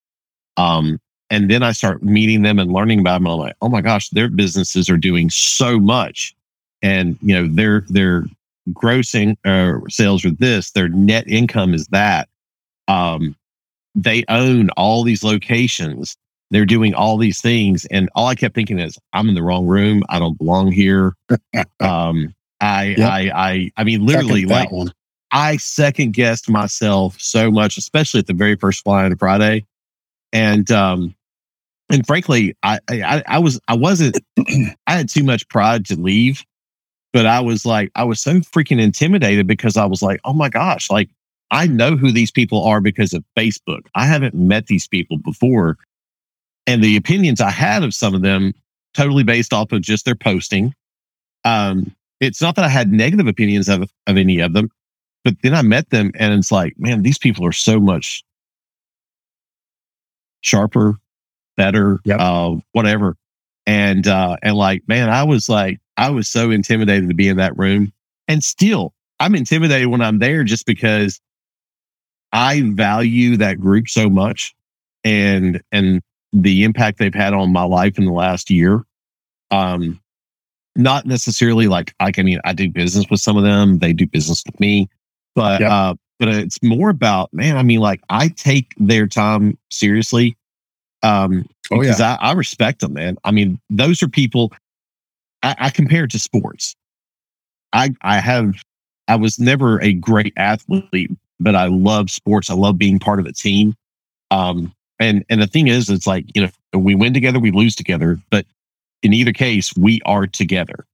Um, 0.57 1.01
and 1.31 1.51
then 1.51 1.63
I 1.63 1.73
start 1.73 2.03
meeting 2.03 2.43
them 2.43 2.59
and 2.59 2.73
learning 2.73 3.01
about 3.01 3.15
them. 3.15 3.27
And 3.27 3.35
I'm 3.35 3.39
like, 3.39 3.57
"Oh 3.61 3.69
my 3.69 3.81
gosh, 3.81 4.09
their 4.11 4.29
businesses 4.29 4.89
are 4.89 4.97
doing 4.97 5.31
so 5.31 5.79
much, 5.79 6.35
and 6.83 7.19
you 7.21 7.35
know, 7.35 7.53
their 7.53 7.83
their 7.89 8.25
grossing 8.73 9.37
uh, 9.45 9.81
sales 9.89 10.25
are 10.25 10.31
this, 10.31 10.71
their 10.73 10.89
net 10.89 11.27
income 11.29 11.75
is 11.75 11.87
that. 11.89 12.29
Um, 12.87 13.37
they 13.95 14.25
own 14.29 14.71
all 14.71 15.03
these 15.03 15.25
locations. 15.25 16.17
They're 16.51 16.67
doing 16.67 16.95
all 16.95 17.19
these 17.19 17.41
things, 17.41 17.85
and 17.87 18.09
all 18.15 18.27
I 18.27 18.35
kept 18.35 18.55
thinking 18.55 18.79
is, 18.79 18.99
I'm 19.13 19.29
in 19.29 19.35
the 19.35 19.43
wrong 19.43 19.67
room. 19.67 20.03
I 20.09 20.19
don't 20.19 20.39
belong 20.39 20.73
here. 20.73 21.15
um, 21.81 22.35
I, 22.61 22.95
yep. 22.97 23.11
I, 23.11 23.31
I, 23.35 23.73
I 23.77 23.85
mean, 23.85 24.07
literally, 24.07 24.47
like 24.47 24.71
one. 24.71 24.93
I 25.33 25.57
second 25.59 26.13
guessed 26.13 26.49
myself 26.49 27.21
so 27.21 27.51
much, 27.51 27.77
especially 27.77 28.21
at 28.21 28.27
the 28.27 28.35
very 28.35 28.57
first 28.57 28.83
Fly 28.83 29.07
In 29.07 29.17
Friday, 29.17 29.67
and 30.33 30.71
um, 30.71 31.15
and 31.91 32.07
frankly, 32.07 32.57
I, 32.63 32.81
I, 32.91 33.23
I 33.27 33.39
was, 33.39 33.61
I 33.69 33.75
wasn't, 33.75 34.19
I 34.87 34.93
had 34.93 35.09
too 35.09 35.25
much 35.25 35.49
pride 35.49 35.87
to 35.87 35.97
leave 35.97 36.45
but 37.13 37.27
I 37.27 37.41
was 37.41 37.65
like, 37.65 37.91
I 37.95 38.05
was 38.05 38.21
so 38.21 38.35
freaking 38.35 38.81
intimidated 38.81 39.47
because 39.47 39.77
I 39.77 39.87
was 39.87 40.03
like, 40.03 40.21
oh 40.25 40.33
my 40.33 40.49
gosh, 40.49 40.91
like 40.91 41.09
I 41.51 41.67
know 41.67 41.97
who 41.97 42.13
these 42.13 42.31
people 42.31 42.63
are 42.65 42.81
because 42.81 43.15
of 43.15 43.25
Facebook. 43.37 43.87
I 43.95 44.07
haven't 44.07 44.35
met 44.35 44.67
these 44.67 44.87
people 44.87 45.19
before. 45.19 45.79
And 46.67 46.85
the 46.85 46.97
opinions 46.97 47.41
I 47.41 47.51
had 47.51 47.83
of 47.83 47.95
some 47.95 48.15
of 48.15 48.23
them 48.23 48.55
totally 48.95 49.25
based 49.25 49.55
off 49.55 49.73
of 49.73 49.81
just 49.81 50.05
their 50.05 50.15
posting. 50.15 50.75
Um, 51.45 51.95
it's 52.21 52.43
not 52.43 52.57
that 52.57 52.65
I 52.65 52.69
had 52.69 52.93
negative 52.93 53.27
opinions 53.27 53.69
of, 53.69 53.91
of 54.07 54.17
any 54.17 54.41
of 54.41 54.53
them, 54.53 54.71
but 55.25 55.35
then 55.43 55.55
I 55.55 55.63
met 55.63 55.91
them 55.91 56.13
and 56.15 56.35
it's 56.35 56.53
like, 56.53 56.79
man, 56.79 57.03
these 57.03 57.19
people 57.19 57.45
are 57.45 57.53
so 57.53 57.81
much 57.81 58.25
sharper, 60.41 60.99
better, 61.57 62.01
yep. 62.05 62.21
uh, 62.21 62.57
whatever. 62.73 63.17
And 63.67 64.07
uh, 64.07 64.37
and 64.43 64.57
like, 64.57 64.83
man, 64.89 65.11
I 65.11 65.25
was 65.25 65.49
like, 65.49 65.79
I 65.97 66.11
was 66.11 66.29
so 66.29 66.51
intimidated 66.51 67.09
to 67.09 67.15
be 67.15 67.29
in 67.29 67.37
that 67.37 67.59
room. 67.59 67.93
And 68.27 68.43
still, 68.43 68.95
I'm 69.21 69.35
intimidated 69.35 69.89
when 69.89 70.01
I'm 70.01 70.19
there 70.19 70.45
just 70.45 70.65
because 70.65 71.21
I 72.33 72.63
value 72.73 73.37
that 73.39 73.61
group 73.61 73.89
so 73.89 74.09
much 74.09 74.55
and 75.05 75.61
and 75.73 76.03
the 76.33 76.65
impact 76.65 76.99
they've 76.99 77.15
had 77.15 77.35
on 77.35 77.53
my 77.53 77.63
life 77.65 77.99
in 77.99 78.05
the 78.05 78.13
last 78.13 78.51
year. 78.51 78.85
Um 79.51 80.01
not 80.77 81.07
necessarily 81.07 81.67
like 81.67 81.95
I 82.01 82.13
mean 82.23 82.41
I 82.45 82.53
do 82.53 82.71
business 82.71 83.07
with 83.11 83.21
some 83.21 83.37
of 83.37 83.43
them, 83.43 83.79
they 83.79 83.93
do 83.93 84.07
business 84.07 84.43
with 84.47 84.59
me, 84.61 84.89
but 85.39 85.61
yep. 85.61 85.71
uh 85.71 85.95
but 86.19 86.29
it's 86.29 86.61
more 86.63 86.91
about 86.91 87.33
man, 87.33 87.57
I 87.57 87.63
mean 87.63 87.81
like 87.81 88.01
I 88.11 88.29
take 88.29 88.75
their 88.77 89.07
time 89.07 89.57
seriously. 89.71 90.37
Um 91.03 91.49
oh, 91.71 91.81
because 91.81 92.01
yeah. 92.01 92.17
I, 92.21 92.31
I 92.31 92.33
respect 92.33 92.81
them, 92.81 92.95
man. 92.95 93.17
I 93.25 93.31
mean, 93.31 93.61
those 93.71 94.03
are 94.03 94.09
people 94.09 94.53
I, 95.43 95.55
I 95.59 95.71
compare 95.71 96.05
it 96.05 96.11
to 96.11 96.19
sports. 96.19 96.75
I 97.73 97.91
I 98.03 98.19
have 98.19 98.55
I 99.07 99.17
was 99.17 99.39
never 99.39 99.81
a 99.81 99.93
great 99.93 100.33
athlete, 100.37 101.11
but 101.39 101.55
I 101.55 101.67
love 101.67 102.11
sports. 102.11 102.51
I 102.51 102.55
love 102.55 102.79
being 102.79 102.99
part 102.99 103.21
of 103.21 103.27
a 103.27 103.33
team. 103.33 103.75
Um, 104.31 104.75
and 104.99 105.25
and 105.31 105.41
the 105.41 105.47
thing 105.47 105.69
is, 105.69 105.89
it's 105.89 106.07
like 106.07 106.27
you 106.35 106.43
know, 106.43 106.79
we 106.79 106.95
win 106.95 107.15
together, 107.15 107.39
we 107.39 107.53
lose 107.53 107.77
together, 107.77 108.19
but 108.31 108.45
in 109.03 109.13
either 109.13 109.33
case, 109.33 109.75
we 109.77 110.01
are 110.05 110.27
together. 110.27 110.85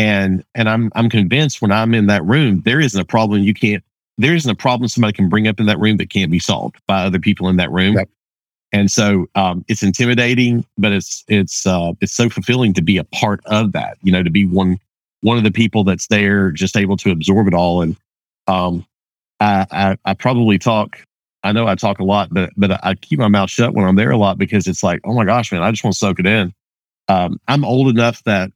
And 0.00 0.42
and 0.54 0.66
I'm 0.66 0.90
I'm 0.94 1.10
convinced 1.10 1.60
when 1.60 1.70
I'm 1.70 1.92
in 1.92 2.06
that 2.06 2.24
room, 2.24 2.62
there 2.64 2.80
isn't 2.80 2.98
a 2.98 3.04
problem 3.04 3.42
you 3.42 3.52
can't. 3.52 3.84
There 4.16 4.34
isn't 4.34 4.50
a 4.50 4.54
problem 4.54 4.88
somebody 4.88 5.12
can 5.12 5.28
bring 5.28 5.46
up 5.46 5.60
in 5.60 5.66
that 5.66 5.78
room 5.78 5.98
that 5.98 6.08
can't 6.08 6.30
be 6.30 6.38
solved 6.38 6.76
by 6.86 7.04
other 7.04 7.18
people 7.18 7.48
in 7.50 7.56
that 7.56 7.70
room. 7.70 7.96
And 8.72 8.90
so 8.90 9.26
um, 9.34 9.62
it's 9.68 9.82
intimidating, 9.82 10.64
but 10.78 10.92
it's 10.92 11.22
it's 11.28 11.66
uh, 11.66 11.92
it's 12.00 12.14
so 12.14 12.30
fulfilling 12.30 12.72
to 12.74 12.82
be 12.82 12.96
a 12.96 13.04
part 13.04 13.42
of 13.44 13.72
that. 13.72 13.98
You 14.02 14.10
know, 14.10 14.22
to 14.22 14.30
be 14.30 14.46
one 14.46 14.78
one 15.20 15.36
of 15.36 15.44
the 15.44 15.50
people 15.50 15.84
that's 15.84 16.06
there, 16.06 16.50
just 16.50 16.78
able 16.78 16.96
to 16.96 17.10
absorb 17.10 17.46
it 17.46 17.52
all. 17.52 17.82
And 17.82 17.94
um, 18.46 18.86
I, 19.38 19.66
I, 19.70 19.96
I 20.06 20.14
probably 20.14 20.58
talk. 20.58 21.04
I 21.44 21.52
know 21.52 21.66
I 21.66 21.74
talk 21.74 21.98
a 21.98 22.04
lot, 22.04 22.32
but 22.32 22.52
but 22.56 22.82
I 22.82 22.94
keep 22.94 23.18
my 23.18 23.28
mouth 23.28 23.50
shut 23.50 23.74
when 23.74 23.84
I'm 23.84 23.96
there 23.96 24.12
a 24.12 24.16
lot 24.16 24.38
because 24.38 24.66
it's 24.66 24.82
like, 24.82 25.00
oh 25.04 25.12
my 25.12 25.26
gosh, 25.26 25.52
man, 25.52 25.62
I 25.62 25.70
just 25.70 25.84
want 25.84 25.92
to 25.92 25.98
soak 25.98 26.20
it 26.20 26.26
in. 26.26 26.54
Um, 27.08 27.38
I'm 27.48 27.66
old 27.66 27.88
enough 27.88 28.24
that 28.24 28.50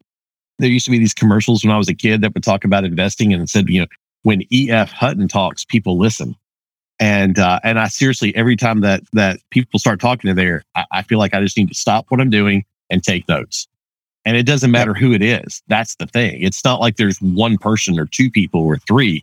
there 0.58 0.70
used 0.70 0.84
to 0.84 0.90
be 0.90 0.98
these 0.98 1.14
commercials 1.14 1.64
when 1.64 1.72
I 1.72 1.78
was 1.78 1.88
a 1.88 1.94
kid 1.94 2.20
that 2.20 2.34
would 2.34 2.44
talk 2.44 2.64
about 2.64 2.84
investing 2.84 3.32
and 3.32 3.48
said, 3.48 3.68
you 3.68 3.80
know, 3.80 3.86
when 4.22 4.42
EF 4.52 4.90
Hutton 4.90 5.28
talks, 5.28 5.64
people 5.64 5.98
listen 5.98 6.36
and 7.00 7.38
uh, 7.38 7.60
and 7.64 7.78
I 7.78 7.88
seriously 7.88 8.34
every 8.36 8.56
time 8.56 8.80
that 8.80 9.02
that 9.12 9.40
people 9.50 9.80
start 9.80 10.00
talking 10.00 10.28
to 10.28 10.34
there, 10.34 10.62
I, 10.74 10.84
I, 10.92 11.02
feel 11.02 11.18
like 11.18 11.34
I 11.34 11.40
just 11.40 11.56
need 11.56 11.68
to 11.68 11.74
stop 11.74 12.06
what 12.08 12.20
I'm 12.20 12.30
doing 12.30 12.64
and 12.90 13.02
take 13.02 13.28
notes. 13.28 13.66
And 14.24 14.36
it 14.36 14.46
doesn't 14.46 14.70
matter 14.70 14.94
who 14.94 15.12
it 15.12 15.22
is. 15.22 15.62
That's 15.68 15.96
the 15.96 16.06
thing. 16.06 16.42
It's 16.42 16.64
not 16.64 16.80
like 16.80 16.96
there's 16.96 17.18
one 17.18 17.58
person 17.58 17.98
or 17.98 18.06
two 18.06 18.30
people 18.30 18.62
or 18.62 18.78
three. 18.78 19.22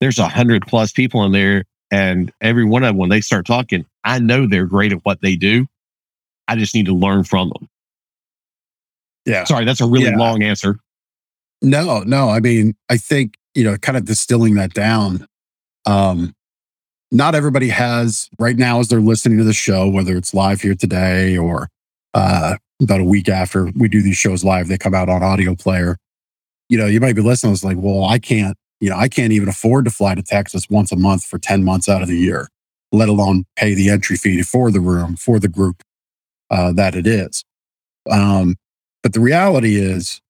There's 0.00 0.18
a 0.18 0.28
hundred 0.28 0.66
plus 0.66 0.92
people 0.92 1.24
in 1.24 1.32
there, 1.32 1.64
and 1.90 2.32
every 2.40 2.64
one 2.64 2.84
of 2.84 2.88
them 2.88 2.98
when 2.98 3.10
they 3.10 3.20
start 3.20 3.46
talking, 3.46 3.86
I 4.04 4.18
know 4.18 4.46
they're 4.46 4.66
great 4.66 4.92
at 4.92 5.04
what 5.04 5.20
they 5.20 5.36
do. 5.36 5.66
I 6.48 6.56
just 6.56 6.74
need 6.74 6.86
to 6.86 6.94
learn 6.94 7.24
from 7.24 7.48
them. 7.48 7.68
Yeah. 9.30 9.44
Sorry, 9.44 9.64
that's 9.64 9.80
a 9.80 9.86
really 9.86 10.06
yeah. 10.06 10.16
long 10.16 10.42
answer. 10.42 10.78
No, 11.62 12.00
no. 12.00 12.30
I 12.30 12.40
mean, 12.40 12.74
I 12.88 12.96
think 12.96 13.34
you 13.54 13.64
know, 13.64 13.76
kind 13.76 13.98
of 13.98 14.04
distilling 14.04 14.54
that 14.54 14.72
down. 14.72 15.26
Um, 15.86 16.34
not 17.10 17.34
everybody 17.34 17.68
has 17.68 18.28
right 18.38 18.56
now 18.56 18.78
as 18.78 18.88
they're 18.88 19.00
listening 19.00 19.38
to 19.38 19.44
the 19.44 19.52
show, 19.52 19.88
whether 19.88 20.16
it's 20.16 20.32
live 20.32 20.60
here 20.60 20.74
today 20.74 21.36
or 21.36 21.68
uh, 22.14 22.56
about 22.80 23.00
a 23.00 23.04
week 23.04 23.28
after 23.28 23.70
we 23.74 23.88
do 23.88 24.02
these 24.02 24.16
shows 24.16 24.44
live, 24.44 24.68
they 24.68 24.78
come 24.78 24.94
out 24.94 25.08
on 25.08 25.22
audio 25.22 25.54
player. 25.54 25.96
You 26.68 26.78
know, 26.78 26.86
you 26.86 27.00
might 27.00 27.16
be 27.16 27.22
listening. 27.22 27.52
It's 27.52 27.64
like, 27.64 27.78
well, 27.80 28.04
I 28.04 28.18
can't, 28.20 28.56
you 28.78 28.90
know, 28.90 28.96
I 28.96 29.08
can't 29.08 29.32
even 29.32 29.48
afford 29.48 29.86
to 29.86 29.90
fly 29.90 30.14
to 30.14 30.22
Texas 30.22 30.70
once 30.70 30.92
a 30.92 30.96
month 30.96 31.24
for 31.24 31.38
10 31.38 31.64
months 31.64 31.88
out 31.88 32.02
of 32.02 32.08
the 32.08 32.16
year, 32.16 32.48
let 32.92 33.08
alone 33.08 33.44
pay 33.56 33.74
the 33.74 33.90
entry 33.90 34.16
fee 34.16 34.42
for 34.42 34.70
the 34.70 34.80
room, 34.80 35.16
for 35.16 35.40
the 35.40 35.48
group 35.48 35.82
uh, 36.48 36.72
that 36.72 36.94
it 36.94 37.08
is. 37.08 37.44
Um, 38.08 38.54
but 39.02 39.12
the 39.12 39.20
reality 39.20 39.76
is, 39.76 40.20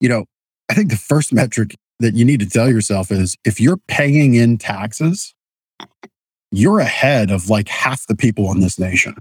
you 0.00 0.08
know, 0.08 0.24
I 0.70 0.74
think 0.74 0.90
the 0.90 0.96
first 0.96 1.32
metric 1.32 1.76
that 2.00 2.14
you 2.14 2.24
need 2.24 2.40
to 2.40 2.48
tell 2.48 2.68
yourself 2.68 3.10
is 3.10 3.36
if 3.44 3.60
you're 3.60 3.78
paying 3.88 4.34
in 4.34 4.58
taxes, 4.58 5.34
you're 6.50 6.80
ahead 6.80 7.30
of 7.30 7.48
like 7.48 7.68
half 7.68 8.06
the 8.06 8.16
people 8.16 8.50
in 8.52 8.60
this 8.60 8.78
nation. 8.78 9.14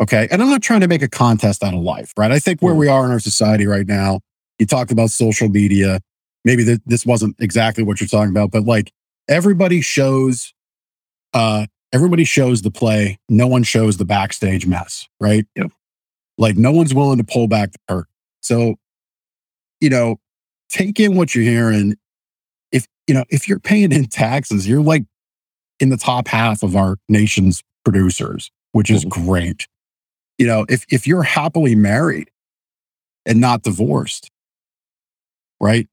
Okay. 0.00 0.26
And 0.30 0.42
I'm 0.42 0.50
not 0.50 0.62
trying 0.62 0.80
to 0.80 0.88
make 0.88 1.02
a 1.02 1.08
contest 1.08 1.62
out 1.62 1.74
of 1.74 1.80
life, 1.80 2.12
right? 2.16 2.32
I 2.32 2.38
think 2.38 2.60
where 2.60 2.74
we 2.74 2.88
are 2.88 3.04
in 3.04 3.12
our 3.12 3.20
society 3.20 3.66
right 3.66 3.86
now, 3.86 4.20
you 4.58 4.66
talked 4.66 4.90
about 4.90 5.10
social 5.10 5.48
media. 5.48 6.00
Maybe 6.44 6.64
th- 6.64 6.80
this 6.84 7.06
wasn't 7.06 7.36
exactly 7.38 7.84
what 7.84 8.00
you're 8.00 8.08
talking 8.08 8.30
about, 8.30 8.50
but 8.50 8.64
like 8.64 8.92
everybody 9.28 9.80
shows, 9.80 10.52
uh, 11.32 11.66
everybody 11.92 12.24
shows 12.24 12.62
the 12.62 12.70
play. 12.70 13.18
No 13.28 13.46
one 13.46 13.62
shows 13.62 13.96
the 13.96 14.04
backstage 14.04 14.66
mess, 14.66 15.08
right? 15.20 15.46
Yep. 15.56 15.70
Like 16.38 16.56
no 16.56 16.72
one's 16.72 16.94
willing 16.94 17.18
to 17.18 17.24
pull 17.24 17.48
back 17.48 17.72
the 17.72 17.78
curtain. 17.88 18.10
So, 18.40 18.76
you 19.80 19.90
know, 19.90 20.16
take 20.68 20.98
in 21.00 21.16
what 21.16 21.34
you're 21.34 21.44
hearing. 21.44 21.96
If, 22.72 22.86
you 23.06 23.14
know, 23.14 23.24
if 23.28 23.48
you're 23.48 23.60
paying 23.60 23.92
in 23.92 24.06
taxes, 24.06 24.68
you're 24.68 24.82
like 24.82 25.04
in 25.80 25.90
the 25.90 25.96
top 25.96 26.28
half 26.28 26.62
of 26.62 26.76
our 26.76 26.96
nation's 27.08 27.62
producers, 27.84 28.50
which 28.72 28.90
is 28.90 29.04
mm-hmm. 29.04 29.26
great. 29.26 29.66
You 30.38 30.46
know, 30.46 30.66
if 30.68 30.84
if 30.90 31.06
you're 31.06 31.22
happily 31.22 31.74
married 31.74 32.30
and 33.24 33.40
not 33.40 33.62
divorced, 33.62 34.30
right? 35.60 35.88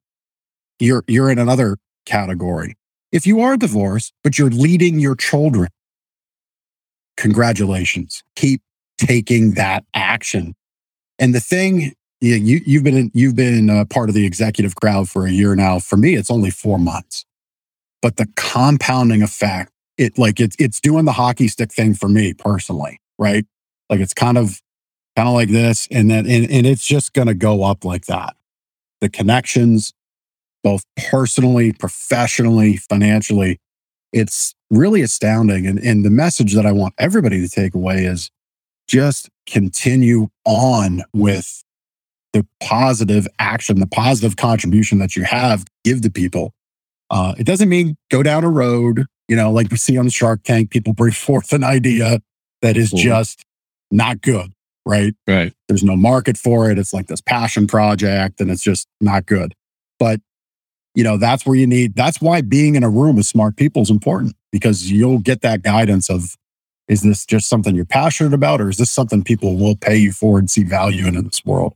You're 0.80 1.04
you're 1.08 1.30
in 1.30 1.38
another 1.38 1.78
category. 2.06 2.76
If 3.12 3.28
you 3.28 3.42
are 3.42 3.58
divorced, 3.58 4.14
but 4.24 4.40
you're 4.40 4.50
leading 4.50 5.00
your 5.00 5.16
children, 5.16 5.70
congratulations. 7.18 8.24
Keep 8.36 8.62
taking 9.02 9.52
that 9.56 9.84
action. 9.94 10.54
And 11.20 11.36
the 11.36 11.40
thing 11.40 11.94
yeah, 12.22 12.36
you 12.36 12.62
you've 12.66 12.84
been 12.84 12.98
in, 12.98 13.12
you've 13.14 13.36
been 13.36 13.70
uh, 13.70 13.86
part 13.86 14.08
of 14.08 14.16
the 14.16 14.26
executive 14.26 14.76
crowd 14.76 15.10
for 15.10 15.26
a 15.26 15.32
year 15.32 15.56
now. 15.56 15.80
For 15.80 15.98
me, 15.98 16.16
it's 16.16 16.30
only 16.30 16.52
four 16.52 16.78
months, 16.78 17.26
but 18.02 18.18
the 18.18 18.28
compounding 18.36 19.24
effect, 19.24 19.72
it 19.98 20.20
like 20.20 20.40
it's 20.40 20.56
it's 20.60 20.80
doing 20.80 21.06
the 21.06 21.14
hockey 21.14 21.48
stick 21.48 21.74
thing 21.74 21.96
for 21.96 22.08
me 22.08 22.34
personally, 22.36 23.00
right? 23.18 23.46
Like 23.90 24.02
it's 24.02 24.14
kind 24.14 24.38
of 24.38 24.62
kind 25.16 25.28
of 25.28 25.34
like 25.34 25.50
this, 25.50 25.88
and 25.90 26.12
then 26.12 26.28
and, 26.28 26.50
and 26.52 26.68
it's 26.68 26.86
just 26.86 27.14
going 27.14 27.28
to 27.28 27.34
go 27.34 27.64
up 27.64 27.84
like 27.84 28.06
that. 28.06 28.36
The 29.02 29.10
connections, 29.10 29.92
both 30.64 30.86
personally, 30.96 31.74
professionally, 31.74 32.78
financially, 32.78 33.60
it's 34.14 34.54
really 34.70 35.02
astounding. 35.02 35.66
And 35.66 35.80
and 35.80 36.06
the 36.06 36.12
message 36.12 36.54
that 36.54 36.68
I 36.68 36.72
want 36.72 36.94
everybody 37.00 37.42
to 37.42 37.50
take 37.50 37.74
away 37.74 38.06
is 38.06 38.30
just 38.88 39.30
continue 39.48 40.30
on 40.46 41.04
with 41.14 41.64
the 42.34 42.46
positive 42.62 43.28
action, 43.40 43.80
the 43.80 43.88
positive 43.88 44.38
contribution 44.38 45.00
that 45.00 45.16
you 45.16 45.24
have, 45.24 45.66
give 45.84 46.02
to 46.02 46.10
people. 46.10 46.54
Uh, 47.10 47.36
it 47.38 47.46
doesn't 47.46 47.70
mean 47.70 47.98
go 48.10 48.24
down 48.24 48.44
a 48.44 48.50
road, 48.50 49.06
you 49.28 49.36
know, 49.36 49.52
like 49.52 49.70
we 49.70 49.78
see 49.78 49.98
on 49.98 50.06
the 50.06 50.12
Shark 50.12 50.44
Tank, 50.44 50.70
people 50.70 50.94
bring 50.94 51.12
forth 51.14 51.52
an 51.54 51.64
idea 51.64 52.22
that 52.62 52.78
is 52.78 52.92
just 52.92 53.44
not 53.90 54.22
good, 54.22 54.54
right? 54.86 55.14
Right. 55.28 55.54
There's 55.68 55.84
no 55.84 55.96
market 55.96 56.38
for 56.38 56.70
it. 56.70 56.78
It's 56.78 56.94
like 56.94 57.08
this 57.08 57.22
passion 57.22 57.68
project 57.68 58.40
and 58.40 58.50
it's 58.50 58.64
just 58.64 58.88
not 59.02 59.26
good. 59.26 59.54
But, 60.00 60.22
you 60.96 61.04
know, 61.04 61.18
that's 61.18 61.46
where 61.46 61.56
you 61.56 61.68
need, 61.68 61.96
that's 61.96 62.22
why 62.22 62.42
being 62.42 62.76
in 62.76 62.84
a 62.84 62.90
room 62.90 63.18
with 63.18 63.26
smart 63.26 63.58
people 63.58 63.82
is 63.82 63.90
important 63.90 64.36
because 64.52 64.92
you'll 64.92 65.20
get 65.20 65.42
that 65.42 65.64
guidance 65.64 66.10
of, 66.10 66.38
is 66.88 67.02
this 67.02 67.26
just 67.26 67.48
something 67.48 67.76
you're 67.76 67.86
passionate 67.86 68.34
about 68.34 68.60
or 68.62 68.70
is 68.70 68.78
this 68.78 68.92
something 68.92 69.24
people 69.24 69.58
will 69.58 69.76
pay 69.76 69.98
you 69.98 70.12
for 70.12 70.40
and 70.40 70.50
see 70.50 70.64
value 70.64 71.08
in 71.08 71.16
in 71.16 71.24
this 71.26 71.46
world? 71.46 71.74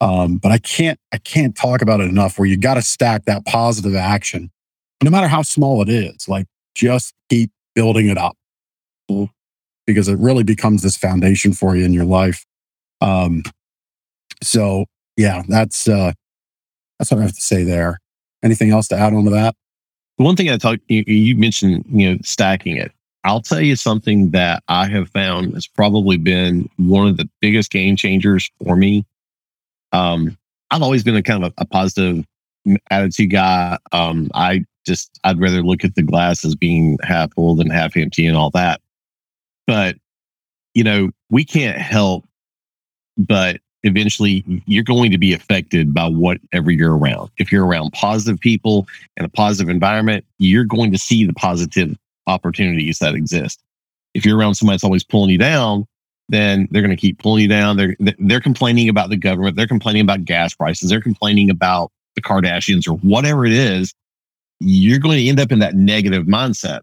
Um, 0.00 0.38
but 0.38 0.52
I 0.52 0.58
can't, 0.58 0.98
I 1.12 1.18
can't 1.18 1.56
talk 1.56 1.82
about 1.82 2.00
it 2.00 2.08
enough 2.08 2.38
where 2.38 2.46
you 2.46 2.56
got 2.56 2.74
to 2.74 2.82
stack 2.82 3.24
that 3.24 3.46
positive 3.46 3.94
action, 3.94 4.50
no 5.02 5.10
matter 5.10 5.28
how 5.28 5.42
small 5.42 5.80
it 5.82 5.88
is, 5.88 6.28
like 6.28 6.46
just 6.74 7.14
keep 7.30 7.50
building 7.74 8.08
it 8.08 8.18
up 8.18 8.36
because 9.86 10.08
it 10.08 10.18
really 10.18 10.42
becomes 10.42 10.82
this 10.82 10.96
foundation 10.96 11.52
for 11.52 11.76
you 11.76 11.84
in 11.84 11.92
your 11.92 12.04
life. 12.04 12.44
Um, 13.00 13.42
so 14.42 14.86
yeah, 15.16 15.42
that's, 15.48 15.88
uh, 15.88 16.12
that's 16.98 17.10
what 17.10 17.20
I 17.20 17.22
have 17.22 17.34
to 17.34 17.40
say 17.40 17.62
there. 17.62 18.00
Anything 18.42 18.70
else 18.70 18.88
to 18.88 18.96
add 18.96 19.14
on 19.14 19.24
to 19.24 19.30
that? 19.30 19.54
One 20.16 20.34
thing 20.34 20.50
I 20.50 20.56
talked, 20.56 20.80
you, 20.88 21.04
you 21.06 21.36
mentioned, 21.36 21.84
you 21.88 22.10
know, 22.10 22.18
stacking 22.22 22.76
it. 22.76 22.92
I'll 23.26 23.42
tell 23.42 23.60
you 23.60 23.76
something 23.76 24.30
that 24.30 24.62
I 24.68 24.86
have 24.88 25.10
found 25.10 25.54
has 25.54 25.66
probably 25.66 26.16
been 26.16 26.70
one 26.76 27.08
of 27.08 27.16
the 27.16 27.28
biggest 27.40 27.70
game 27.70 27.96
changers 27.96 28.50
for 28.64 28.76
me 28.76 29.04
um, 29.92 30.36
I've 30.70 30.82
always 30.82 31.04
been 31.04 31.16
a 31.16 31.22
kind 31.22 31.44
of 31.44 31.52
a, 31.56 31.62
a 31.62 31.64
positive 31.64 32.24
attitude 32.90 33.30
guy. 33.30 33.78
Um, 33.92 34.30
I 34.34 34.64
just 34.84 35.18
I'd 35.24 35.40
rather 35.40 35.62
look 35.62 35.84
at 35.84 35.94
the 35.94 36.02
glass 36.02 36.44
as 36.44 36.54
being 36.54 36.98
half 37.02 37.32
full 37.34 37.54
than 37.54 37.70
half 37.70 37.96
empty 37.96 38.26
and 38.26 38.36
all 38.36 38.50
that. 38.50 38.80
But 39.66 39.96
you 40.74 40.84
know, 40.84 41.10
we 41.30 41.44
can't 41.44 41.78
help 41.78 42.24
but 43.18 43.60
eventually 43.82 44.44
you're 44.66 44.84
going 44.84 45.10
to 45.10 45.18
be 45.18 45.32
affected 45.32 45.94
by 45.94 46.06
whatever 46.06 46.70
you're 46.70 46.96
around. 46.96 47.30
If 47.38 47.50
you're 47.50 47.64
around 47.64 47.92
positive 47.92 48.38
people 48.38 48.86
and 49.16 49.24
a 49.24 49.28
positive 49.30 49.70
environment, 49.70 50.24
you're 50.38 50.64
going 50.64 50.92
to 50.92 50.98
see 50.98 51.24
the 51.24 51.32
positive 51.32 51.96
opportunities 52.26 52.98
that 52.98 53.14
exist. 53.14 53.62
If 54.14 54.24
you're 54.24 54.38
around 54.38 54.54
somebody 54.54 54.74
that's 54.76 54.84
always 54.84 55.04
pulling 55.04 55.30
you 55.30 55.38
down, 55.38 55.86
then 56.28 56.68
they're 56.70 56.82
going 56.82 56.94
to 56.94 57.00
keep 57.00 57.18
pulling 57.18 57.42
you 57.42 57.48
down. 57.48 57.76
They're 57.76 57.96
they're 58.18 58.40
complaining 58.40 58.88
about 58.88 59.10
the 59.10 59.16
government. 59.16 59.56
They're 59.56 59.66
complaining 59.66 60.02
about 60.02 60.24
gas 60.24 60.54
prices. 60.54 60.90
They're 60.90 61.00
complaining 61.00 61.50
about 61.50 61.92
the 62.14 62.22
Kardashians 62.22 62.88
or 62.88 62.96
whatever 62.98 63.46
it 63.46 63.52
is. 63.52 63.94
You're 64.58 64.98
going 64.98 65.18
to 65.18 65.28
end 65.28 65.38
up 65.38 65.52
in 65.52 65.58
that 65.60 65.74
negative 65.74 66.26
mindset. 66.26 66.80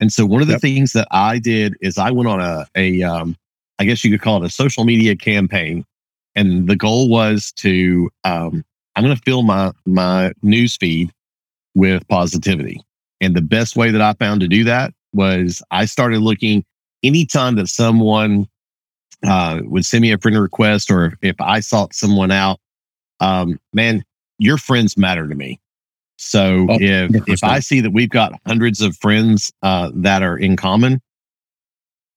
And 0.00 0.12
so 0.12 0.26
one 0.26 0.42
of 0.42 0.48
the 0.48 0.54
yep. 0.54 0.60
things 0.60 0.92
that 0.94 1.06
I 1.12 1.38
did 1.38 1.76
is 1.80 1.96
I 1.96 2.10
went 2.10 2.28
on 2.28 2.40
a 2.40 2.66
a 2.74 3.02
um, 3.02 3.36
I 3.78 3.84
guess 3.84 4.04
you 4.04 4.10
could 4.10 4.20
call 4.20 4.42
it 4.42 4.46
a 4.46 4.50
social 4.50 4.84
media 4.84 5.16
campaign, 5.16 5.84
and 6.34 6.68
the 6.68 6.76
goal 6.76 7.08
was 7.08 7.52
to 7.58 8.10
um, 8.24 8.64
I'm 8.96 9.04
going 9.04 9.16
to 9.16 9.22
fill 9.22 9.42
my 9.42 9.72
my 9.86 10.32
news 10.42 10.76
feed 10.76 11.12
with 11.74 12.06
positivity. 12.08 12.82
And 13.22 13.36
the 13.36 13.40
best 13.40 13.76
way 13.76 13.90
that 13.92 14.00
I 14.02 14.12
found 14.14 14.40
to 14.40 14.48
do 14.48 14.64
that 14.64 14.92
was 15.14 15.62
I 15.70 15.84
started 15.84 16.20
looking 16.20 16.64
anytime 17.04 17.54
that 17.54 17.68
someone 17.68 18.48
uh, 19.24 19.60
would 19.62 19.86
send 19.86 20.02
me 20.02 20.10
a 20.10 20.18
friend 20.18 20.38
request 20.38 20.90
or 20.90 21.16
if, 21.22 21.40
I 21.40 21.60
sought 21.60 21.94
someone 21.94 22.32
out, 22.32 22.58
um, 23.20 23.60
man, 23.72 24.04
your 24.38 24.58
friends 24.58 24.96
matter 24.96 25.28
to 25.28 25.34
me. 25.36 25.60
So 26.16 26.66
oh, 26.68 26.78
if 26.80 27.28
if 27.28 27.44
I 27.44 27.60
see 27.60 27.80
that 27.80 27.90
we've 27.90 28.10
got 28.10 28.32
hundreds 28.46 28.80
of 28.80 28.96
friends 28.96 29.52
uh, 29.62 29.90
that 29.94 30.22
are 30.22 30.36
in 30.36 30.56
common, 30.56 31.00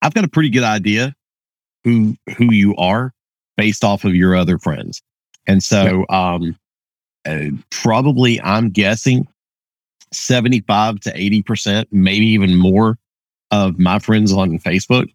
I've 0.01 0.13
got 0.13 0.23
a 0.23 0.27
pretty 0.27 0.49
good 0.49 0.63
idea 0.63 1.15
who 1.83 2.15
who 2.37 2.51
you 2.51 2.75
are 2.75 3.13
based 3.57 3.83
off 3.83 4.03
of 4.03 4.13
your 4.13 4.35
other 4.35 4.59
friends. 4.59 5.01
And 5.47 5.63
so 5.63 6.05
um, 6.09 6.55
uh, 7.25 7.49
probably 7.71 8.39
I'm 8.41 8.69
guessing 8.69 9.27
75 10.15 10.99
to 11.01 11.11
80%, 11.11 11.85
maybe 11.91 12.25
even 12.27 12.55
more 12.55 12.97
of 13.51 13.79
my 13.79 13.99
friends 13.99 14.33
on 14.33 14.57
Facebook 14.59 15.07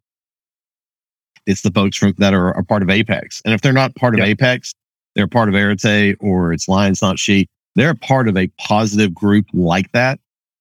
it's 1.47 1.63
the 1.63 1.71
folks 1.71 1.97
from 1.97 2.15
that 2.19 2.35
are 2.35 2.51
a 2.51 2.65
part 2.65 2.83
of 2.83 2.91
Apex. 2.91 3.43
And 3.45 3.55
if 3.55 3.61
they're 3.61 3.73
not 3.73 3.95
part 3.97 4.15
of 4.15 4.21
yep. 4.21 4.29
Apex, 4.29 4.75
they're 5.15 5.27
part 5.27 5.49
of 5.49 5.55
Arete 5.55 6.17
or 6.21 6.53
it's 6.53 6.69
Lions 6.69 7.03
Not 7.03 7.19
Sheep. 7.19 7.49
They're 7.75 7.95
part 7.95 8.29
of 8.29 8.37
a 8.37 8.49
positive 8.59 9.15
group 9.15 9.47
like 9.53 9.91
that. 9.93 10.19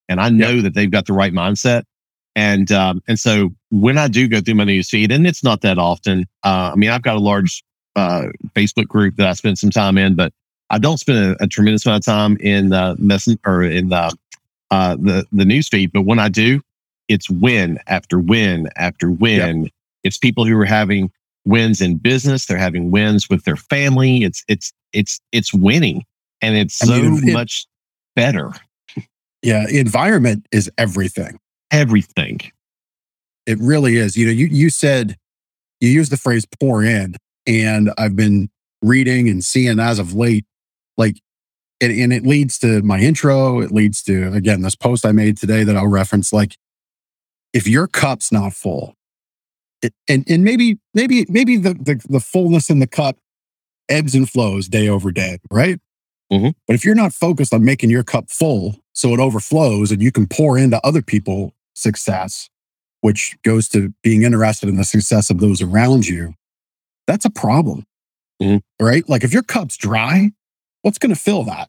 And 0.08 0.20
I 0.20 0.28
know 0.28 0.50
yep. 0.50 0.64
that 0.64 0.74
they've 0.74 0.90
got 0.90 1.06
the 1.06 1.12
right 1.12 1.32
mindset. 1.32 1.84
And 2.36 2.70
um, 2.70 3.02
and 3.08 3.18
so 3.18 3.50
when 3.70 3.98
I 3.98 4.08
do 4.08 4.28
go 4.28 4.40
through 4.40 4.54
my 4.54 4.64
news 4.64 4.88
feed, 4.88 5.10
and 5.10 5.26
it's 5.26 5.42
not 5.42 5.62
that 5.62 5.78
often. 5.78 6.26
Uh, 6.44 6.70
I 6.72 6.76
mean, 6.76 6.90
I've 6.90 7.02
got 7.02 7.16
a 7.16 7.20
large 7.20 7.64
uh, 7.96 8.26
Facebook 8.54 8.86
group 8.86 9.16
that 9.16 9.26
I 9.26 9.32
spend 9.32 9.58
some 9.58 9.70
time 9.70 9.98
in, 9.98 10.14
but 10.14 10.32
I 10.70 10.78
don't 10.78 10.98
spend 10.98 11.18
a, 11.18 11.44
a 11.44 11.46
tremendous 11.48 11.84
amount 11.84 12.02
of 12.02 12.04
time 12.04 12.36
in 12.38 12.68
the 12.68 12.96
message 13.00 13.38
or 13.44 13.64
in 13.64 13.88
the 13.88 14.16
uh, 14.70 14.96
the 14.96 15.26
the 15.32 15.44
news 15.44 15.68
feed. 15.68 15.92
But 15.92 16.02
when 16.02 16.18
I 16.18 16.28
do, 16.28 16.60
it's 17.08 17.28
win 17.28 17.78
after 17.86 18.18
win 18.18 18.68
after 18.76 19.10
win 19.10 19.64
yep. 19.64 19.72
It's 20.02 20.16
people 20.16 20.44
who 20.46 20.58
are 20.58 20.64
having 20.64 21.10
wins 21.44 21.80
in 21.80 21.96
business. 21.96 22.46
They're 22.46 22.58
having 22.58 22.90
wins 22.90 23.28
with 23.28 23.44
their 23.44 23.56
family. 23.56 24.24
It's 24.24 24.44
it's 24.48 24.72
it's 24.92 25.20
it's 25.32 25.52
winning, 25.52 26.04
and 26.40 26.56
it's 26.56 26.82
I 26.82 26.86
so 26.86 27.02
mean, 27.02 27.28
it, 27.28 27.32
much 27.32 27.66
better. 28.16 28.52
Yeah, 29.42 29.66
environment 29.68 30.46
is 30.52 30.70
everything. 30.78 31.38
Everything. 31.70 32.40
It 33.46 33.58
really 33.58 33.96
is. 33.96 34.16
You 34.16 34.26
know, 34.26 34.32
you 34.32 34.46
you 34.46 34.70
said 34.70 35.16
you 35.80 35.88
used 35.88 36.12
the 36.12 36.16
phrase 36.16 36.46
pour 36.58 36.82
in, 36.82 37.16
and 37.46 37.90
I've 37.98 38.16
been 38.16 38.50
reading 38.82 39.28
and 39.28 39.44
seeing 39.44 39.78
as 39.78 39.98
of 39.98 40.14
late, 40.14 40.44
like 40.96 41.20
and, 41.80 41.92
and 41.92 42.12
it 42.12 42.24
leads 42.24 42.58
to 42.58 42.82
my 42.82 42.98
intro. 43.00 43.60
It 43.60 43.72
leads 43.72 44.02
to 44.04 44.32
again 44.32 44.62
this 44.62 44.76
post 44.76 45.06
I 45.06 45.12
made 45.12 45.36
today 45.36 45.64
that 45.64 45.76
I'll 45.76 45.86
reference. 45.86 46.32
Like, 46.32 46.56
if 47.52 47.66
your 47.66 47.86
cup's 47.86 48.30
not 48.30 48.52
full, 48.52 48.94
it, 49.82 49.94
and 50.08 50.24
and 50.28 50.44
maybe 50.44 50.78
maybe 50.94 51.26
maybe 51.28 51.56
the, 51.56 51.74
the 51.74 52.04
the 52.08 52.20
fullness 52.20 52.70
in 52.70 52.78
the 52.78 52.86
cup 52.86 53.16
ebbs 53.88 54.14
and 54.14 54.30
flows 54.30 54.68
day 54.68 54.88
over 54.88 55.10
day, 55.10 55.38
right? 55.50 55.80
Mm-hmm. 56.32 56.50
But 56.66 56.74
if 56.74 56.84
you're 56.84 56.94
not 56.94 57.12
focused 57.12 57.52
on 57.52 57.64
making 57.64 57.90
your 57.90 58.04
cup 58.04 58.30
full 58.30 58.76
so 58.92 59.12
it 59.12 59.20
overflows 59.20 59.90
and 59.90 60.00
you 60.00 60.12
can 60.12 60.26
pour 60.26 60.56
into 60.56 60.80
other 60.86 61.02
people's 61.02 61.52
success, 61.74 62.48
which 63.00 63.36
goes 63.42 63.68
to 63.70 63.92
being 64.02 64.22
interested 64.22 64.68
in 64.68 64.76
the 64.76 64.84
success 64.84 65.28
of 65.28 65.40
those 65.40 65.60
around 65.60 66.06
you, 66.06 66.34
that's 67.06 67.24
a 67.24 67.30
problem. 67.30 67.84
Mm-hmm. 68.40 68.84
Right? 68.84 69.08
Like 69.08 69.24
if 69.24 69.32
your 69.32 69.42
cup's 69.42 69.76
dry, 69.76 70.30
what's 70.82 70.98
going 70.98 71.14
to 71.14 71.20
fill 71.20 71.44
that? 71.44 71.68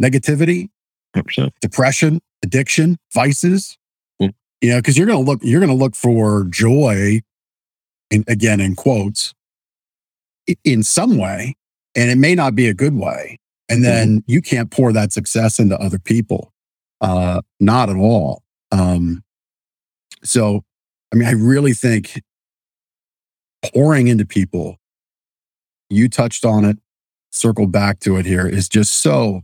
Negativity, 0.00 0.68
100%. 1.16 1.50
depression, 1.60 2.20
addiction, 2.42 2.98
vices. 3.12 3.76
Mm-hmm. 4.20 4.30
You 4.60 4.70
know, 4.70 4.78
because 4.78 4.96
you're 4.96 5.06
going 5.06 5.24
to 5.24 5.30
look, 5.30 5.40
you're 5.42 5.60
going 5.60 5.76
to 5.76 5.84
look 5.84 5.94
for 5.94 6.44
joy 6.50 7.20
in, 8.10 8.24
again 8.28 8.60
in 8.60 8.74
quotes, 8.74 9.34
in 10.64 10.82
some 10.82 11.18
way, 11.18 11.54
and 11.94 12.10
it 12.10 12.18
may 12.18 12.34
not 12.34 12.54
be 12.54 12.68
a 12.68 12.74
good 12.74 12.94
way. 12.94 13.38
And 13.68 13.84
then 13.84 14.20
mm-hmm. 14.20 14.30
you 14.30 14.40
can't 14.40 14.70
pour 14.70 14.92
that 14.92 15.12
success 15.12 15.58
into 15.58 15.78
other 15.78 15.98
people. 15.98 16.52
Uh, 17.00 17.42
not 17.60 17.90
at 17.90 17.96
all. 17.96 18.42
Um, 18.72 19.22
so, 20.24 20.64
I 21.12 21.16
mean, 21.16 21.28
I 21.28 21.32
really 21.32 21.74
think 21.74 22.22
pouring 23.72 24.08
into 24.08 24.24
people, 24.24 24.76
you 25.90 26.08
touched 26.08 26.44
on 26.44 26.64
it, 26.64 26.78
circle 27.30 27.66
back 27.66 28.00
to 28.00 28.16
it 28.16 28.26
here, 28.26 28.46
is 28.46 28.68
just 28.68 28.96
so, 28.96 29.42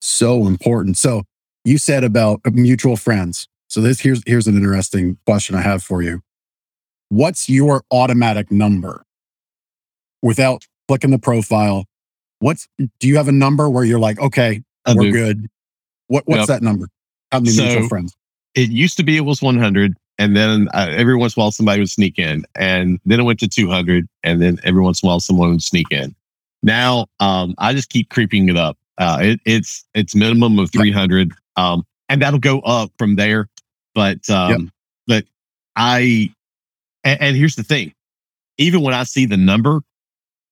so 0.00 0.46
important. 0.46 0.96
So, 0.96 1.24
you 1.64 1.76
said 1.78 2.02
about 2.04 2.40
mutual 2.52 2.96
friends. 2.96 3.46
So 3.66 3.82
this 3.82 4.00
here's 4.00 4.22
here's 4.24 4.46
an 4.46 4.56
interesting 4.56 5.18
question 5.26 5.54
I 5.54 5.60
have 5.60 5.82
for 5.82 6.00
you 6.02 6.22
what's 7.10 7.48
your 7.48 7.82
automatic 7.90 8.50
number 8.50 9.02
without 10.22 10.64
clicking 10.88 11.10
the 11.10 11.18
profile, 11.18 11.84
what's 12.38 12.68
do 13.00 13.08
you 13.08 13.16
have 13.16 13.28
a 13.28 13.32
number 13.32 13.68
where 13.68 13.84
you're 13.84 13.98
like, 13.98 14.18
okay, 14.20 14.62
I 14.86 14.94
we're 14.94 15.02
do. 15.04 15.12
good? 15.12 15.46
What 16.06 16.24
what's 16.26 16.40
Yep. 16.40 16.48
that 16.48 16.62
number? 16.62 16.88
How 17.32 17.40
many 17.40 17.50
So- 17.50 17.64
mutual 17.64 17.88
friends? 17.88 18.14
It 18.54 18.70
used 18.70 18.96
to 18.96 19.02
be 19.02 19.16
it 19.16 19.24
was 19.26 19.42
100, 19.42 19.94
and 20.18 20.34
then 20.34 20.68
uh, 20.72 20.88
every 20.90 21.16
once 21.16 21.36
in 21.36 21.40
a 21.40 21.44
while 21.44 21.50
somebody 21.52 21.80
would 21.80 21.90
sneak 21.90 22.18
in, 22.18 22.44
and 22.54 22.98
then 23.04 23.20
it 23.20 23.24
went 23.24 23.38
to 23.40 23.48
200, 23.48 24.06
and 24.24 24.40
then 24.40 24.58
every 24.64 24.80
once 24.80 25.02
in 25.02 25.06
a 25.06 25.10
while 25.10 25.20
someone 25.20 25.50
would 25.50 25.62
sneak 25.62 25.86
in. 25.90 26.14
Now, 26.62 27.06
um, 27.20 27.54
I 27.58 27.72
just 27.72 27.90
keep 27.90 28.10
creeping 28.10 28.48
it 28.48 28.56
up. 28.56 28.76
Uh, 28.98 29.18
it, 29.20 29.40
it's 29.44 29.84
it's 29.94 30.14
minimum 30.14 30.58
of 30.58 30.72
300, 30.72 31.32
um, 31.56 31.84
and 32.08 32.20
that'll 32.20 32.40
go 32.40 32.60
up 32.60 32.90
from 32.98 33.16
there. 33.16 33.48
But 33.94 34.28
um, 34.28 34.72
but 35.06 35.24
I 35.76 36.30
and, 37.04 37.20
and 37.20 37.36
here's 37.36 37.56
the 37.56 37.62
thing, 37.62 37.92
even 38.58 38.82
when 38.82 38.94
I 38.94 39.04
see 39.04 39.24
the 39.24 39.36
number, 39.36 39.80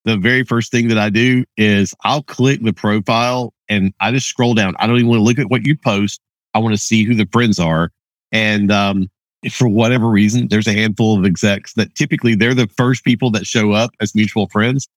the 0.05 0.17
very 0.17 0.45
first 0.45 0.71
thing 0.71 0.89
that 0.89 0.99
I 0.99 1.11
do 1.11 1.45
is 1.57 1.95
I'll 2.05 2.23
click 2.23 2.63
the 2.63 2.73
profile 2.73 3.53
and 3.69 3.93
I 4.01 4.13
just 4.13 4.29
scroll 4.29 4.55
down. 4.55 4.75
I 4.79 4.87
don't 4.87 4.97
even 4.97 5.09
want 5.09 5.19
to 5.19 5.25
look 5.25 5.39
at 5.39 5.51
what 5.51 5.67
you 5.67 5.77
post. 5.77 6.21
I 6.55 6.59
want 6.59 6.75
to 6.75 6.81
see 6.81 7.05
who 7.05 7.15
the 7.15 7.29
friends 7.33 7.59
are. 7.59 7.91
And 8.33 8.71
um, 8.71 9.09
for 9.51 9.69
whatever 9.69 10.09
reason, 10.09 10.49
there's 10.49 10.69
a 10.69 10.73
handful 10.73 11.19
of 11.19 11.25
execs 11.25 11.75
that 11.75 11.95
typically 11.95 12.35
they're 12.37 12.55
the 12.55 12.69
first 12.77 13.05
people 13.05 13.31
that 13.33 13.47
show 13.47 13.73
up 13.73 13.91
as 14.01 14.15
mutual 14.15 14.49
friends. 14.49 14.89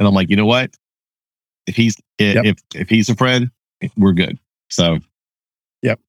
And 0.00 0.08
I'm 0.08 0.14
like, 0.14 0.30
you 0.30 0.36
know 0.36 0.46
what? 0.46 0.74
If 1.66 1.76
he's 1.76 1.94
Yep. 2.18 2.44
if 2.44 2.56
if 2.74 2.88
he's 2.88 3.08
a 3.10 3.14
friend, 3.14 3.50
we're 3.96 4.12
good. 4.14 4.38
So, 4.70 4.98
Yep. 5.82 6.00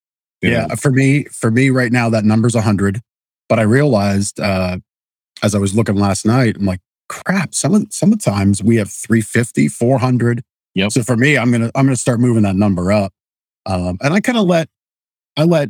you 0.42 0.50
Yeah, 0.50 0.68
know, 0.68 0.76
for 0.78 0.92
me, 0.92 1.26
for 1.26 1.52
me 1.52 1.70
right 1.70 1.92
now, 1.92 2.10
that 2.10 2.24
number's 2.24 2.56
hundred. 2.56 3.02
But 3.50 3.60
I 3.60 3.64
realized 3.64 4.40
uh, 4.40 4.78
as 5.44 5.54
I 5.54 5.58
was 5.60 5.76
looking 5.76 5.96
last 5.98 6.26
night, 6.26 6.56
I'm 6.58 6.66
like, 6.66 6.80
crap. 7.10 7.54
Some 7.54 7.76
of 7.76 7.86
sometimes 7.92 8.64
we 8.64 8.78
have 8.78 8.90
350, 8.90 9.68
400. 9.68 10.42
Yep. 10.74 10.92
So 10.94 11.04
for 11.04 11.18
me, 11.18 11.38
I'm 11.38 11.52
gonna 11.52 11.70
I'm 11.76 11.86
gonna 11.86 11.98
start 11.98 12.22
moving 12.22 12.44
that 12.44 12.56
number 12.56 12.92
up. 12.94 13.14
Um, 13.66 13.98
and 14.02 14.14
I 14.14 14.22
kind 14.22 14.38
of 14.38 14.46
let 14.48 14.70
I 15.36 15.44
let 15.44 15.70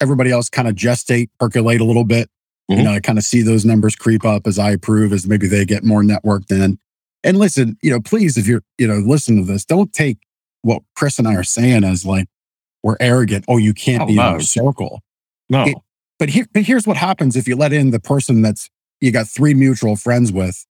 everybody 0.00 0.32
else 0.32 0.48
kind 0.48 0.66
of 0.66 0.74
gestate, 0.74 1.28
percolate 1.38 1.80
a 1.80 1.84
little 1.84 2.04
bit. 2.04 2.28
You 2.68 2.78
Mhm. 2.78 2.84
know, 2.84 2.92
I 2.92 3.00
kind 3.00 3.18
of 3.18 3.24
see 3.24 3.42
those 3.42 3.64
numbers 3.64 3.94
creep 3.94 4.24
up 4.24 4.46
as 4.48 4.58
I 4.58 4.72
approve, 4.72 5.12
as 5.12 5.26
maybe 5.28 5.46
they 5.46 5.64
get 5.64 5.84
more 5.84 6.02
networked 6.02 6.50
in. 6.50 6.78
And 7.22 7.38
listen, 7.38 7.76
you 7.82 7.90
know, 7.90 8.00
please, 8.00 8.36
if 8.38 8.46
you're, 8.46 8.62
you 8.78 8.86
know, 8.88 8.94
listen 8.98 9.36
to 9.36 9.42
this, 9.44 9.64
don't 9.64 9.92
take 9.92 10.18
what 10.62 10.82
Chris 10.96 11.18
and 11.18 11.28
I 11.28 11.34
are 11.34 11.42
saying 11.44 11.84
as 11.84 12.04
like 12.06 12.26
we're 12.82 12.96
arrogant. 13.00 13.44
Oh, 13.48 13.56
you 13.58 13.74
can't 13.74 14.02
Oh, 14.02 14.06
be 14.06 14.14
in 14.14 14.18
our 14.18 14.40
circle. 14.40 15.00
no, 15.48 15.64
it- 15.64 15.76
But 16.18 16.30
here, 16.30 16.46
but 16.52 16.62
here's 16.64 16.86
what 16.86 16.96
happens 16.96 17.36
if 17.36 17.46
you 17.48 17.56
let 17.56 17.72
in 17.72 17.90
the 17.90 18.00
person 18.00 18.42
that's 18.42 18.68
you 19.00 19.10
got 19.12 19.26
three 19.28 19.54
mutual 19.54 19.96
friends 19.96 20.30
with. 20.32 20.64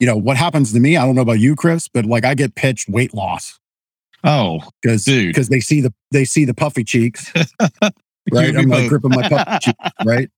You 0.00 0.06
know 0.06 0.16
what 0.16 0.36
happens 0.36 0.72
to 0.72 0.80
me? 0.80 0.96
I 0.96 1.04
don't 1.06 1.14
know 1.14 1.22
about 1.22 1.38
you, 1.38 1.54
Chris, 1.54 1.86
but 1.88 2.04
like 2.06 2.24
I 2.24 2.34
get 2.34 2.56
pitched 2.56 2.88
weight 2.88 3.14
loss 3.14 3.58
oh, 4.24 4.60
because 4.80 5.04
Dude. 5.04 5.28
because 5.28 5.48
they 5.48 5.60
see 5.60 5.80
the 5.80 5.92
they 6.10 6.24
see 6.24 6.44
the 6.44 6.54
puffy 6.54 6.82
cheeks, 6.82 7.32
right? 7.80 8.56
I'm 8.56 8.68
like 8.68 8.82
both. 8.82 8.88
gripping 8.88 9.10
my 9.10 9.28
puffy 9.28 9.58
cheeks, 9.60 9.78
right? 10.04 10.28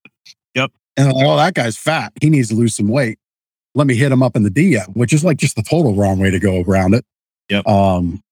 Yep. 0.53 0.71
And 0.97 1.09
I'm 1.09 1.15
like, 1.15 1.25
oh, 1.25 1.37
that 1.37 1.53
guy's 1.55 1.77
fat. 1.77 2.13
He 2.21 2.29
needs 2.29 2.49
to 2.49 2.55
lose 2.55 2.75
some 2.75 2.87
weight. 2.87 3.17
Let 3.75 3.87
me 3.87 3.95
hit 3.95 4.11
him 4.11 4.23
up 4.23 4.35
in 4.35 4.43
the 4.43 4.49
DM, 4.49 4.95
which 4.95 5.13
is 5.13 5.23
like 5.23 5.37
just 5.37 5.55
the 5.55 5.61
total 5.61 5.93
wrong 5.93 6.17
way 6.17 6.31
to 6.31 6.39
go 6.39 6.61
around 6.61 6.93
it. 6.95 7.05
Yep. 7.49 7.67
Um, 7.67 8.23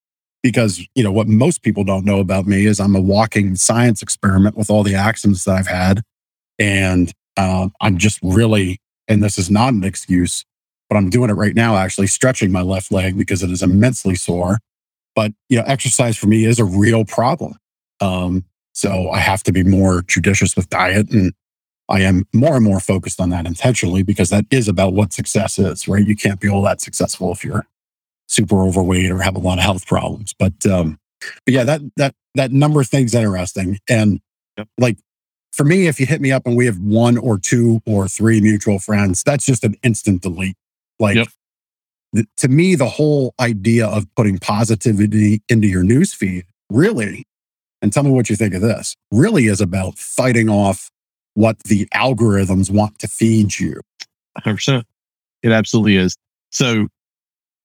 because 0.42 0.86
you 0.96 1.04
know 1.04 1.12
what 1.12 1.28
most 1.28 1.62
people 1.62 1.84
don't 1.84 2.06
know 2.06 2.20
about 2.20 2.46
me 2.46 2.66
is 2.66 2.80
I'm 2.80 2.96
a 2.96 3.02
walking 3.02 3.56
science 3.56 4.02
experiment 4.02 4.58
with 4.58 4.70
all 4.70 4.84
the 4.84 4.96
accidents 4.96 5.46
that 5.46 5.56
I've 5.56 5.68
had, 5.68 6.02
and 6.60 7.14
um, 7.38 7.72
I'm 7.82 7.98
just 7.98 8.20
really, 8.22 8.80
and 9.08 9.24
this 9.24 9.38
is 9.38 9.50
not 9.50 9.74
an 9.74 9.84
excuse, 9.84 10.44
but 10.90 10.98
I'm 10.98 11.10
doing 11.10 11.30
it 11.30 11.34
right 11.34 11.56
now. 11.56 11.78
Actually, 11.78 12.08
stretching 12.08 12.52
my 12.52 12.62
left 12.62 12.92
leg 12.92 13.18
because 13.18 13.42
it 13.42 13.52
is 13.52 13.64
immensely 13.64 14.16
sore. 14.16 14.60
But 15.16 15.32
you 15.50 15.58
know, 15.58 15.64
exercise 15.66 16.18
for 16.18 16.28
me 16.28 16.46
is 16.46 16.60
a 16.60 16.66
real 16.66 17.06
problem. 17.06 17.56
Um, 18.02 18.44
so 18.74 19.10
I 19.12 19.20
have 19.20 19.44
to 19.44 19.52
be 19.52 19.64
more 19.64 20.02
judicious 20.02 20.56
with 20.56 20.70
diet 20.70 21.12
and 21.12 21.32
I 21.90 22.02
am 22.02 22.26
more 22.34 22.56
and 22.56 22.64
more 22.64 22.80
focused 22.80 23.20
on 23.20 23.30
that 23.32 23.46
intentionally 23.46 24.04
because 24.04 24.30
that 24.30 24.46
is 24.52 24.68
about 24.68 24.94
what 24.94 25.14
success 25.14 25.60
is, 25.60 25.88
right? 25.88 26.06
You 26.06 26.16
can't 26.16 26.40
be 26.40 26.50
all 26.50 26.62
that 26.64 26.82
successful 26.82 27.32
if 27.32 27.44
you're 27.44 27.66
super 28.28 28.64
overweight 28.64 29.12
or 29.12 29.20
have 29.20 29.36
a 29.36 29.40
lot 29.40 29.58
of 29.58 29.64
health 29.64 29.86
problems. 29.86 30.34
But 30.34 30.66
um, 30.66 30.98
but 31.46 31.54
yeah, 31.54 31.64
that 31.66 31.82
that 31.98 32.16
that 32.36 32.52
number 32.52 32.84
thing's 32.84 33.14
interesting. 33.14 33.80
And 33.90 34.20
Yep. 34.58 34.68
like 34.78 34.98
for 35.52 35.64
me, 35.64 35.88
if 35.88 36.00
you 36.00 36.06
hit 36.06 36.22
me 36.22 36.32
up 36.32 36.46
and 36.46 36.56
we 36.56 36.68
have 36.68 36.78
one 36.80 37.18
or 37.18 37.40
two 37.40 37.82
or 37.88 38.08
three 38.08 38.40
mutual 38.40 38.78
friends, 38.78 39.24
that's 39.24 39.46
just 39.48 39.64
an 39.64 39.76
instant 39.82 40.22
delete. 40.22 40.56
Like 41.00 41.16
Yep. 41.16 41.28
th- 42.16 42.28
to 42.38 42.48
me, 42.48 42.76
the 42.76 42.88
whole 42.88 43.34
idea 43.40 43.88
of 43.88 44.06
putting 44.16 44.38
positivity 44.38 45.42
into 45.50 45.68
your 45.68 45.84
newsfeed 45.84 46.44
really, 46.70 47.26
and 47.82 47.92
tell 47.92 48.04
me 48.04 48.12
what 48.12 48.30
you 48.30 48.36
think 48.36 48.54
of 48.54 48.62
this, 48.62 48.96
really 49.12 49.48
is 49.48 49.60
about 49.60 49.98
fighting 49.98 50.50
off 50.50 50.92
what 51.36 51.60
the 51.64 51.88
algorithms 51.96 52.70
want 52.70 53.00
to 53.00 53.08
feed 53.08 53.60
you. 53.60 53.80
100%. 54.40 54.84
It 55.42 55.52
absolutely 55.52 55.98
is. 55.98 56.16
So 56.52 56.88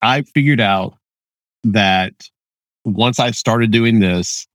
I 0.03 0.23
figured 0.23 0.61
out 0.61 0.95
that 1.65 2.29
once 2.85 3.19
I 3.19 3.31
started 3.31 3.71
doing 3.71 4.01
this, 4.01 4.47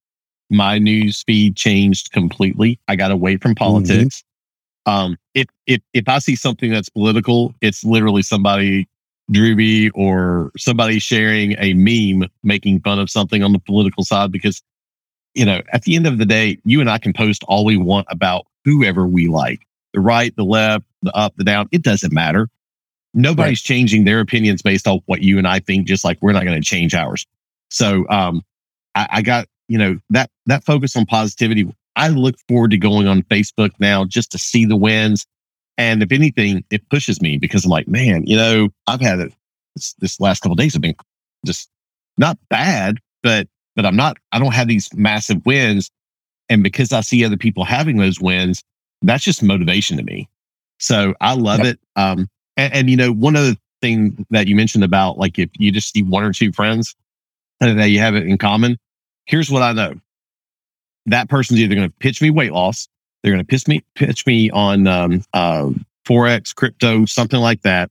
my 0.49 0.77
news 0.77 1.23
feed 1.23 1.55
changed 1.55 2.11
completely. 2.11 2.79
I 2.87 2.95
got 2.95 3.11
away 3.11 3.37
from 3.37 3.55
politics. 3.55 4.23
Um, 4.85 5.17
if 5.33 5.47
if 5.65 5.81
if 5.93 6.07
I 6.07 6.19
see 6.19 6.35
something 6.35 6.71
that's 6.71 6.89
political, 6.89 7.55
it's 7.61 7.83
literally 7.83 8.21
somebody 8.21 8.87
Drewby 9.31 9.89
or 9.95 10.51
somebody 10.57 10.99
sharing 10.99 11.55
a 11.57 11.73
meme 11.73 12.29
making 12.43 12.81
fun 12.81 12.99
of 12.99 13.09
something 13.09 13.41
on 13.41 13.53
the 13.53 13.59
political 13.59 14.03
side 14.03 14.31
because 14.31 14.61
you 15.33 15.45
know, 15.45 15.61
at 15.71 15.83
the 15.83 15.95
end 15.95 16.07
of 16.07 16.17
the 16.17 16.25
day, 16.25 16.57
you 16.65 16.81
and 16.81 16.89
I 16.89 16.97
can 16.97 17.13
post 17.13 17.43
all 17.47 17.65
we 17.65 17.77
want 17.77 18.07
about 18.09 18.45
whoever 18.65 19.07
we 19.07 19.27
like. 19.27 19.65
The 19.93 19.99
right, 19.99 20.35
the 20.35 20.43
left, 20.43 20.85
the 21.01 21.15
up, 21.15 21.35
the 21.35 21.43
down, 21.43 21.69
it 21.71 21.83
doesn't 21.83 22.13
matter. 22.13 22.49
Nobody's 23.13 23.61
changing 23.61 24.05
their 24.05 24.19
opinions 24.19 24.63
based 24.63 24.87
off 24.87 25.01
what 25.05 25.21
you 25.21 25.37
and 25.37 25.47
I 25.47 25.59
think, 25.59 25.87
just 25.87 26.03
like 26.03 26.17
we're 26.21 26.31
not 26.31 26.45
going 26.45 26.59
to 26.59 26.67
change 26.67 26.95
ours. 26.95 27.27
So 27.69 28.07
um 28.09 28.43
I, 28.95 29.07
I 29.11 29.21
got, 29.21 29.47
you 29.67 29.77
know, 29.77 29.99
that 30.09 30.29
that 30.47 30.63
focus 30.63 30.95
on 30.95 31.05
positivity. 31.05 31.71
I 31.95 32.07
look 32.07 32.35
forward 32.47 32.71
to 32.71 32.77
going 32.77 33.07
on 33.07 33.21
Facebook 33.23 33.71
now 33.79 34.05
just 34.05 34.31
to 34.31 34.39
see 34.39 34.65
the 34.65 34.75
wins. 34.75 35.27
And 35.77 36.01
if 36.01 36.11
anything, 36.11 36.63
it 36.71 36.87
pushes 36.89 37.21
me 37.21 37.37
because 37.37 37.65
I'm 37.65 37.71
like, 37.71 37.87
man, 37.87 38.25
you 38.25 38.35
know, 38.35 38.69
I've 38.87 39.01
had 39.01 39.19
it 39.19 39.33
this, 39.75 39.93
this 39.99 40.19
last 40.19 40.41
couple 40.41 40.53
of 40.53 40.59
days 40.59 40.73
have 40.73 40.81
been 40.81 40.95
just 41.45 41.69
not 42.17 42.37
bad, 42.49 42.97
but 43.21 43.47
but 43.75 43.85
I'm 43.85 43.95
not, 43.95 44.17
I 44.31 44.39
don't 44.39 44.53
have 44.53 44.67
these 44.67 44.93
massive 44.93 45.45
wins. 45.45 45.91
And 46.49 46.63
because 46.63 46.91
I 46.91 47.01
see 47.01 47.23
other 47.23 47.37
people 47.37 47.63
having 47.63 47.97
those 47.97 48.19
wins, 48.19 48.63
that's 49.01 49.23
just 49.23 49.41
motivation 49.43 49.97
to 49.97 50.03
me. 50.03 50.29
So 50.79 51.13
I 51.21 51.33
love 51.33 51.59
Yep. 51.59 51.67
it. 51.67 51.79
Um, 51.95 52.29
and, 52.57 52.73
and, 52.73 52.89
you 52.89 52.97
know, 52.97 53.11
one 53.11 53.35
other 53.35 53.55
thing 53.81 54.25
that 54.29 54.47
you 54.47 54.55
mentioned 54.55 54.83
about 54.83 55.17
like 55.17 55.37
if 55.37 55.49
you 55.57 55.71
just 55.71 55.91
see 55.93 56.03
one 56.03 56.23
or 56.23 56.31
two 56.31 56.51
friends 56.53 56.95
that 57.59 57.89
you 57.89 57.99
have 57.99 58.15
it 58.15 58.25
in 58.27 58.37
common, 58.37 58.77
here's 59.25 59.49
what 59.49 59.61
I 59.61 59.73
know. 59.73 59.95
That 61.05 61.29
person's 61.29 61.59
either 61.59 61.75
going 61.75 61.89
to 61.89 61.95
pitch 61.99 62.21
me 62.21 62.29
weight 62.29 62.53
loss, 62.53 62.87
they're 63.21 63.33
going 63.33 63.43
to 63.43 63.47
pitch 63.47 63.67
me 63.67 63.83
pitch 63.95 64.25
me 64.25 64.49
on 64.51 64.87
um, 64.87 65.23
uh, 65.33 65.69
forex, 66.05 66.53
crypto, 66.55 67.05
something 67.05 67.39
like 67.39 67.61
that, 67.63 67.89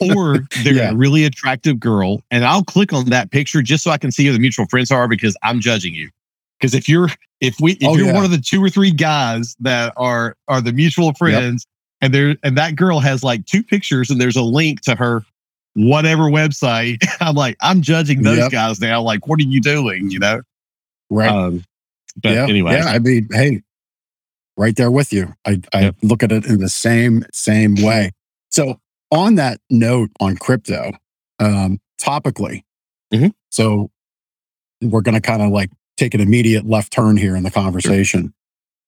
or 0.00 0.40
they're 0.64 0.74
Yeah. 0.74 0.90
a 0.90 0.94
really 0.96 1.24
attractive 1.24 1.78
girl, 1.80 2.22
and 2.30 2.44
I'll 2.44 2.64
click 2.64 2.92
on 2.92 3.06
that 3.06 3.30
picture 3.30 3.62
just 3.62 3.84
so 3.84 3.90
I 3.90 3.98
can 3.98 4.10
see 4.12 4.26
who 4.26 4.32
the 4.32 4.38
mutual 4.38 4.66
friends 4.66 4.90
are 4.90 5.08
because 5.08 5.36
I'm 5.42 5.60
judging 5.60 5.94
you. 5.94 6.10
Because 6.58 6.74
if 6.74 6.88
you're 6.88 7.08
if 7.40 7.60
we 7.60 7.72
if 7.72 7.88
Oh, 7.88 7.96
you're 7.96 8.06
yeah. 8.06 8.14
one 8.14 8.24
of 8.24 8.30
the 8.30 8.38
two 8.38 8.62
or 8.62 8.70
three 8.70 8.90
guys 8.90 9.54
that 9.60 9.92
are 9.96 10.36
are 10.48 10.60
the 10.60 10.72
mutual 10.72 11.12
friends, 11.14 11.66
and 12.00 12.12
there 12.14 12.36
and 12.42 12.56
that 12.56 12.76
girl 12.76 12.98
has 13.00 13.22
like 13.22 13.44
two 13.46 13.62
pictures 13.62 14.10
and 14.10 14.20
there's 14.20 14.36
a 14.36 14.42
link 14.42 14.80
to 14.82 14.94
her 14.94 15.22
whatever 15.74 16.22
website, 16.24 16.96
I'm 17.20 17.34
like 17.34 17.56
I'm 17.60 17.82
judging 17.82 18.22
those 18.22 18.38
Yep. 18.38 18.52
guys 18.52 18.80
now. 18.80 19.02
Like, 19.02 19.26
what 19.26 19.38
are 19.38 19.44
you 19.44 19.60
doing? 19.60 20.10
You 20.10 20.18
know. 20.18 20.40
Right. 21.10 21.28
Um, 21.30 21.62
but 22.22 22.30
yeah, 22.32 22.46
anyway, 22.48 22.72
yeah. 22.72 22.86
I 22.86 22.98
mean, 22.98 23.28
hey, 23.30 23.62
right 24.56 24.74
there 24.74 24.90
with 24.90 25.12
you. 25.12 25.34
I, 25.44 25.60
I 25.74 25.80
Yep. 25.82 25.96
look 26.02 26.22
at 26.22 26.32
it 26.32 26.46
in 26.46 26.58
the 26.60 26.70
same 26.70 27.24
same 27.32 27.74
way. 27.76 28.12
So 28.50 28.80
on 29.10 29.36
that 29.36 29.60
note, 29.70 30.10
on 30.20 30.36
crypto, 30.36 30.92
um, 31.38 31.78
topically, 32.00 32.62
Mhm. 33.12 33.32
so 33.50 33.90
we're 34.82 35.00
going 35.00 35.14
to 35.14 35.20
kind 35.20 35.42
of 35.42 35.50
like 35.50 35.70
take 35.96 36.14
an 36.14 36.20
immediate 36.20 36.66
left 36.66 36.92
turn 36.92 37.16
here 37.16 37.34
in 37.36 37.42
the 37.42 37.50
conversation. 37.50 38.34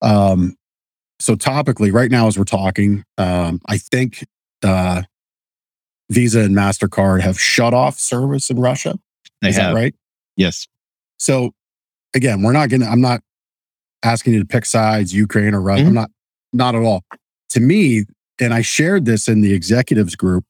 Um, 0.02 0.56
so 1.20 1.34
topically, 1.34 1.92
right 1.92 2.10
now 2.10 2.26
as 2.26 2.36
we're 2.38 2.44
talking, 2.44 3.04
um, 3.16 3.60
I 3.66 3.78
think 3.78 4.24
uh, 4.62 5.02
Visa 6.10 6.40
and 6.40 6.54
Mastercard 6.54 7.20
have 7.22 7.40
shut 7.40 7.72
off 7.74 7.98
service 7.98 8.50
in 8.50 8.58
Russia. 8.58 8.98
they 9.40 9.50
Is 9.50 9.56
have 9.56 9.74
that 9.74 9.80
right? 9.80 9.94
yes, 10.36 10.66
So 11.18 11.52
again, 12.14 12.42
we're 12.42 12.52
not 12.52 12.68
going 12.70 12.80
to, 12.80 12.86
I'm 12.88 13.00
not 13.00 13.20
asking 14.02 14.32
you 14.34 14.40
to 14.40 14.44
pick 14.46 14.64
sides, 14.64 15.12
Ukraine 15.14 15.54
or 15.54 15.60
Russia. 15.60 15.84
Mhm. 15.84 15.88
I'm 15.88 15.94
not, 15.94 16.10
not 16.52 16.74
at 16.74 16.82
all. 16.82 17.04
To 17.50 17.60
me, 17.60 18.04
and 18.40 18.54
I 18.54 18.62
shared 18.62 19.04
this 19.04 19.28
in 19.28 19.40
the 19.40 19.52
executives 19.52 20.16
group, 20.16 20.44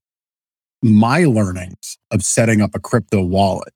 my 0.82 1.24
learnings 1.24 1.98
of 2.10 2.22
setting 2.22 2.60
up 2.60 2.74
a 2.74 2.80
crypto 2.80 3.22
wallet. 3.22 3.72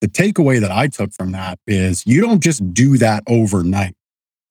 The 0.00 0.08
takeaway 0.08 0.60
that 0.60 0.70
I 0.70 0.88
took 0.88 1.12
from 1.12 1.32
that 1.32 1.58
is 1.66 2.06
you 2.06 2.20
don't 2.20 2.42
just 2.42 2.74
do 2.74 2.98
that 2.98 3.22
overnight. 3.26 3.94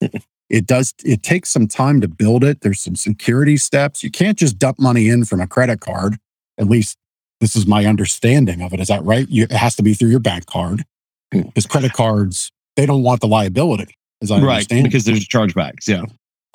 it 0.50 0.66
does, 0.66 0.94
it 1.04 1.22
takes 1.22 1.50
some 1.50 1.68
time 1.68 2.00
to 2.00 2.08
build 2.08 2.44
it. 2.44 2.60
There's 2.60 2.80
some 2.80 2.96
security 2.96 3.56
steps. 3.56 4.02
You 4.02 4.10
can't 4.10 4.38
just 4.38 4.58
dump 4.58 4.80
money 4.80 5.08
in 5.08 5.24
from 5.24 5.40
a 5.40 5.46
credit 5.46 5.80
card. 5.80 6.16
At 6.58 6.66
least 6.66 6.98
this 7.40 7.56
is 7.56 7.66
my 7.66 7.86
understanding 7.86 8.62
of 8.62 8.72
it. 8.72 8.80
Is 8.80 8.88
that 8.88 9.04
right? 9.04 9.28
You, 9.28 9.44
it 9.44 9.52
has 9.52 9.76
to 9.76 9.82
be 9.82 9.94
through 9.94 10.10
your 10.10 10.20
bank 10.20 10.46
card 10.46 10.84
hmm. 11.32 11.42
because 11.42 11.66
credit 11.66 11.92
cards, 11.92 12.52
they 12.76 12.86
don't 12.86 13.02
want 13.02 13.20
the 13.20 13.28
liability, 13.28 13.96
as 14.22 14.30
I 14.30 14.36
right, 14.36 14.54
understand. 14.54 14.84
because 14.84 15.04
there's 15.04 15.26
chargebacks. 15.26 15.86
Yeah. 15.86 16.04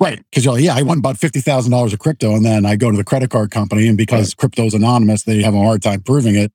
Right. 0.00 0.24
Because 0.30 0.44
you're 0.44 0.54
like, 0.54 0.64
yeah, 0.64 0.74
I 0.74 0.82
won 0.82 0.98
about 0.98 1.16
$50,000 1.16 1.92
of 1.92 1.98
crypto. 1.98 2.34
And 2.34 2.44
then 2.44 2.64
I 2.64 2.76
go 2.76 2.90
to 2.90 2.96
the 2.96 3.04
credit 3.04 3.30
card 3.30 3.50
company. 3.50 3.86
And 3.86 3.98
because 3.98 4.34
crypto's 4.34 4.72
anonymous, 4.72 5.24
they 5.24 5.42
have 5.42 5.54
a 5.54 5.58
hard 5.60 5.82
time 5.82 6.00
proving 6.00 6.36
it. 6.36 6.52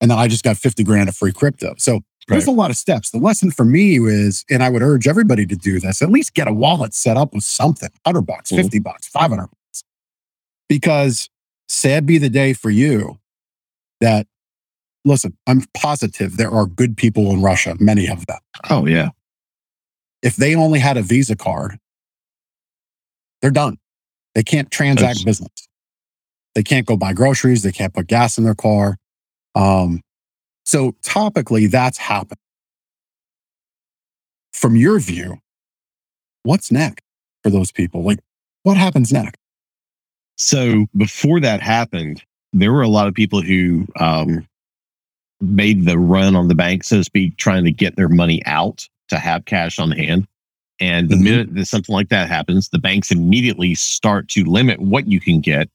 And 0.00 0.10
then 0.10 0.18
I 0.18 0.26
just 0.26 0.42
got 0.42 0.56
50 0.56 0.84
grand 0.84 1.08
of 1.08 1.16
free 1.16 1.32
crypto. 1.32 1.74
So 1.76 2.00
there's 2.28 2.46
a 2.46 2.50
lot 2.50 2.70
of 2.70 2.76
steps. 2.76 3.10
The 3.10 3.18
lesson 3.18 3.50
for 3.50 3.64
me 3.64 3.98
is, 3.98 4.44
and 4.50 4.62
I 4.62 4.68
would 4.70 4.82
urge 4.82 5.06
everybody 5.06 5.44
to 5.46 5.56
do 5.56 5.80
this, 5.80 6.00
at 6.02 6.10
least 6.10 6.34
get 6.34 6.48
a 6.48 6.52
wallet 6.52 6.94
set 6.94 7.16
up 7.16 7.34
with 7.34 7.44
something 7.44 7.90
100 8.04 8.22
bucks, 8.22 8.50
Mhm. 8.50 8.56
50 8.56 8.78
bucks, 8.78 9.06
500 9.08 9.48
bucks. 9.48 9.84
Because 10.68 11.28
sad 11.68 12.06
be 12.06 12.16
the 12.18 12.30
day 12.30 12.52
for 12.52 12.70
you 12.70 13.18
that, 14.00 14.26
listen, 15.04 15.36
I'm 15.46 15.64
positive 15.74 16.36
there 16.36 16.50
are 16.50 16.66
good 16.66 16.96
people 16.96 17.30
in 17.32 17.42
Russia, 17.42 17.76
many 17.80 18.08
of 18.08 18.26
them. 18.26 18.38
Oh 18.70 18.86
yeah. 18.86 19.10
If 20.22 20.36
they 20.36 20.54
only 20.54 20.78
had 20.80 20.96
a 20.96 21.02
Visa 21.02 21.36
card, 21.36 21.78
they're 23.40 23.50
done. 23.50 23.78
They 24.34 24.42
can't 24.42 24.70
transact 24.70 25.18
That's- 25.18 25.24
business. 25.24 25.50
They 26.54 26.62
can't 26.62 26.86
go 26.86 26.96
buy 26.96 27.12
groceries. 27.12 27.62
They 27.62 27.72
can't 27.72 27.94
put 27.94 28.08
gas 28.08 28.36
in 28.36 28.44
their 28.44 28.54
car. 28.54 28.96
Um, 29.54 30.00
so 30.64 30.92
topically, 31.04 31.70
that's 31.70 31.98
happened. 31.98 32.40
From 34.52 34.74
your 34.74 34.98
view, 34.98 35.38
what's 36.42 36.72
next 36.72 37.04
for 37.42 37.50
those 37.50 37.70
people? 37.70 38.02
Like, 38.02 38.18
what 38.64 38.76
happens 38.76 39.12
next? 39.12 39.38
So 40.36 40.86
before 40.96 41.40
that 41.40 41.60
happened, 41.60 42.24
there 42.52 42.72
were 42.72 42.82
a 42.82 42.88
lot 42.88 43.06
of 43.06 43.14
people 43.14 43.40
who 43.40 43.86
um, 44.00 44.46
made 45.40 45.84
the 45.84 45.98
run 45.98 46.34
on 46.34 46.48
the 46.48 46.54
bank, 46.54 46.84
so 46.84 46.96
to 46.98 47.04
speak, 47.04 47.36
trying 47.36 47.64
to 47.64 47.72
get 47.72 47.96
their 47.96 48.08
money 48.08 48.42
out 48.46 48.86
to 49.08 49.18
have 49.18 49.44
cash 49.44 49.78
on 49.78 49.90
hand. 49.90 50.26
And 50.80 51.08
the 51.08 51.16
Mhm. 51.16 51.22
minute 51.22 51.54
that 51.54 51.66
something 51.66 51.92
like 51.92 52.08
that 52.08 52.28
happens, 52.28 52.68
the 52.68 52.78
banks 52.78 53.10
immediately 53.10 53.74
start 53.74 54.28
to 54.28 54.44
limit 54.44 54.80
what 54.80 55.08
you 55.08 55.20
can 55.20 55.40
get. 55.40 55.68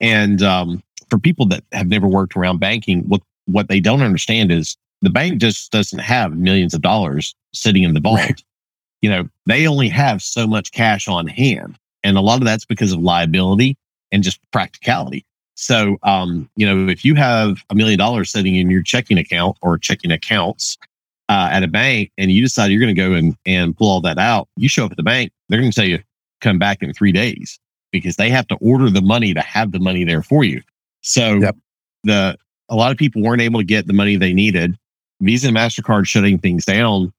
And 0.00 0.42
um, 0.42 0.82
for 1.10 1.18
people 1.18 1.46
that 1.46 1.64
have 1.72 1.88
never 1.88 2.06
worked 2.06 2.36
around 2.36 2.58
banking, 2.58 3.02
what 3.08 3.22
what 3.46 3.68
they 3.68 3.80
don't 3.80 4.02
understand 4.02 4.50
is 4.50 4.76
the 5.02 5.10
bank 5.10 5.40
just 5.40 5.70
doesn't 5.70 6.00
have 6.00 6.36
millions 6.36 6.74
of 6.74 6.82
dollars 6.82 7.34
sitting 7.52 7.84
in 7.84 7.94
the 7.94 8.00
vault. 8.00 8.18
Right. 8.18 8.42
You 9.02 9.10
know, 9.10 9.28
they 9.46 9.66
only 9.66 9.88
have 9.88 10.22
so 10.22 10.46
much 10.46 10.72
cash 10.72 11.06
on 11.06 11.26
hand, 11.26 11.78
and 12.02 12.16
a 12.16 12.20
lot 12.20 12.38
of 12.38 12.44
that's 12.44 12.64
because 12.64 12.92
of 12.92 13.00
liability 13.00 13.76
and 14.10 14.22
just 14.22 14.40
practicality. 14.52 15.24
So, 15.54 15.96
um, 16.02 16.48
you 16.56 16.66
know, 16.66 16.90
if 16.90 17.04
you 17.04 17.14
have 17.14 17.62
a 17.70 17.74
million 17.74 17.98
dollars 17.98 18.30
sitting 18.30 18.56
in 18.56 18.70
your 18.70 18.82
checking 18.82 19.16
account 19.18 19.56
or 19.62 19.78
checking 19.78 20.10
accounts 20.10 20.76
uh, 21.28 21.48
at 21.50 21.62
a 21.62 21.68
bank, 21.68 22.10
and 22.18 22.30
you 22.30 22.42
decide 22.42 22.70
you're 22.70 22.80
going 22.80 22.94
to 22.94 23.00
go 23.00 23.12
and 23.12 23.36
and 23.46 23.76
pull 23.76 23.90
all 23.90 24.00
that 24.02 24.18
out, 24.18 24.48
you 24.56 24.68
show 24.68 24.84
up 24.84 24.90
at 24.90 24.96
the 24.96 25.02
bank, 25.02 25.32
they're 25.48 25.60
going 25.60 25.70
to 25.72 25.74
tell 25.74 25.88
you 25.88 25.98
come 26.40 26.58
back 26.58 26.82
in 26.82 26.92
three 26.92 27.12
days 27.12 27.58
because 27.92 28.16
they 28.16 28.28
have 28.30 28.46
to 28.48 28.56
order 28.56 28.90
the 28.90 29.00
money 29.00 29.32
to 29.32 29.40
have 29.40 29.72
the 29.72 29.78
money 29.78 30.04
there 30.04 30.22
for 30.22 30.44
you. 30.44 30.60
So, 31.02 31.36
Yep. 31.40 31.56
the 32.04 32.36
a 32.68 32.74
lot 32.74 32.90
of 32.90 32.98
people 32.98 33.22
weren't 33.22 33.42
able 33.42 33.60
to 33.60 33.64
get 33.64 33.86
the 33.86 33.92
money 33.92 34.16
they 34.16 34.32
needed. 34.32 34.76
Visa 35.20 35.48
and 35.48 35.56
Mastercard 35.56 36.06
shutting 36.06 36.38
things 36.38 36.64
down. 36.64 37.12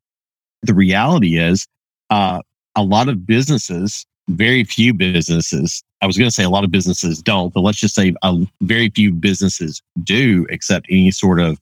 The 0.64 0.74
reality 0.74 1.38
is, 1.40 1.68
uh, 2.10 2.42
a 2.76 2.84
lot 2.84 3.08
of 3.10 3.26
businesses, 3.26 4.06
very 4.30 4.64
few 4.64 4.94
businesses. 4.94 5.84
I 6.02 6.06
was 6.06 6.18
going 6.18 6.28
to 6.28 6.34
say 6.34 6.44
a 6.44 6.50
lot 6.50 6.64
of 6.64 6.70
businesses 6.72 7.22
don't, 7.22 7.54
but 7.54 7.62
let's 7.62 7.80
just 7.80 7.96
say 7.96 8.14
a 8.22 8.46
very 8.62 8.90
few 8.90 9.12
businesses 9.14 9.82
do 10.04 10.46
accept 10.52 10.86
any 10.90 11.12
sort 11.12 11.40
of 11.40 11.60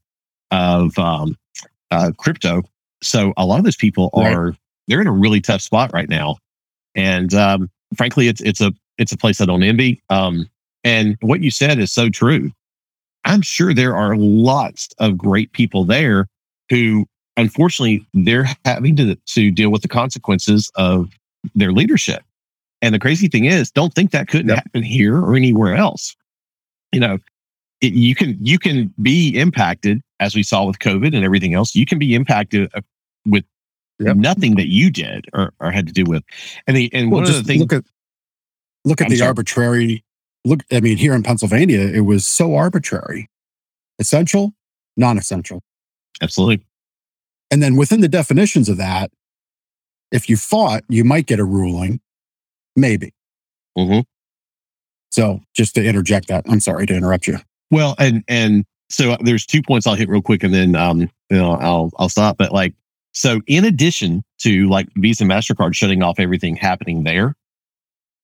of 0.52 0.98
um, 1.00 1.38
uh, 1.96 2.12
crypto. 2.18 2.64
So 3.02 3.34
a 3.38 3.46
lot 3.46 3.58
of 3.60 3.64
those 3.66 3.76
people 3.76 4.10
Right. 4.16 4.34
are 4.36 4.56
they're 4.88 5.02
in 5.02 5.08
a 5.08 5.12
really 5.12 5.42
tough 5.42 5.62
spot 5.62 5.92
right 5.94 6.10
now, 6.10 6.38
and 6.96 7.34
um, 7.34 7.70
frankly, 7.98 8.28
it's 8.28 8.42
it's 8.42 8.62
a 8.62 8.72
it's 8.98 9.12
a 9.12 9.18
place 9.18 9.42
I 9.42 9.46
don't 9.46 9.64
envy. 9.64 10.02
Um, 10.10 10.50
and 10.84 11.18
what 11.22 11.42
you 11.42 11.52
said 11.52 11.80
is 11.80 11.92
so 11.92 12.10
true. 12.10 12.52
I'm 13.26 13.42
sure 13.42 13.74
there 13.74 13.96
are 13.96 14.16
lots 14.16 14.90
of 15.00 15.18
great 15.18 15.52
people 15.54 15.84
there 15.84 16.28
who, 16.70 17.08
unfortunately, 17.38 18.06
they're 18.14 18.48
having 18.66 18.96
to 18.98 19.16
to 19.16 19.52
deal 19.52 19.72
with 19.72 19.82
the 19.82 19.88
consequences 19.88 20.72
of 20.76 21.10
their 21.56 21.72
leadership. 21.72 22.22
And 22.82 22.94
the 22.94 23.00
crazy 23.00 23.28
thing 23.28 23.46
is, 23.46 23.72
don't 23.72 23.94
think 23.96 24.12
that 24.12 24.28
couldn't 24.28 24.50
Yep. 24.50 24.58
happen 24.58 24.84
here 24.84 25.18
or 25.18 25.36
anywhere 25.36 25.76
else. 25.76 26.16
You 26.92 27.00
know, 27.00 27.18
it, 27.82 27.94
you 27.94 28.16
can 28.16 28.38
you 28.42 28.58
can 28.60 28.94
be 29.02 29.38
impacted 29.38 30.02
as 30.20 30.36
we 30.36 30.44
saw 30.44 30.66
with 30.66 30.80
COVID 30.80 31.16
and 31.16 31.24
everything 31.26 31.54
else. 31.54 31.76
You 31.76 31.86
can 31.86 32.00
be 32.00 32.14
impacted 32.16 32.70
uh, 32.74 32.82
with 33.26 33.44
Yep. 33.98 34.18
nothing 34.18 34.56
that 34.56 34.68
you 34.68 34.92
did 34.92 35.24
or, 35.32 35.54
or 35.62 35.72
had 35.72 35.88
to 35.88 35.94
do 35.94 36.04
with. 36.04 36.22
And 36.68 36.76
the 36.76 36.90
and 36.94 37.10
Well, 37.10 37.22
one 37.22 37.30
of 37.30 37.36
the 37.38 37.44
things 37.44 37.62
look 37.62 37.72
at 37.72 37.86
look 38.84 39.00
at 39.00 39.06
I'm 39.06 39.10
the 39.12 39.18
sorry. 39.20 39.28
arbitrary. 39.30 40.04
Look, 40.44 40.64
I 40.70 40.82
mean, 40.82 40.98
here 40.98 41.14
in 41.14 41.24
Pennsylvania, 41.24 41.80
it 41.80 42.02
was 42.02 42.26
so 42.26 42.56
arbitrary. 42.56 43.30
Essential, 43.98 44.52
non-essential. 44.98 45.64
absolutely 46.22 46.66
And 47.52 47.64
then 47.64 47.78
within 47.78 48.02
the 48.02 48.10
definitions 48.10 48.68
of 48.68 48.76
that, 48.78 49.12
if 50.12 50.30
you 50.30 50.36
fought, 50.36 50.84
you 50.90 51.06
might 51.06 51.26
get 51.26 51.40
a 51.40 51.46
ruling, 51.46 52.02
maybe. 52.76 53.14
Mhm. 53.78 54.04
So 55.10 55.40
just 55.56 55.74
to 55.76 55.86
interject 55.86 56.28
that, 56.28 56.44
I'm 56.50 56.60
sorry 56.60 56.86
to 56.88 56.94
interrupt 56.94 57.28
you. 57.28 57.40
Well, 57.72 57.96
and 57.98 58.24
and 58.28 58.66
so 58.90 59.18
there's 59.22 59.46
two 59.46 59.62
points 59.62 59.88
I'll 59.88 59.96
hit 59.96 60.10
real 60.10 60.22
quick, 60.22 60.44
and 60.44 60.54
then 60.54 60.76
um, 60.76 61.02
you 61.30 61.38
know, 61.38 61.54
I'll 61.54 61.92
I'll 61.98 62.10
stop. 62.10 62.38
But 62.38 62.52
like, 62.52 62.74
so 63.14 63.42
in 63.48 63.66
addition 63.66 64.24
to 64.40 64.68
like 64.70 64.88
Visa 64.98 65.24
Mastercard 65.24 65.76
shutting 65.76 66.04
off 66.04 66.20
everything 66.20 66.56
happening 66.56 67.04
there, 67.04 67.36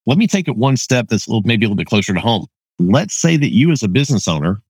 let 0.06 0.18
me 0.18 0.28
take 0.28 0.48
it 0.48 0.56
one 0.56 0.78
step 0.78 1.08
that's 1.10 1.28
a 1.28 1.30
little, 1.30 1.44
maybe 1.46 1.66
a 1.66 1.70
little 1.70 1.78
bit 1.78 1.88
closer 1.88 2.14
to 2.14 2.20
home. 2.20 2.46
Let's 2.80 3.14
say 3.14 3.38
that 3.38 3.54
you, 3.54 3.72
as 3.72 3.84
a 3.84 3.88
business 3.88 4.28
owner, 4.28 4.62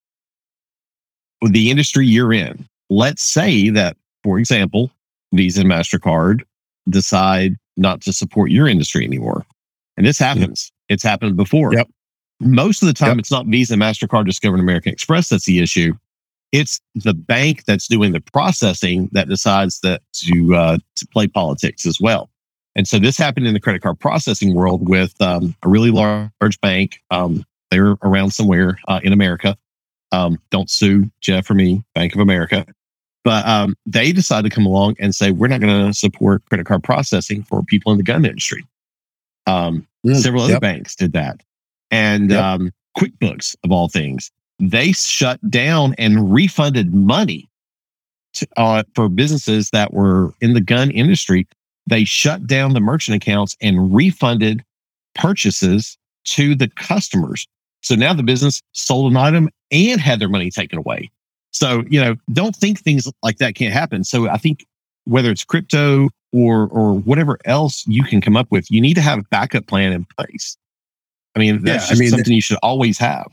with 1.42 1.54
the 1.54 1.72
industry 1.72 2.06
you're 2.06 2.34
in, 2.34 2.68
let's 2.90 3.24
say 3.24 3.70
that, 3.70 3.98
for 4.24 4.38
example, 4.40 4.92
Visa 5.34 5.62
and 5.62 5.70
Mastercard 5.70 6.44
decide 6.90 7.56
not 7.78 8.02
to 8.02 8.14
support 8.14 8.52
your 8.52 8.68
industry 8.68 9.06
anymore, 9.06 9.46
and 9.98 10.06
this 10.06 10.20
happens. 10.20 10.72
It's 10.90 11.04
happened 11.04 11.38
before. 11.38 11.74
Yep. 11.74 11.88
Most 12.42 12.82
of 12.82 12.88
the 12.88 12.94
time, 12.94 13.10
Yep. 13.12 13.20
it's 13.20 13.32
not 13.32 13.46
Visa, 13.46 13.76
Mastercard, 13.76 14.26
Discover, 14.26 14.56
and 14.56 14.64
American 14.64 14.92
Express 14.92 15.30
that's 15.30 15.46
the 15.46 15.60
issue. 15.60 15.94
It's 16.52 16.82
the 16.96 17.14
bank 17.14 17.64
that's 17.66 17.88
doing 17.88 18.12
the 18.12 18.20
processing 18.20 19.10
that 19.14 19.30
decides 19.30 19.80
that 19.82 20.02
to 20.16 20.56
uh, 20.56 20.78
to 20.96 21.08
play 21.08 21.28
politics 21.28 21.86
as 21.86 22.00
well. 22.02 22.30
And 22.76 22.88
so 22.88 23.00
this 23.00 23.18
happened 23.18 23.48
in 23.48 23.54
the 23.54 23.60
credit 23.60 23.82
card 23.82 24.00
processing 24.00 24.54
world 24.54 24.88
with 24.90 25.14
um, 25.22 25.56
a 25.64 25.70
really 25.70 25.92
large 25.92 26.60
bank. 26.62 27.00
Um, 27.10 27.46
they're 27.70 27.96
around 28.04 28.32
somewhere 28.32 28.80
uh, 28.88 29.00
in 29.04 29.14
America. 29.14 29.58
Um, 30.12 30.40
don't 30.50 30.70
sue 30.70 31.10
Jeff 31.22 31.50
or 31.50 31.54
me, 31.54 31.84
Bank 31.96 32.14
of 32.16 32.20
America. 32.20 32.66
But 33.24 33.46
um, 33.48 33.76
they 33.86 34.12
decided 34.12 34.50
to 34.50 34.56
come 34.56 34.66
along 34.66 34.96
and 35.00 35.14
say, 35.14 35.32
we're 35.32 35.48
not 35.48 35.62
going 35.62 35.88
to 35.88 35.94
support 35.94 36.44
credit 36.46 36.66
card 36.66 36.84
processing 36.84 37.44
for 37.44 37.64
people 37.64 37.92
in 37.92 37.98
the 37.98 38.04
gun 38.04 38.26
industry. 38.26 38.66
Um, 39.48 39.88
Mm, 40.06 40.20
several 40.20 40.44
other 40.44 40.54
yep. 40.54 40.62
banks 40.62 40.96
did 40.96 41.14
that. 41.14 41.42
And 41.92 42.32
Yep. 42.32 42.44
um, 42.44 42.72
QuickBooks, 42.98 43.56
of 43.64 43.72
all 43.72 43.88
things, 43.88 44.32
they 44.60 44.92
shut 44.92 45.40
down 45.50 45.94
and 45.98 46.34
refunded 46.34 46.94
money 46.94 47.50
to, 48.34 48.48
uh, 48.58 48.84
for 48.96 49.10
businesses 49.10 49.70
that 49.72 49.94
were 49.94 50.34
in 50.42 50.54
the 50.54 50.62
gun 50.62 50.92
industry. 50.92 51.48
They 51.88 52.04
shut 52.06 52.48
down 52.48 52.74
the 52.74 52.80
merchant 52.80 53.16
accounts 53.16 53.56
and 53.62 53.94
refunded 53.94 54.64
purchases 55.16 55.98
to 56.26 56.56
the 56.56 56.70
customers. 56.70 57.48
So 57.82 57.96
now 57.96 58.14
the 58.14 58.24
business 58.24 58.62
sold 58.74 59.12
an 59.12 59.18
item 59.18 59.50
and 59.72 60.00
had 60.00 60.20
their 60.20 60.30
money 60.30 60.52
taken 60.52 60.78
away. 60.78 61.10
So, 61.52 61.84
you 61.90 62.00
know, 62.00 62.16
don't 62.32 62.56
think 62.56 62.80
things 62.80 63.12
like 63.24 63.38
that 63.38 63.56
can't 63.56 63.74
happen. 63.74 64.04
So 64.04 64.30
I 64.30 64.38
think 64.38 64.66
whether 65.06 65.32
it's 65.32 65.44
crypto 65.44 66.10
or 66.32 66.68
or 66.68 66.94
whatever 66.94 67.40
else 67.46 67.86
you 67.88 68.04
can 68.04 68.22
come 68.22 68.38
up 68.38 68.48
with, 68.52 68.70
you 68.72 68.80
need 68.80 68.94
to 68.94 69.02
have 69.02 69.20
a 69.20 69.24
backup 69.32 69.68
plan 69.68 69.92
in 69.92 70.06
place. 70.18 70.56
I 71.36 71.40
mean, 71.40 71.64
that's 71.64 71.90
Yeah, 71.90 71.96
I 71.96 72.00
mean, 72.00 72.10
something 72.10 72.34
you 72.34 72.42
should 72.42 72.60
always 72.64 72.98
have. 73.00 73.28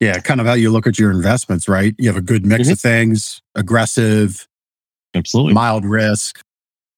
Yeah, 0.00 0.18
kind 0.18 0.40
of 0.40 0.46
how 0.46 0.54
you 0.54 0.70
look 0.70 0.86
at 0.86 0.98
your 0.98 1.10
investments, 1.12 1.68
right? 1.68 1.94
You 1.98 2.08
have 2.08 2.16
a 2.16 2.20
good 2.22 2.44
mix 2.44 2.68
Mhm. 2.68 2.72
of 2.72 2.80
things, 2.80 3.40
aggressive, 3.54 4.48
Absolutely. 5.14 5.54
mild 5.54 5.84
risk, 5.84 6.40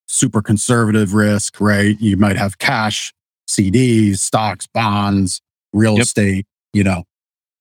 super 0.08 0.40
conservative 0.40 1.12
risk, 1.14 1.60
right? 1.60 2.00
You 2.00 2.16
might 2.16 2.36
have 2.36 2.58
cash, 2.58 3.12
CDs, 3.48 4.20
stocks, 4.20 4.66
bonds, 4.66 5.40
real 5.74 5.96
Yep. 5.96 6.02
estate, 6.04 6.46
you 6.72 6.84
know. 6.84 7.04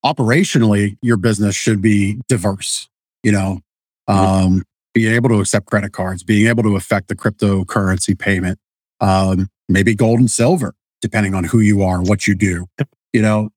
operationally, 0.06 0.98
your 1.02 1.16
business 1.18 1.56
should 1.56 1.82
be 1.82 2.20
diverse, 2.28 2.90
you 3.24 3.32
know, 3.32 3.62
um, 4.10 4.64
being 4.94 5.14
able 5.14 5.30
to 5.30 5.40
accept 5.40 5.66
credit 5.66 5.94
cards, 5.94 6.24
being 6.24 6.48
able 6.48 6.62
to 6.62 6.76
affect 6.76 7.08
the 7.08 7.16
cryptocurrency 7.16 8.18
payment, 8.20 8.60
um, 9.00 9.50
maybe 9.70 9.96
gold 9.96 10.20
and 10.20 10.30
silver, 10.30 10.76
depending 11.04 11.36
on 11.36 11.44
who 11.44 11.60
you 11.60 11.84
are 11.84 11.98
and 11.98 12.08
what 12.08 12.28
you 12.28 12.34
do. 12.34 12.66
You 13.12 13.22
know, 13.22 13.50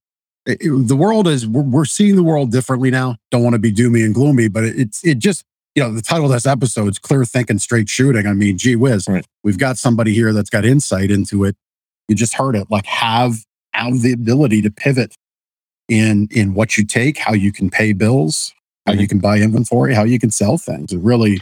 it, 0.45 0.59
it, 0.61 0.89
the 0.89 0.97
world 0.97 1.29
is, 1.29 1.47
we're, 1.47 1.63
we're, 1.63 1.85
seeing 1.85 2.17
the 2.17 2.25
world 2.25 2.51
differently 2.51 2.91
now. 2.91 3.17
Don't 3.31 3.45
want 3.45 3.55
to 3.55 3.61
be 3.61 3.73
doomy 3.73 4.05
and 4.05 4.13
gloomy, 4.13 4.49
but 4.49 4.65
it, 4.65 4.77
it's, 4.77 5.05
it 5.05 5.21
just, 5.21 5.45
you 5.77 5.83
know, 5.83 5.93
the 5.93 6.03
title 6.03 6.27
of 6.27 6.33
this 6.33 6.45
episode 6.45 6.89
is 6.89 6.99
Clear 6.99 7.25
Thinking, 7.25 7.61
Straight 7.61 7.89
Shooting. 7.89 8.27
I 8.27 8.33
mean, 8.33 8.59
gee 8.59 8.75
whiz, 8.75 9.07
right. 9.09 9.25
we've 9.45 9.59
got 9.59 9.79
somebody 9.79 10.13
here 10.13 10.33
that's 10.33 10.51
got 10.51 10.65
insight 10.65 11.13
into 11.13 11.45
it. 11.45 11.57
You 12.09 12.17
just 12.17 12.35
heard 12.35 12.57
it, 12.57 12.67
like 12.69 12.85
have, 12.87 13.37
have 13.73 14.03
the 14.03 14.13
ability 14.13 14.61
to 14.63 14.71
pivot 14.73 15.15
in, 15.89 16.27
in 16.33 16.53
what 16.53 16.77
you 16.77 16.85
take, 16.85 17.17
how 17.19 17.33
you 17.33 17.53
can 17.53 17.71
pay 17.71 17.93
bills, 17.93 18.53
how 18.87 18.93
you 18.93 19.07
can 19.07 19.21
buy 19.21 19.39
inventory, 19.39 19.95
how 19.95 20.03
you 20.03 20.19
can 20.19 20.33
sell 20.33 20.59
things. 20.59 20.93
It 20.93 20.99
really, 20.99 21.41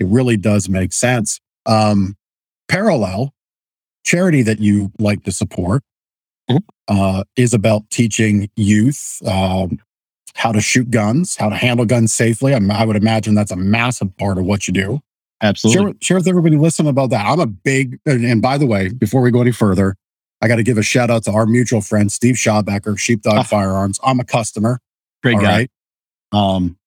it 0.00 0.06
really 0.08 0.36
does 0.36 0.68
make 0.68 0.92
sense. 0.92 1.38
Um, 1.64 2.16
parallel 2.68 3.32
charity 4.08 4.42
that 4.42 4.58
you 4.58 4.90
like 4.98 5.22
to 5.24 5.32
support 5.32 5.82
mm-hmm. 6.50 6.58
uh, 6.88 7.24
is 7.36 7.52
about 7.52 7.88
teaching 7.90 8.48
youth 8.56 9.20
um, 9.26 9.78
how 10.34 10.50
to 10.50 10.60
shoot 10.62 10.90
guns, 10.90 11.36
how 11.36 11.50
to 11.50 11.56
handle 11.56 11.84
guns 11.84 12.14
safely. 12.14 12.54
I, 12.54 12.60
I, 12.70 12.84
would 12.84 12.96
imagine 12.96 13.34
that's 13.34 13.50
a 13.50 13.56
massive 13.56 14.16
part 14.16 14.38
of 14.38 14.44
what 14.44 14.66
you 14.66 14.72
do. 14.72 15.00
Absolutely. 15.42 15.92
Share, 15.92 15.94
share 16.00 16.16
with 16.16 16.28
everybody 16.28 16.56
listening 16.56 16.88
about 16.88 17.10
that. 17.10 17.26
I'm 17.26 17.40
a 17.40 17.46
big, 17.46 17.98
and, 18.06 18.24
and 18.24 18.40
by 18.40 18.56
the 18.56 18.66
way, 18.66 18.88
before 18.88 19.20
we 19.20 19.30
go 19.30 19.42
any 19.42 19.52
further, 19.52 19.94
I 20.40 20.48
got 20.48 20.56
to 20.56 20.62
give 20.62 20.78
a 20.78 20.82
shout 20.82 21.10
out 21.10 21.24
to 21.24 21.32
our 21.32 21.44
mutual 21.44 21.80
friend, 21.80 22.10
Steve 22.10 22.36
Schaubecker, 22.36 22.98
Sheepdog 22.98 23.38
ah. 23.38 23.42
Firearms. 23.42 24.00
I'm 24.02 24.20
a 24.20 24.24
customer. 24.24 24.80
Great 25.22 25.38
guy. 25.38 25.42
Right? 25.42 25.70
Um, 26.32 26.78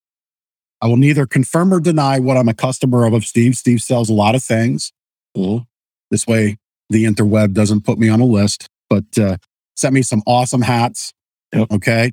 I 0.82 0.88
will 0.88 0.98
neither 0.98 1.28
confirm 1.28 1.72
or 1.72 1.80
deny 1.80 2.20
what 2.20 2.38
I'm 2.38 2.50
a 2.50 2.54
customer 2.54 3.06
of 3.06 3.14
of 3.14 3.26
Steve. 3.26 3.56
Steve 3.56 3.82
sells 3.82 4.10
a 4.10 4.14
lot 4.14 4.34
of 4.34 4.44
things. 4.44 4.92
Mm-hmm. 5.38 5.64
This 6.10 6.26
way, 6.26 6.58
the 6.92 7.06
interweb 7.06 7.54
doesn't 7.54 7.82
put 7.82 7.98
me 7.98 8.10
on 8.10 8.20
a 8.20 8.26
list, 8.26 8.68
but 8.90 9.06
uh, 9.18 9.38
sent 9.76 9.94
me 9.94 10.02
some 10.02 10.22
awesome 10.28 10.62
hats. 10.62 11.14
Yep. 11.54 11.72
Okay. 11.72 12.12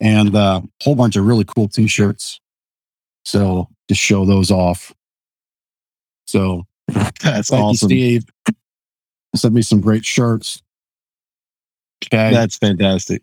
And 0.00 0.34
a 0.34 0.38
uh, 0.38 0.60
whole 0.82 0.94
bunch 0.94 1.16
of 1.16 1.24
really 1.24 1.44
cool 1.44 1.68
t 1.68 1.86
shirts. 1.86 2.40
So 3.24 3.68
just 3.88 4.00
show 4.00 4.24
those 4.24 4.50
off. 4.50 4.92
So 6.26 6.64
that's 7.22 7.50
awesome. 7.50 7.90
You, 7.90 8.20
Steve. 8.20 8.24
Sent 9.34 9.54
me 9.54 9.62
some 9.62 9.80
great 9.80 10.04
shirts. 10.04 10.62
Okay. 12.06 12.30
That's 12.30 12.56
fantastic. 12.56 13.22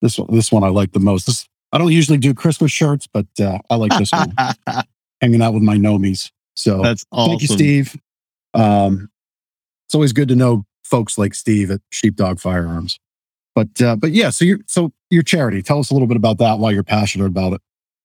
This 0.00 0.18
one, 0.18 0.28
this 0.34 0.50
one 0.50 0.64
I 0.64 0.68
like 0.68 0.92
the 0.92 1.00
most. 1.00 1.26
This 1.26 1.46
I 1.72 1.78
don't 1.78 1.92
usually 1.92 2.18
do 2.18 2.34
Christmas 2.34 2.72
shirts, 2.72 3.06
but 3.06 3.26
uh, 3.40 3.58
I 3.70 3.76
like 3.76 3.96
this 3.98 4.12
one. 4.12 4.34
Hanging 5.20 5.42
out 5.42 5.54
with 5.54 5.62
my 5.62 5.76
nomies. 5.76 6.30
So 6.54 6.82
that's 6.82 7.04
awesome. 7.12 7.30
Thank 7.30 7.42
you, 7.42 7.48
Steve. 7.48 7.96
Um, 8.54 9.08
it's 9.92 9.94
always 9.94 10.14
good 10.14 10.28
to 10.28 10.34
know 10.34 10.64
folks 10.84 11.18
like 11.18 11.34
Steve 11.34 11.70
at 11.70 11.82
Sheepdog 11.90 12.40
Firearms. 12.40 12.98
But 13.54 13.82
uh, 13.82 13.94
but 13.94 14.12
yeah, 14.12 14.30
so 14.30 14.46
your 14.46 14.60
so 14.66 14.90
your 15.10 15.22
charity. 15.22 15.60
Tell 15.60 15.78
us 15.80 15.90
a 15.90 15.92
little 15.92 16.08
bit 16.08 16.16
about 16.16 16.38
that. 16.38 16.58
Why 16.58 16.70
you're 16.70 16.82
passionate 16.82 17.26
about 17.26 17.52
it. 17.52 17.60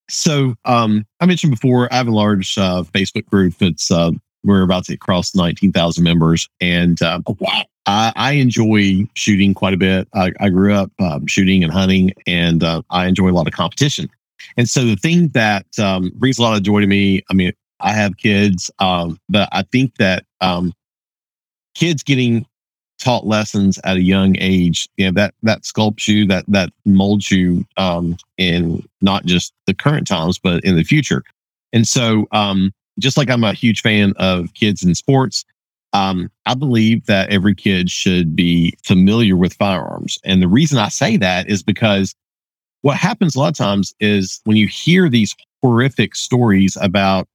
So 0.09 0.55
um, 0.65 1.05
I 1.21 1.25
mentioned 1.25 1.51
before, 1.51 1.87
I 1.89 1.95
have 1.95 2.09
a 2.09 2.11
large 2.11 2.57
uh, 2.57 2.83
Facebook 2.83 3.25
group. 3.27 3.53
It's 3.61 3.89
uh, 3.89 4.11
we're 4.43 4.63
about 4.63 4.83
to 4.87 4.97
cross 4.97 5.33
19,000 5.33 6.03
members, 6.03 6.49
and 6.59 7.01
uh, 7.01 7.21
oh, 7.25 7.37
wow. 7.39 7.63
I, 7.85 8.11
I, 8.17 8.31
enjoy 8.33 9.07
shooting 9.13 9.53
quite 9.53 9.73
a 9.73 9.77
bit. 9.77 10.09
I, 10.13 10.33
I 10.41 10.49
grew 10.49 10.73
up 10.73 10.91
um, 10.99 11.25
shooting 11.25 11.63
and 11.63 11.71
hunting, 11.71 12.11
and 12.25 12.65
uh, 12.65 12.81
I 12.89 13.07
enjoy 13.07 13.29
a 13.29 13.31
lot 13.31 13.47
of 13.47 13.53
competition. 13.53 14.09
And 14.57 14.69
so 14.69 14.83
the 14.83 14.97
thing 14.97 15.29
that 15.29 15.65
um, 15.79 16.11
brings 16.15 16.37
a 16.37 16.41
lot 16.41 16.57
of 16.57 16.63
joy 16.63 16.81
to 16.81 16.87
me, 16.87 17.23
I 17.31 17.33
mean, 17.33 17.53
I 17.79 17.93
have 17.93 18.17
kids, 18.17 18.69
um, 18.79 19.17
but 19.29 19.47
I 19.53 19.63
think 19.63 19.95
that 19.95 20.25
um, 20.41 20.73
kids 21.77 22.03
getting 22.03 22.45
taught 22.99 23.27
lessons 23.27 23.79
at 23.83 23.97
a 23.97 24.01
young 24.01 24.35
age, 24.39 24.89
you 24.97 25.05
know, 25.05 25.11
that 25.11 25.33
that 25.43 25.61
sculpts 25.61 26.07
you, 26.07 26.25
that 26.25 26.43
that 26.47 26.71
molds 26.85 27.29
you 27.31 27.65
um, 27.77 28.17
in 28.37 28.83
not 29.01 29.25
just 29.25 29.53
the 29.67 29.73
current 29.73 30.07
times, 30.07 30.39
but 30.39 30.63
in 30.63 30.75
the 30.75 30.83
future. 30.83 31.23
And 31.71 31.87
so, 31.87 32.27
um, 32.31 32.73
just 32.99 33.17
like 33.17 33.29
I'm 33.29 33.43
a 33.43 33.53
huge 33.53 33.81
fan 33.81 34.13
of 34.17 34.53
kids 34.55 34.83
in 34.83 34.95
sports, 34.95 35.45
um, 35.93 36.31
I 36.47 36.55
believe 36.55 37.05
that 37.05 37.29
every 37.29 37.53
kid 37.53 37.91
should 37.91 38.35
be 38.35 38.75
familiar 38.83 39.35
with 39.35 39.53
firearms. 39.53 40.17
And 40.25 40.41
the 40.41 40.47
reason 40.47 40.79
I 40.79 40.89
say 40.89 41.17
that 41.17 41.47
is 41.47 41.61
because 41.61 42.15
what 42.81 42.97
happens 42.97 43.35
a 43.35 43.39
lot 43.39 43.49
of 43.49 43.55
times 43.55 43.93
is 43.99 44.41
when 44.45 44.57
you 44.57 44.67
hear 44.67 45.09
these 45.09 45.35
horrific 45.61 46.15
stories 46.15 46.77
about 46.81 47.27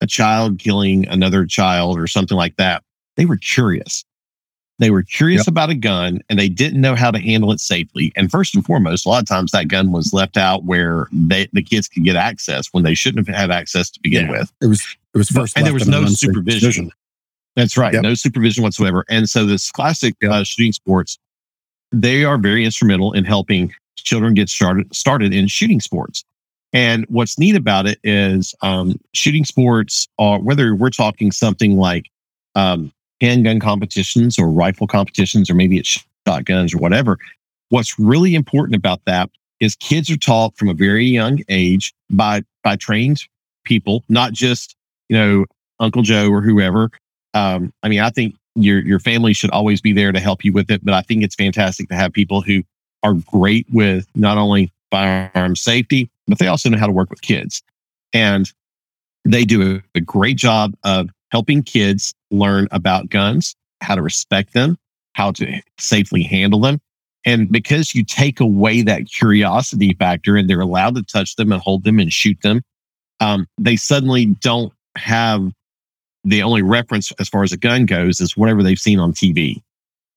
a 0.00 0.06
child 0.06 0.58
killing 0.58 1.06
another 1.08 1.44
child 1.44 1.98
or 1.98 2.06
something 2.06 2.36
like 2.36 2.56
that, 2.56 2.82
they 3.20 3.26
were 3.26 3.36
curious. 3.36 4.06
They 4.78 4.90
were 4.90 5.02
curious 5.02 5.40
yep. 5.40 5.48
about 5.48 5.68
a 5.68 5.74
gun 5.74 6.22
and 6.30 6.38
they 6.38 6.48
didn't 6.48 6.80
know 6.80 6.94
how 6.94 7.10
to 7.10 7.18
handle 7.18 7.52
it 7.52 7.60
safely. 7.60 8.14
And 8.16 8.30
first 8.30 8.54
and 8.54 8.64
foremost, 8.64 9.04
a 9.04 9.10
lot 9.10 9.22
of 9.22 9.28
times 9.28 9.52
that 9.52 9.68
gun 9.68 9.92
was 9.92 10.14
left 10.14 10.38
out 10.38 10.64
where 10.64 11.06
they, 11.12 11.48
the 11.52 11.62
kids 11.62 11.86
could 11.86 12.02
get 12.02 12.16
access 12.16 12.68
when 12.72 12.82
they 12.82 12.94
shouldn't 12.94 13.28
have 13.28 13.36
had 13.36 13.50
access 13.50 13.90
to 13.90 14.00
begin 14.00 14.24
yeah. 14.24 14.30
with. 14.30 14.52
It 14.62 14.68
was 14.68 14.96
it 15.14 15.18
was 15.18 15.28
first, 15.28 15.54
and 15.54 15.66
there 15.66 15.74
was 15.74 15.86
no 15.86 16.06
supervision. 16.06 16.90
That's 17.56 17.76
right. 17.76 17.92
Yep. 17.92 18.04
No 18.04 18.14
supervision 18.14 18.62
whatsoever. 18.62 19.04
And 19.10 19.28
so 19.28 19.54
Scholastic 19.58 20.14
uh, 20.24 20.44
shooting 20.44 20.72
sports, 20.72 21.18
they 21.92 22.24
are 22.24 22.38
very 22.38 22.64
instrumental 22.64 23.12
in 23.12 23.26
helping 23.26 23.74
children 23.96 24.32
get 24.32 24.48
started 24.48 24.94
started 24.94 25.34
in 25.34 25.46
shooting 25.46 25.80
sports. 25.80 26.24
And 26.72 27.04
what's 27.10 27.38
neat 27.38 27.54
about 27.54 27.86
it 27.86 27.98
is 28.02 28.54
um, 28.62 28.98
shooting 29.12 29.44
sports 29.44 30.08
are 30.18 30.38
whether 30.38 30.74
we're 30.74 30.88
talking 30.88 31.32
something 31.32 31.76
like 31.76 32.06
um, 32.54 32.92
handgun 33.20 33.60
competitions 33.60 34.38
or 34.38 34.48
rifle 34.48 34.86
competitions, 34.86 35.50
or 35.50 35.54
maybe 35.54 35.78
it's 35.78 36.02
shotguns 36.26 36.74
or 36.74 36.78
whatever. 36.78 37.18
What's 37.68 37.98
really 37.98 38.34
important 38.34 38.76
about 38.76 39.00
that 39.06 39.30
is 39.60 39.76
kids 39.76 40.10
are 40.10 40.16
taught 40.16 40.56
from 40.56 40.68
a 40.68 40.74
very 40.74 41.06
young 41.06 41.40
age 41.48 41.94
by 42.10 42.42
by 42.64 42.76
trained 42.76 43.22
people, 43.64 44.04
not 44.08 44.32
just 44.32 44.76
you 45.08 45.16
know 45.16 45.44
Uncle 45.78 46.02
Joe 46.02 46.30
or 46.30 46.40
whoever, 46.40 46.90
um, 47.34 47.72
I 47.82 47.88
mean, 47.88 48.00
I 48.00 48.10
think 48.10 48.34
your 48.54 48.80
your 48.80 48.98
family 48.98 49.32
should 49.32 49.50
always 49.50 49.80
be 49.80 49.92
there 49.92 50.12
to 50.12 50.20
help 50.20 50.44
you 50.44 50.52
with 50.52 50.70
it, 50.70 50.84
but 50.84 50.94
I 50.94 51.02
think 51.02 51.22
it's 51.22 51.34
fantastic 51.34 51.88
to 51.88 51.94
have 51.94 52.12
people 52.12 52.40
who 52.40 52.62
are 53.02 53.14
great 53.14 53.66
with 53.72 54.06
not 54.14 54.36
only 54.36 54.72
firearm 54.90 55.56
safety, 55.56 56.10
but 56.26 56.38
they 56.38 56.48
also 56.48 56.68
know 56.68 56.78
how 56.78 56.86
to 56.86 56.92
work 56.92 57.10
with 57.10 57.22
kids. 57.22 57.62
And 58.12 58.50
they 59.24 59.44
do 59.44 59.76
a, 59.76 59.98
a 59.98 60.00
great 60.00 60.36
job 60.36 60.74
of 60.84 61.10
helping 61.30 61.62
kids 61.62 62.14
learn 62.30 62.68
about 62.70 63.08
guns, 63.08 63.54
how 63.80 63.94
to 63.94 64.02
respect 64.02 64.52
them, 64.52 64.76
how 65.14 65.32
to 65.32 65.60
safely 65.78 66.22
handle 66.22 66.60
them. 66.60 66.80
And 67.24 67.50
because 67.50 67.94
you 67.94 68.04
take 68.04 68.40
away 68.40 68.82
that 68.82 69.06
curiosity 69.06 69.94
factor 69.98 70.36
and 70.36 70.48
they're 70.48 70.60
allowed 70.60 70.94
to 70.94 71.02
touch 71.02 71.36
them 71.36 71.52
and 71.52 71.60
hold 71.60 71.84
them 71.84 71.98
and 71.98 72.12
shoot 72.12 72.40
them, 72.42 72.62
um, 73.20 73.46
they 73.58 73.76
suddenly 73.76 74.26
don't 74.26 74.72
have 74.96 75.52
the 76.24 76.42
only 76.42 76.62
reference 76.62 77.12
as 77.12 77.28
far 77.28 77.42
as 77.42 77.52
a 77.52 77.56
gun 77.56 77.86
goes 77.86 78.20
is 78.20 78.36
whatever 78.36 78.62
they've 78.62 78.78
seen 78.78 78.98
on 78.98 79.12
TV. 79.12 79.62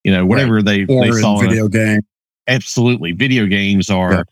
You 0.04 0.12
know, 0.12 0.26
whatever 0.26 0.56
right. 0.56 0.66
they, 0.66 0.86
or 0.86 1.06
they 1.06 1.12
saw 1.12 1.40
video 1.40 1.68
game. 1.68 2.02
Absolutely, 2.48 3.14
video 3.14 3.46
games 3.46 3.90
are 3.90 4.14
yeah. 4.14 4.24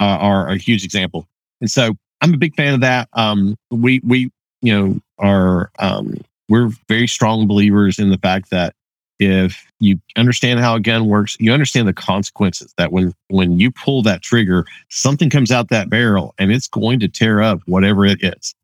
uh, 0.00 0.18
are 0.18 0.48
a 0.48 0.56
huge 0.56 0.82
example, 0.82 1.28
and 1.60 1.70
so 1.70 1.94
I'm 2.22 2.32
a 2.32 2.38
big 2.38 2.54
fan 2.54 2.72
of 2.72 2.80
that. 2.80 3.10
Um, 3.12 3.54
we 3.70 4.00
we 4.02 4.30
you 4.64 4.72
know 4.72 5.00
are 5.18 5.70
um, 5.78 6.16
we're 6.48 6.70
very 6.88 7.06
strong 7.06 7.46
believers 7.46 7.98
in 7.98 8.10
the 8.10 8.18
fact 8.18 8.50
that 8.50 8.74
if 9.20 9.64
you 9.78 10.00
understand 10.16 10.60
how 10.60 10.74
a 10.74 10.80
gun 10.80 11.06
works, 11.06 11.36
you 11.38 11.52
understand 11.52 11.86
the 11.86 11.92
consequences 11.92 12.74
that 12.78 12.90
when 12.90 13.14
when 13.28 13.60
you 13.60 13.70
pull 13.70 14.02
that 14.02 14.22
trigger, 14.22 14.64
something 14.88 15.30
comes 15.30 15.52
out 15.52 15.68
that 15.68 15.88
barrel 15.88 16.34
and 16.38 16.50
it's 16.50 16.66
going 16.66 17.00
to 17.00 17.08
tear 17.08 17.40
up 17.40 17.60
whatever 17.66 18.04
it 18.04 18.18
is. 18.22 18.54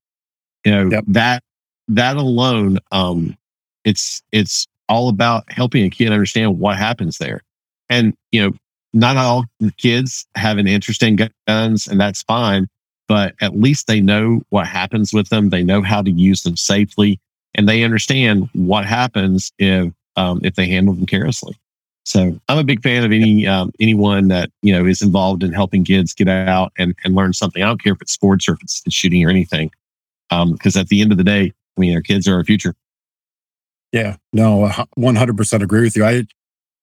You 0.65 0.73
know, 0.73 0.91
yep. 0.91 1.05
that 1.09 1.43
that 1.89 2.17
alone, 2.17 2.79
um, 2.91 3.37
it's 3.85 4.23
it's 4.33 4.67
all 4.89 5.09
about 5.09 5.45
helping 5.53 5.85
a 5.85 5.91
kid 5.91 6.13
understand 6.13 6.59
what 6.59 6.77
happens 6.77 7.19
there. 7.19 7.43
And 7.89 8.15
you 8.33 8.43
know, 8.43 8.57
not 8.93 9.17
all 9.17 9.45
kids 9.77 10.27
have 10.35 10.59
an 10.59 10.67
interest 10.67 11.03
in 11.03 11.17
guns, 11.47 11.87
and 11.87 12.01
that's 12.01 12.23
fine. 12.23 12.67
But 13.11 13.35
at 13.41 13.59
least 13.59 13.89
they 13.89 14.01
know 14.01 14.43
what 14.51 14.69
happens 14.69 15.13
with 15.13 15.31
them. 15.31 15.51
They 15.51 15.65
know 15.65 15.83
how 15.83 16.01
to 16.01 16.13
use 16.13 16.45
them 16.45 16.57
safely, 16.57 17.19
and 17.57 17.69
they 17.69 17.83
understand 17.83 18.49
what 18.53 18.85
happens 18.85 19.51
if 19.59 19.93
um, 20.15 20.41
if 20.45 20.55
they 20.55 20.69
handle 20.69 20.95
them 20.95 21.07
carelessly. 21.07 21.59
So 22.05 22.39
I'm 22.49 22.59
a 22.59 22.63
big 22.63 22.85
fan 22.85 23.03
of 23.03 23.11
any 23.11 23.49
um, 23.49 23.73
anyone 23.81 24.29
that 24.29 24.51
you 24.63 24.73
know 24.73 24.87
is 24.87 25.03
involved 25.03 25.43
in 25.43 25.53
helping 25.53 25.85
kids 25.85 26.15
get 26.15 26.29
out 26.29 26.71
and, 26.79 26.95
and 27.05 27.17
learn 27.17 27.33
something. 27.33 27.61
I 27.61 27.67
don't 27.67 27.83
care 27.83 27.95
if 27.95 28.01
it's 28.01 28.13
sports 28.13 28.49
or 28.49 28.53
if 28.53 28.63
it's 28.63 28.81
shooting 28.91 29.27
or 29.27 29.29
anything, 29.29 29.73
because 30.29 30.77
um, 30.77 30.81
at 30.81 30.87
the 30.87 31.01
end 31.01 31.11
of 31.11 31.19
the 31.19 31.25
day, 31.25 31.53
I 31.77 31.81
mean, 31.81 31.97
our 31.97 32.03
kids 32.03 32.29
are 32.29 32.35
our 32.37 32.45
future. 32.45 32.77
Yeah, 33.91 34.19
no, 34.33 34.71
100% 34.97 35.63
agree 35.63 35.83
with 35.83 35.97
you. 35.97 36.05
I, 36.05 36.27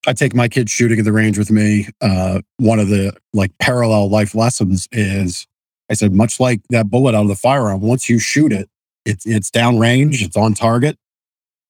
I 0.06 0.12
take 0.12 0.34
my 0.34 0.46
kids 0.46 0.70
shooting 0.70 0.98
at 0.98 1.06
the 1.06 1.12
range 1.12 1.38
with 1.38 1.50
me. 1.50 1.88
Uh, 2.02 2.42
one 2.58 2.78
of 2.80 2.88
the 2.88 3.16
like 3.32 3.56
parallel 3.58 4.10
life 4.10 4.34
lessons 4.34 4.88
is 4.92 5.46
I 5.90 5.94
said, 5.94 6.12
much 6.12 6.38
like 6.38 6.60
that 6.70 6.90
bullet 6.90 7.14
out 7.14 7.22
of 7.22 7.28
the 7.28 7.34
firearm, 7.36 7.80
once 7.80 8.08
you 8.08 8.18
shoot 8.18 8.52
it, 8.52 8.68
it's 9.04 9.24
it's 9.26 9.50
downrange, 9.50 10.20
it's 10.22 10.36
on 10.36 10.54
target, 10.54 10.96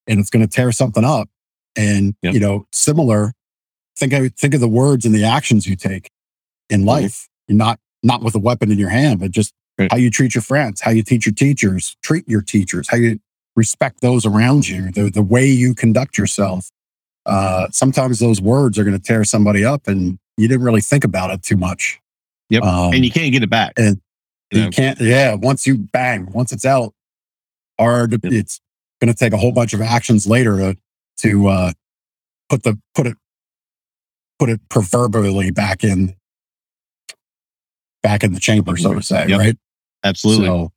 and 0.07 0.19
it's 0.19 0.29
going 0.29 0.45
to 0.45 0.51
tear 0.53 0.71
something 0.71 1.03
up. 1.05 1.29
And 1.75 2.15
Yep. 2.23 2.33
you 2.33 2.39
know, 2.39 2.65
similar. 2.73 3.33
Think 3.97 4.13
I 4.13 4.29
think 4.29 4.53
of 4.53 4.61
the 4.61 4.67
words 4.67 5.05
and 5.05 5.13
the 5.13 5.23
actions 5.25 5.67
you 5.67 5.75
take 5.75 6.09
in 6.69 6.85
life. 6.85 7.27
You're 7.47 7.57
not 7.57 7.79
not 8.03 8.23
with 8.23 8.33
a 8.35 8.39
weapon 8.39 8.71
in 8.71 8.77
your 8.79 8.89
hand, 8.89 9.19
but 9.19 9.31
just 9.31 9.53
Right. 9.77 9.89
how 9.91 9.97
you 9.97 10.09
treat 10.09 10.35
your 10.35 10.41
friends, 10.41 10.81
how 10.81 10.91
you 10.91 11.03
teach 11.03 11.25
your 11.25 11.33
teachers, 11.33 11.95
treat 12.03 12.27
your 12.27 12.41
teachers, 12.41 12.87
how 12.89 12.97
you 12.97 13.19
respect 13.55 14.01
those 14.01 14.25
around 14.25 14.67
you, 14.67 14.91
the 14.91 15.09
the 15.09 15.21
way 15.21 15.45
you 15.47 15.73
conduct 15.73 16.17
yourself. 16.17 16.69
Uh, 17.25 17.67
sometimes 17.71 18.19
those 18.19 18.41
words 18.41 18.77
are 18.79 18.83
going 18.83 18.97
to 18.97 19.03
tear 19.03 19.23
somebody 19.23 19.63
up, 19.63 19.87
and 19.87 20.17
you 20.37 20.47
didn't 20.47 20.63
really 20.65 20.81
think 20.81 21.03
about 21.03 21.29
it 21.31 21.43
too 21.43 21.55
much. 21.57 21.99
Yep. 22.49 22.63
Um, 22.63 22.93
and 22.93 23.05
you 23.05 23.11
can't 23.11 23.31
get 23.31 23.43
it 23.43 23.49
back. 23.49 23.73
and 23.77 24.01
you 24.51 24.63
know? 24.65 24.69
can't. 24.69 24.99
Yeah, 24.99 25.35
once 25.35 25.67
you 25.67 25.77
bang, 25.77 26.31
once 26.31 26.51
it's 26.51 26.65
out, 26.65 26.93
hard. 27.79 28.11
Yep. 28.11 28.21
It's 28.25 28.61
going 28.99 29.11
to 29.13 29.17
take 29.17 29.33
a 29.33 29.37
whole 29.37 29.51
bunch 29.51 29.73
of 29.73 29.81
actions 29.81 30.27
later 30.27 30.57
to 30.57 30.77
to 31.19 31.47
uh, 31.47 31.71
put 32.49 32.63
the 32.63 32.79
put 32.95 33.07
it 33.07 33.17
put 34.37 34.49
it 34.49 34.61
proverbially 34.69 35.51
back 35.51 35.83
in 35.83 36.15
back 38.01 38.23
in 38.23 38.33
the 38.33 38.39
chamber, 38.39 38.77
so 38.77 38.93
to 38.93 39.01
say. 39.01 39.27
Yep. 39.27 39.39
Right. 39.39 39.57
Absolutely. 40.03 40.45
So, 40.47 40.71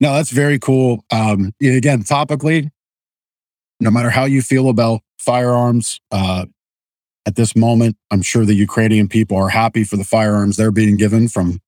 no, 0.00 0.14
that's 0.14 0.30
very 0.30 0.58
cool. 0.58 1.04
Um, 1.10 1.52
again, 1.60 2.02
topically, 2.02 2.70
no 3.80 3.90
matter 3.90 4.10
how 4.10 4.24
you 4.24 4.42
feel 4.42 4.68
about 4.68 5.00
firearms, 5.18 6.00
uh, 6.10 6.46
at 7.26 7.36
this 7.36 7.54
moment, 7.54 7.96
I'm 8.10 8.22
sure 8.22 8.46
the 8.46 8.54
Ukrainian 8.54 9.06
people 9.06 9.36
are 9.36 9.50
happy 9.50 9.84
for 9.84 9.96
the 9.98 10.04
firearms 10.04 10.56
they're 10.56 10.70
being 10.72 10.96
given 10.96 11.28
from 11.28 11.60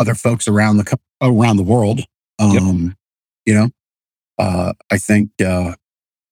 other 0.00 0.14
folks 0.14 0.48
around 0.48 0.78
the 0.78 0.98
around 1.20 1.56
the 1.58 1.62
world. 1.62 2.00
Um, 2.40 2.96
You 3.46 3.54
know, 3.54 3.70
uh, 4.38 4.72
I 4.90 4.98
think 4.98 5.30
uh, 5.44 5.74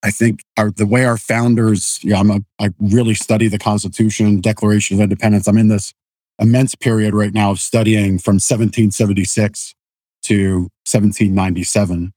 I 0.03 0.11
think 0.11 0.41
our 0.57 0.71
the 0.71 0.87
way 0.87 1.05
our 1.05 1.17
founders, 1.19 2.01
yeah, 2.03 2.19
I'm 2.21 2.31
a, 2.31 2.41
I 2.59 2.71
really 2.79 3.15
study 3.15 3.49
the 3.49 3.59
Constitution, 3.59 4.41
Declaration 4.41 4.97
of 4.97 5.03
Independence. 5.03 5.47
I'm 5.47 5.59
in 5.59 5.69
this 5.69 5.93
immense 6.41 6.75
period 6.75 7.15
right 7.15 7.35
now 7.35 7.51
of 7.53 7.61
studying 7.61 8.19
from 8.19 8.35
1776 8.37 9.75
to 10.23 10.71
1797, 10.87 12.13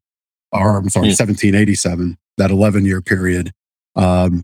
or 0.51 0.77
I'm 0.77 0.89
sorry, 0.89 1.07
Hmm. 1.07 1.11
1787, 1.11 2.17
that 2.37 2.51
11 2.51 2.85
year 2.85 3.01
period. 3.01 3.51
Um, 3.95 4.43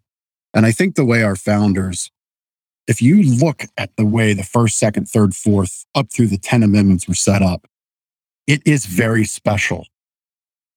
and 0.54 0.66
I 0.66 0.72
think 0.72 0.96
the 0.96 1.06
way 1.06 1.24
our 1.24 1.36
founders, 1.36 2.12
if 2.88 3.02
you 3.02 3.22
look 3.22 3.66
at 3.78 3.96
the 3.98 4.06
way 4.06 4.34
the 4.34 4.44
first, 4.44 4.78
second, 4.78 5.08
third, 5.08 5.36
fourth, 5.36 5.86
up 5.94 6.12
through 6.12 6.28
the 6.28 6.38
10 6.38 6.64
amendments 6.64 7.08
were 7.08 7.14
set 7.14 7.42
up, 7.42 7.68
it 8.48 8.62
is 8.66 8.86
very 8.86 9.26
special. 9.26 9.88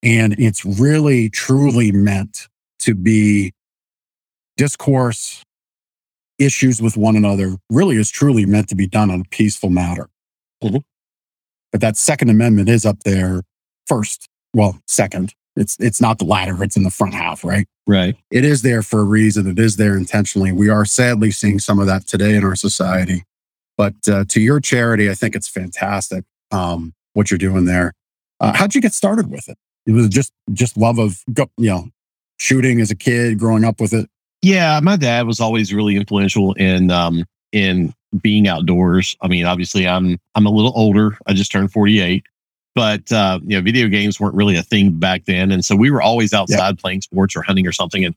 And 0.03 0.35
it's 0.39 0.65
really, 0.65 1.29
truly 1.31 1.93
meant 1.93 2.49
to 2.81 2.95
be 2.95 3.53
discourse, 4.57 5.43
issues 6.39 6.81
with 6.83 6.97
one 6.97 7.17
another, 7.17 7.57
really 7.71 7.97
is 7.97 8.11
truly 8.11 8.47
meant 8.47 8.69
to 8.71 8.75
be 8.75 8.87
done 8.87 9.11
on 9.11 9.21
a 9.21 9.25
peaceful 9.31 9.71
matter. 9.71 10.09
Mhm. 10.63 10.83
But 11.71 11.81
that 11.83 11.97
Second 11.97 12.31
Amendment 12.31 12.69
is 12.69 12.85
up 12.85 13.05
there 13.05 13.43
first. 13.87 14.29
Well, 14.55 14.81
second. 14.87 15.35
It's 15.57 15.77
it's 15.81 16.01
not 16.01 16.19
the 16.19 16.25
latter, 16.25 16.63
it's 16.63 16.77
in 16.77 16.85
the 16.85 16.91
front 16.91 17.15
half, 17.15 17.45
right? 17.45 17.67
right. 17.87 18.17
It 18.31 18.45
is 18.45 18.63
there 18.63 18.83
for 18.83 19.01
a 19.01 19.05
reason. 19.05 19.47
It 19.47 19.59
is 19.59 19.77
there 19.77 19.97
intentionally. 19.97 20.53
We 20.53 20.69
are 20.69 20.85
sadly 20.85 21.31
seeing 21.31 21.59
some 21.59 21.79
of 21.79 21.87
that 21.87 22.07
today 22.07 22.37
in 22.37 22.45
our 22.45 22.57
society. 22.57 23.25
But 23.77 23.95
uh, 24.09 24.25
to 24.29 24.41
your 24.41 24.61
charity, 24.61 25.11
I 25.11 25.15
think 25.15 25.35
it's 25.35 25.49
fantastic 25.49 26.25
um, 26.51 26.95
what 27.15 27.31
you're 27.31 27.39
doing 27.39 27.65
there. 27.65 27.95
Uh, 28.39 28.53
how'd 28.55 28.75
you 28.75 28.81
get 28.81 28.95
started 28.95 29.31
with 29.31 29.49
it? 29.49 29.59
It 29.87 29.93
was 29.93 30.09
just 30.09 30.33
just 30.53 30.77
love 30.77 30.99
of 30.99 31.23
go- 31.33 31.51
you 31.57 31.71
know 31.71 31.89
shooting 32.39 32.81
as 32.81 32.91
a 32.91 32.97
kid, 32.97 33.39
growing 33.39 33.65
up 33.65 33.81
with 33.81 33.93
it. 33.93 34.09
Yeah, 34.43 34.81
my 34.83 34.97
dad 34.97 35.27
was 35.27 35.41
always 35.41 35.75
really 35.75 35.97
influential 35.97 36.55
in 36.55 36.91
um 36.91 37.25
in 37.53 37.93
being 38.21 38.49
outdoors. 38.49 39.17
I 39.21 39.29
mean, 39.29 39.47
obviously 39.47 39.87
I'm 39.87 40.19
I'm 40.35 40.47
a 40.47 40.51
little 40.51 40.73
older. 40.75 41.19
I 41.27 41.33
just 41.33 41.53
turned 41.53 41.73
48. 41.73 42.25
But 42.75 43.11
uh, 43.11 43.41
you 43.43 43.57
know, 43.57 43.63
video 43.63 43.89
games 43.89 44.21
weren't 44.21 44.35
really 44.35 44.57
a 44.57 44.63
thing 44.63 44.93
back 44.93 45.25
then. 45.25 45.51
And 45.51 45.65
so 45.65 45.75
we 45.75 45.91
were 45.91 46.03
always 46.03 46.33
outside 46.33 46.79
playing 46.79 47.03
sports 47.03 47.35
or 47.35 47.43
hunting 47.43 47.67
or 47.67 47.73
something. 47.73 48.05
And 48.05 48.15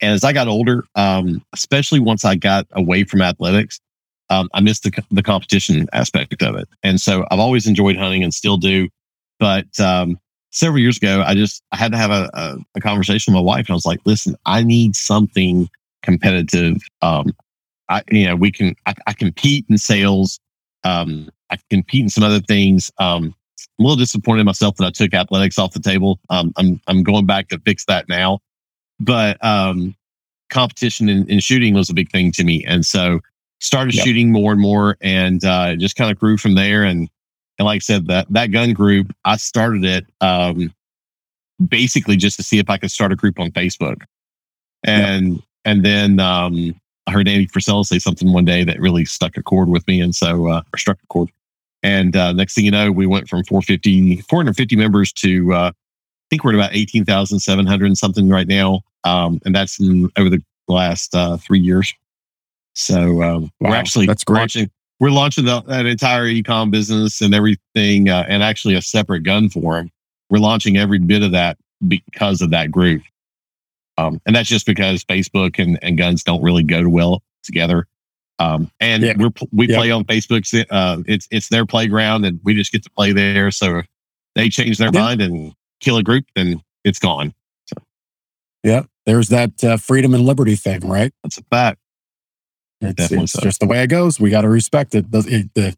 and 0.00 0.12
as 0.12 0.24
I 0.24 0.32
got 0.32 0.48
older, 0.48 0.84
um, 0.96 1.42
especially 1.52 2.00
once 2.00 2.24
I 2.24 2.34
got 2.34 2.66
away 2.72 3.04
from 3.04 3.22
athletics, 3.22 3.80
um, 4.28 4.48
I 4.52 4.60
missed 4.60 4.82
the, 4.82 5.04
the 5.10 5.22
competition 5.22 5.88
aspect 5.92 6.42
of 6.42 6.56
it. 6.56 6.68
And 6.82 7.00
so 7.00 7.24
I've 7.30 7.38
always 7.38 7.66
enjoyed 7.66 7.96
hunting 7.96 8.22
and 8.22 8.34
still 8.34 8.56
do. 8.56 8.88
But 9.38 9.78
um, 9.80 10.18
several 10.50 10.80
years 10.80 10.96
ago, 10.96 11.22
I 11.26 11.34
just 11.34 11.62
I 11.72 11.76
had 11.76 11.92
to 11.92 11.98
have 11.98 12.10
a, 12.10 12.30
a, 12.34 12.56
a 12.76 12.80
conversation 12.80 13.32
with 13.32 13.40
my 13.40 13.44
wife, 13.44 13.66
and 13.66 13.70
I 13.70 13.74
was 13.74 13.86
like, 13.86 14.00
"Listen, 14.04 14.36
I 14.46 14.62
need 14.62 14.96
something 14.96 15.68
competitive. 16.02 16.78
Um, 17.02 17.34
I 17.88 18.02
you 18.10 18.26
know 18.26 18.36
we 18.36 18.50
can 18.50 18.74
I, 18.86 18.94
I 19.06 19.12
compete 19.12 19.66
in 19.68 19.78
sales. 19.78 20.40
Um, 20.84 21.30
I 21.50 21.58
compete 21.70 22.02
in 22.02 22.08
some 22.08 22.24
other 22.24 22.40
things. 22.40 22.90
Um, 22.98 23.34
a 23.78 23.82
little 23.82 23.96
disappointed 23.96 24.40
in 24.40 24.46
myself 24.46 24.76
that 24.76 24.86
I 24.86 24.90
took 24.90 25.14
athletics 25.14 25.58
off 25.58 25.72
the 25.72 25.80
table. 25.80 26.20
Um, 26.30 26.52
I'm 26.56 26.80
I'm 26.86 27.02
going 27.02 27.26
back 27.26 27.48
to 27.48 27.58
fix 27.60 27.84
that 27.86 28.08
now, 28.08 28.40
but 29.00 29.42
um, 29.44 29.94
competition 30.50 31.08
in, 31.08 31.28
in 31.28 31.40
shooting 31.40 31.74
was 31.74 31.90
a 31.90 31.94
big 31.94 32.10
thing 32.10 32.32
to 32.32 32.44
me, 32.44 32.64
and 32.64 32.84
so 32.86 33.20
started 33.60 33.94
Yep. 33.94 34.04
shooting 34.04 34.30
more 34.32 34.52
and 34.52 34.60
more, 34.60 34.96
and 35.00 35.44
uh, 35.44 35.70
it 35.72 35.78
just 35.78 35.96
kind 35.96 36.10
of 36.10 36.18
grew 36.18 36.36
from 36.36 36.54
there. 36.54 36.84
And 36.84 37.08
and 37.58 37.66
like 37.66 37.76
I 37.76 37.78
said, 37.80 38.06
that 38.08 38.26
that 38.30 38.46
gun 38.46 38.72
group, 38.72 39.12
I 39.24 39.36
started 39.36 39.84
it 39.84 40.06
um, 40.20 40.72
basically 41.66 42.16
just 42.16 42.36
to 42.36 42.42
see 42.42 42.58
if 42.58 42.68
I 42.68 42.76
could 42.78 42.90
start 42.90 43.12
a 43.12 43.16
group 43.16 43.38
on 43.40 43.50
Facebook, 43.50 44.02
and 44.82 45.42
and 45.64 45.84
then 45.84 46.20
um, 46.20 46.74
I 47.06 47.12
heard 47.12 47.28
Andy 47.28 47.46
Frisella 47.46 47.84
say 47.84 47.98
something 47.98 48.32
one 48.32 48.44
day 48.44 48.64
that 48.64 48.80
really 48.80 49.04
stuck 49.04 49.36
a 49.36 49.42
chord 49.42 49.68
with 49.68 49.86
me, 49.86 50.00
and 50.00 50.14
so 50.14 50.48
uh, 50.48 50.62
or 50.72 50.78
struck 50.78 50.98
a 51.02 51.06
chord. 51.08 51.30
And 51.84 52.16
uh, 52.16 52.32
next 52.32 52.54
thing 52.54 52.64
you 52.64 52.70
know, 52.70 52.90
we 52.90 53.06
went 53.06 53.28
from 53.28 53.44
450, 53.44 54.22
450 54.22 54.74
members 54.74 55.12
to 55.12 55.52
uh, 55.52 55.70
I 55.70 56.26
think 56.30 56.42
we're 56.42 56.52
at 56.52 56.56
about 56.56 56.74
eighteen 56.74 57.04
thousand 57.04 57.40
seven 57.40 57.66
hundred 57.66 57.86
and 57.86 57.98
something 57.98 58.28
right 58.28 58.48
now, 58.48 58.80
um, 59.04 59.40
and 59.44 59.54
that's 59.54 59.78
in, 59.78 60.10
over 60.16 60.30
the 60.30 60.42
last 60.66 61.14
uh, 61.14 61.36
three 61.36 61.60
years. 61.60 61.92
So 62.72 63.22
um, 63.22 63.50
we're 63.60 63.74
actually 63.74 64.06
that's 64.06 64.24
great. 64.24 64.40
launching. 64.40 64.70
We're 64.98 65.10
launching 65.10 65.44
the, 65.44 65.62
an 65.68 65.86
entire 65.86 66.24
ecom 66.24 66.70
business 66.70 67.20
and 67.20 67.34
everything, 67.34 68.08
uh, 68.08 68.24
and 68.26 68.42
actually 68.42 68.74
a 68.74 68.82
separate 68.82 69.22
gun 69.22 69.50
forum. 69.50 69.90
We're 70.30 70.38
launching 70.38 70.78
every 70.78 70.98
bit 70.98 71.22
of 71.22 71.32
that 71.32 71.58
because 71.86 72.40
of 72.40 72.50
that 72.50 72.70
group. 72.70 73.02
Um, 73.98 74.20
and 74.24 74.34
that's 74.34 74.48
just 74.48 74.64
because 74.64 75.04
Facebook 75.04 75.62
and, 75.62 75.78
and 75.82 75.98
guns 75.98 76.24
don't 76.24 76.42
really 76.42 76.62
go 76.62 76.88
well 76.88 77.22
together. 77.42 77.86
Um, 78.38 78.70
and 78.80 79.02
Yeah. 79.02 79.14
we're, 79.16 79.30
we 79.52 79.68
Yeah. 79.68 79.76
play 79.76 79.90
on 79.90 80.04
Facebook. 80.04 80.66
Uh, 80.70 81.02
it's, 81.06 81.28
it's 81.30 81.48
their 81.48 81.64
playground 81.66 82.24
and 82.24 82.40
we 82.44 82.54
just 82.54 82.72
get 82.72 82.82
to 82.84 82.90
play 82.90 83.12
there. 83.12 83.50
So 83.50 83.78
if 83.78 83.86
they 84.34 84.48
change 84.48 84.78
their 84.78 84.90
Yeah. 84.92 85.00
mind 85.00 85.22
and 85.22 85.52
kill 85.80 85.96
a 85.96 86.02
group, 86.02 86.24
then 86.34 86.60
it's 86.84 86.98
gone. 86.98 87.32
Yeah, 88.62 88.84
there's 89.04 89.28
that 89.28 89.62
uh, 89.62 89.76
freedom 89.76 90.14
and 90.14 90.24
liberty 90.24 90.56
thing, 90.56 90.80
right? 90.88 91.12
That's 91.22 91.36
a 91.36 91.42
fact. 91.50 91.78
It's, 92.80 93.12
it's 93.12 93.32
so. 93.32 93.42
just 93.42 93.60
the 93.60 93.66
way 93.66 93.82
it 93.82 93.88
goes. 93.88 94.18
We 94.18 94.30
got 94.30 94.40
to 94.42 94.48
respect 94.48 94.94
it. 94.94 95.10
The, 95.10 95.18
it- 95.28 95.54
the 95.54 95.76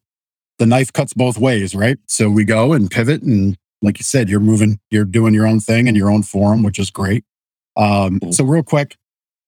the 0.59 0.65
knife 0.67 0.91
cuts 0.91 1.13
both 1.13 1.37
ways, 1.37 1.75
right? 1.75 1.99
So 2.07 2.31
we 2.31 2.45
go 2.45 2.73
and 2.73 2.91
pivot, 2.91 3.21
and 3.23 3.59
like 3.83 3.99
you 3.99 4.05
said, 4.05 4.31
you're 4.31 4.41
moving, 4.41 4.81
you're 4.91 5.05
doing 5.05 5.35
your 5.35 5.47
own 5.47 5.61
thing 5.61 5.87
in 5.87 5.95
your 5.95 6.11
own 6.11 6.23
forum, 6.23 6.63
which 6.63 6.79
is 6.79 6.91
great. 6.91 7.25
Um, 7.77 8.21
Mhm. 8.21 8.33
so 8.33 8.43
real 8.43 8.63
quick 8.63 8.97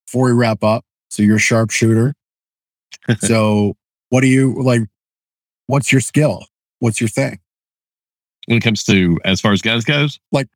before 0.06 0.26
we 0.26 0.32
wrap 0.32 0.62
up, 0.62 0.84
so 1.08 1.22
you're 1.22 1.36
a 1.36 1.38
sharpshooter. 1.40 2.12
So 3.18 3.76
what 4.10 4.20
do 4.22 4.26
you 4.26 4.54
like? 4.62 4.82
What's 5.66 5.92
your 5.92 6.00
skill? 6.00 6.46
What's 6.80 7.00
your 7.00 7.08
thing? 7.08 7.38
When 8.46 8.58
it 8.58 8.62
comes 8.62 8.84
to 8.84 9.18
as 9.24 9.40
far 9.40 9.52
as 9.52 9.60
guns 9.62 9.84
goes, 9.84 10.18
like 10.32 10.48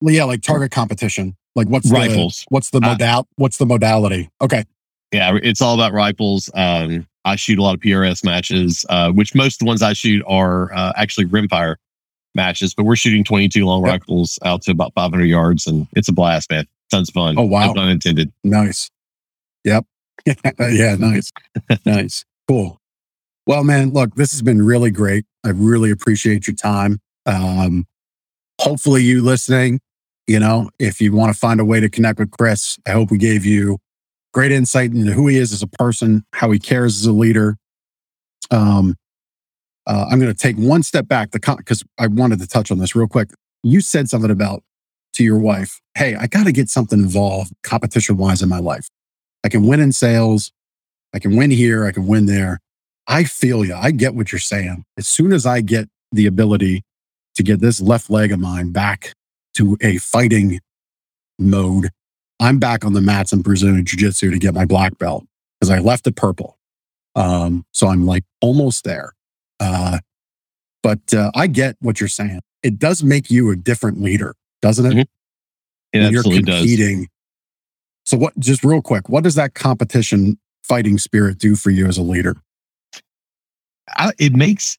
yeah, 0.00 0.24
like 0.24 0.42
target 0.42 0.70
competition. 0.70 1.36
Like 1.54 1.68
what's 1.68 1.90
Rifles. 1.90 2.40
The, 2.40 2.46
what's 2.50 2.70
the 2.70 2.78
Uh, 2.78 2.96
modal? 2.98 3.28
what's 3.36 3.58
the 3.58 3.66
modality? 3.66 4.30
Okay, 4.40 4.64
yeah, 5.12 5.38
it's 5.42 5.60
all 5.62 5.74
about 5.74 5.92
rifles. 5.92 6.50
Um, 6.54 7.06
I 7.24 7.36
shoot 7.36 7.58
a 7.58 7.62
lot 7.62 7.74
of 7.74 7.80
PRS 7.80 8.24
matches, 8.24 8.84
uh, 8.88 9.10
which 9.10 9.34
most 9.34 9.54
of 9.54 9.58
the 9.60 9.64
ones 9.66 9.82
I 9.82 9.92
shoot 9.94 10.22
are 10.26 10.72
uh, 10.72 10.92
actually 10.96 11.26
rimfire 11.26 11.76
matches, 12.34 12.74
but 12.74 12.84
we're 12.84 12.94
shooting 12.96 13.24
22 13.24 13.64
long 13.66 13.82
Yep. 13.84 13.90
rifles 13.90 14.38
out 14.44 14.62
to 14.62 14.70
about 14.70 14.92
500 14.94 15.24
yards, 15.24 15.66
and 15.66 15.86
it's 15.96 16.08
a 16.08 16.12
blast, 16.12 16.50
man. 16.50 16.66
Tons 16.90 17.08
of 17.08 17.14
fun. 17.14 17.34
Oh, 17.38 17.42
wow. 17.42 17.66
No 17.66 17.74
pun 17.74 17.88
intended. 17.88 18.30
Nice. 18.44 18.90
Yep. 19.64 19.86
yeah, 20.60 20.96
nice. 20.96 21.32
nice. 21.84 22.24
Cool. 22.48 22.80
Well, 23.46 23.64
man, 23.64 23.92
look, 23.92 24.14
this 24.16 24.32
has 24.32 24.42
been 24.42 24.62
really 24.62 24.90
great. 24.90 25.24
I 25.44 25.50
really 25.50 25.90
appreciate 25.90 26.46
your 26.46 26.56
time. 26.56 27.00
Um, 27.26 27.86
hopefully, 28.60 29.02
you 29.02 29.22
listening, 29.22 29.80
you 30.26 30.40
know, 30.40 30.70
if 30.78 31.00
you 31.00 31.12
want 31.12 31.32
to 31.32 31.38
find 31.38 31.60
a 31.60 31.64
way 31.64 31.80
to 31.80 31.88
connect 31.88 32.18
with 32.18 32.30
Chris, 32.32 32.78
I 32.86 32.90
hope 32.90 33.10
we 33.10 33.18
gave 33.18 33.44
you 33.44 33.78
great 34.34 34.52
insight 34.52 34.92
into 34.92 35.12
who 35.12 35.28
he 35.28 35.38
is 35.38 35.52
as 35.52 35.62
a 35.62 35.66
person, 35.68 36.24
how 36.32 36.50
he 36.50 36.58
cares 36.58 37.00
as 37.00 37.06
a 37.06 37.12
leader. 37.12 37.56
Um, 38.50 38.96
uh, 39.86 40.06
I'm 40.10 40.18
going 40.18 40.32
to 40.32 40.38
take 40.38 40.56
one 40.56 40.82
step 40.82 41.06
back 41.06 41.30
because 41.30 41.84
I 41.98 42.08
wanted 42.08 42.40
to 42.40 42.46
touch 42.48 42.72
on 42.72 42.78
this 42.78 42.96
real 42.96 43.06
quick. 43.06 43.30
You 43.62 43.80
said 43.80 44.08
something 44.08 44.30
about 44.30 44.62
to 45.14 45.24
your 45.24 45.38
wife, 45.38 45.80
Hey, 45.96 46.14
I 46.14 46.26
got 46.26 46.44
to 46.44 46.52
get 46.52 46.68
something 46.68 46.98
involved 46.98 47.52
competition 47.62 48.16
wise 48.16 48.42
in 48.42 48.48
my 48.48 48.58
life. 48.58 48.88
I 49.46 49.48
can 49.48 49.64
win 49.64 49.78
in 49.78 49.92
sales. 49.92 50.50
I 51.14 51.20
can 51.20 51.36
win 51.36 51.52
here. 51.52 51.86
I 51.86 51.92
can 51.92 52.08
win 52.08 52.26
there. 52.26 52.58
I 53.06 53.22
feel 53.22 53.64
you. 53.64 53.76
I 53.76 53.92
get 53.92 54.16
what 54.16 54.32
you're 54.32 54.40
saying. 54.40 54.84
As 54.98 55.06
soon 55.06 55.32
as 55.32 55.46
I 55.46 55.60
get 55.60 55.88
the 56.10 56.26
ability 56.26 56.82
to 57.36 57.44
get 57.44 57.60
this 57.60 57.80
left 57.80 58.10
leg 58.10 58.32
of 58.32 58.40
mine 58.40 58.72
back 58.72 59.12
to 59.54 59.76
a 59.80 59.98
fighting 59.98 60.58
mode, 61.38 61.90
I'm 62.40 62.58
back 62.58 62.84
on 62.84 62.92
the 62.92 63.00
mats 63.00 63.32
in 63.32 63.42
Brazilian 63.42 63.84
Jiu 63.84 63.96
Jitsu 63.96 64.32
to 64.32 64.38
get 64.40 64.52
my 64.52 64.64
black 64.64 64.98
belt 64.98 65.24
because 65.60 65.70
I 65.70 65.78
left 65.78 66.08
it 66.08 66.16
purple. 66.16 66.58
Um, 67.14 67.64
so 67.70 67.86
I'm 67.86 68.04
like 68.04 68.24
almost 68.40 68.82
there. 68.82 69.12
Uh, 69.60 70.00
but 70.82 71.14
uh, 71.14 71.30
I 71.36 71.46
get 71.46 71.76
what 71.78 72.00
you're 72.00 72.08
saying. 72.08 72.40
It 72.64 72.80
does 72.80 73.04
make 73.04 73.30
you 73.30 73.52
a 73.52 73.56
different 73.56 74.02
leader, 74.02 74.34
doesn't 74.60 74.86
it? 74.86 74.90
Mm-hmm. 74.90 75.00
It 75.92 75.98
when 75.98 76.02
absolutely 76.02 76.34
you're 76.34 76.60
competing. 76.60 76.98
Does. 77.02 77.08
So 78.06 78.16
what? 78.16 78.38
Just 78.38 78.64
real 78.64 78.80
quick, 78.80 79.08
what 79.08 79.24
does 79.24 79.34
that 79.34 79.54
competition 79.54 80.38
fighting 80.62 80.96
spirit 80.96 81.38
do 81.38 81.56
for 81.56 81.70
you 81.70 81.86
as 81.86 81.98
a 81.98 82.02
leader? 82.02 82.36
I, 83.90 84.12
it 84.18 84.32
makes. 84.32 84.78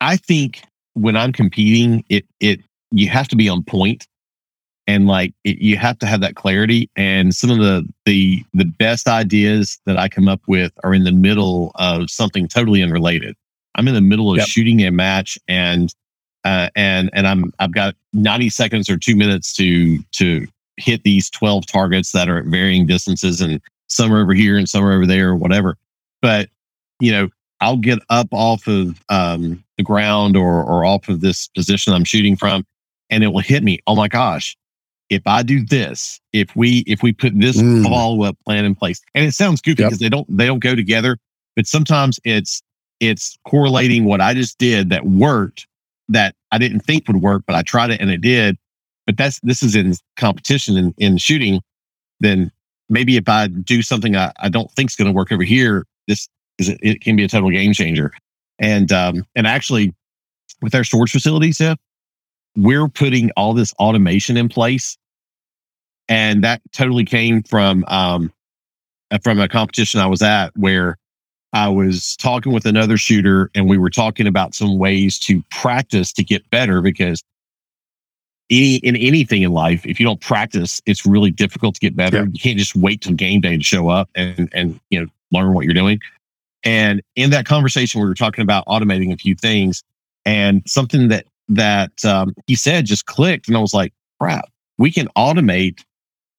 I 0.00 0.16
think 0.16 0.62
when 0.94 1.16
I'm 1.16 1.32
competing, 1.32 2.04
it 2.08 2.24
it 2.40 2.60
you 2.90 3.08
have 3.08 3.26
to 3.28 3.36
be 3.36 3.48
on 3.48 3.64
point 3.64 4.06
and 4.86 5.06
like 5.06 5.32
it, 5.44 5.58
you 5.58 5.76
have 5.76 5.98
to 6.00 6.06
have 6.06 6.20
that 6.20 6.34
clarity 6.34 6.90
and 6.96 7.34
some 7.34 7.50
of 7.50 7.58
the 7.58 7.86
the 8.04 8.44
the 8.52 8.64
best 8.64 9.08
ideas 9.08 9.78
that 9.86 9.96
i 9.96 10.08
come 10.08 10.28
up 10.28 10.40
with 10.46 10.72
are 10.84 10.94
in 10.94 11.04
the 11.04 11.12
middle 11.12 11.72
of 11.76 12.10
something 12.10 12.48
totally 12.48 12.82
unrelated 12.82 13.36
i'm 13.76 13.88
in 13.88 13.94
the 13.94 14.00
middle 14.00 14.30
of 14.30 14.38
yep. 14.38 14.46
shooting 14.46 14.84
a 14.84 14.90
match 14.90 15.38
and 15.48 15.94
uh, 16.44 16.68
and 16.74 17.10
and 17.12 17.26
i'm 17.26 17.52
i've 17.60 17.72
got 17.72 17.94
90 18.12 18.48
seconds 18.48 18.90
or 18.90 18.96
two 18.96 19.14
minutes 19.14 19.52
to 19.54 19.98
to 20.12 20.46
hit 20.82 21.02
these 21.04 21.30
12 21.30 21.66
targets 21.66 22.12
that 22.12 22.28
are 22.28 22.38
at 22.38 22.46
varying 22.46 22.86
distances 22.86 23.40
and 23.40 23.60
some 23.88 24.12
are 24.12 24.20
over 24.20 24.34
here 24.34 24.56
and 24.56 24.68
some 24.68 24.84
are 24.84 24.92
over 24.92 25.06
there 25.06 25.30
or 25.30 25.36
whatever 25.36 25.76
but 26.20 26.48
you 27.00 27.12
know 27.12 27.28
i'll 27.60 27.76
get 27.76 27.98
up 28.10 28.28
off 28.32 28.66
of 28.66 29.02
um, 29.08 29.62
the 29.76 29.84
ground 29.84 30.36
or 30.36 30.62
or 30.64 30.84
off 30.84 31.08
of 31.08 31.20
this 31.20 31.48
position 31.48 31.92
i'm 31.92 32.04
shooting 32.04 32.36
from 32.36 32.66
and 33.10 33.22
it 33.24 33.28
will 33.28 33.40
hit 33.40 33.62
me 33.62 33.78
oh 33.86 33.96
my 33.96 34.08
gosh 34.08 34.56
if 35.12 35.26
I 35.26 35.42
do 35.42 35.62
this, 35.62 36.20
if 36.32 36.56
we 36.56 36.84
if 36.86 37.02
we 37.02 37.12
put 37.12 37.38
this 37.38 37.58
mm. 37.58 37.84
follow 37.84 38.22
up 38.22 38.36
plan 38.46 38.64
in 38.64 38.74
place, 38.74 39.00
and 39.14 39.26
it 39.26 39.32
sounds 39.32 39.60
goofy 39.60 39.84
because 39.84 40.00
yep. 40.00 40.00
they 40.00 40.08
don't 40.08 40.36
they 40.38 40.46
don't 40.46 40.60
go 40.60 40.74
together, 40.74 41.18
but 41.54 41.66
sometimes 41.66 42.18
it's 42.24 42.62
it's 42.98 43.36
correlating 43.46 44.06
what 44.06 44.22
I 44.22 44.32
just 44.32 44.56
did 44.56 44.88
that 44.88 45.04
worked 45.04 45.66
that 46.08 46.34
I 46.50 46.56
didn't 46.56 46.80
think 46.80 47.06
would 47.08 47.20
work, 47.20 47.42
but 47.46 47.54
I 47.54 47.62
tried 47.62 47.90
it 47.90 48.00
and 48.00 48.10
it 48.10 48.22
did. 48.22 48.56
But 49.06 49.16
that's 49.16 49.40
this 49.42 49.62
is 49.62 49.74
in 49.74 49.94
competition 50.16 50.76
in, 50.76 50.94
in 50.98 51.18
shooting. 51.18 51.60
Then 52.20 52.50
maybe 52.88 53.16
if 53.16 53.28
I 53.28 53.48
do 53.48 53.82
something 53.82 54.16
I, 54.16 54.32
I 54.38 54.48
don't 54.48 54.70
think 54.72 54.90
is 54.90 54.96
going 54.96 55.06
to 55.06 55.12
work 55.12 55.32
over 55.32 55.42
here, 55.42 55.84
this 56.06 56.28
is 56.58 56.70
it 56.82 57.00
can 57.00 57.16
be 57.16 57.24
a 57.24 57.28
total 57.28 57.50
game 57.50 57.72
changer. 57.72 58.12
And 58.58 58.92
um 58.92 59.24
and 59.34 59.46
actually 59.46 59.94
with 60.60 60.74
our 60.74 60.84
storage 60.84 61.10
facilities, 61.10 61.60
we're 62.56 62.88
putting 62.88 63.30
all 63.36 63.54
this 63.54 63.72
automation 63.74 64.36
in 64.36 64.48
place 64.48 64.96
and 66.08 66.44
that 66.44 66.60
totally 66.72 67.04
came 67.04 67.42
from 67.42 67.84
um, 67.88 68.32
uh, 69.10 69.18
from 69.22 69.40
a 69.40 69.48
competition 69.48 70.00
I 70.00 70.06
was 70.06 70.22
at 70.22 70.50
where 70.56 70.98
I 71.52 71.68
was 71.68 72.16
talking 72.16 72.52
with 72.52 72.66
another 72.66 72.96
shooter 72.96 73.50
and 73.54 73.68
we 73.68 73.78
were 73.78 73.90
talking 73.90 74.26
about 74.26 74.54
some 74.54 74.78
ways 74.78 75.18
to 75.20 75.42
practice 75.50 76.12
to 76.14 76.24
get 76.24 76.48
better 76.50 76.80
because 76.80 77.22
any 78.50 78.76
in 78.76 78.96
anything 78.96 79.42
in 79.42 79.52
life, 79.52 79.86
if 79.86 79.98
you 79.98 80.06
don't 80.06 80.20
practice, 80.20 80.80
it's 80.86 81.06
really 81.06 81.30
difficult 81.30 81.74
to 81.74 81.80
get 81.80 81.96
better. 81.96 82.18
Yeah. 82.18 82.26
You 82.32 82.40
can't 82.40 82.58
just 82.58 82.76
wait 82.76 83.00
till 83.00 83.14
game 83.14 83.40
day 83.40 83.56
to 83.56 83.62
show 83.62 83.88
up 83.88 84.10
and 84.14 84.48
and 84.52 84.78
you 84.90 85.00
know 85.00 85.06
learn 85.30 85.54
what 85.54 85.64
you're 85.64 85.74
doing. 85.74 86.00
And 86.64 87.02
in 87.16 87.30
that 87.30 87.46
conversation, 87.46 88.00
we 88.00 88.06
were 88.06 88.14
talking 88.14 88.42
about 88.42 88.64
automating 88.66 89.12
a 89.12 89.16
few 89.16 89.34
things, 89.34 89.82
and 90.24 90.62
something 90.66 91.08
that 91.08 91.26
that 91.48 92.04
um, 92.04 92.34
he 92.46 92.54
said 92.54 92.86
just 92.86 93.06
clicked, 93.06 93.48
and 93.48 93.56
I 93.56 93.60
was 93.60 93.74
like, 93.74 93.92
"Crap, 94.20 94.48
we 94.78 94.90
can 94.90 95.08
automate 95.16 95.82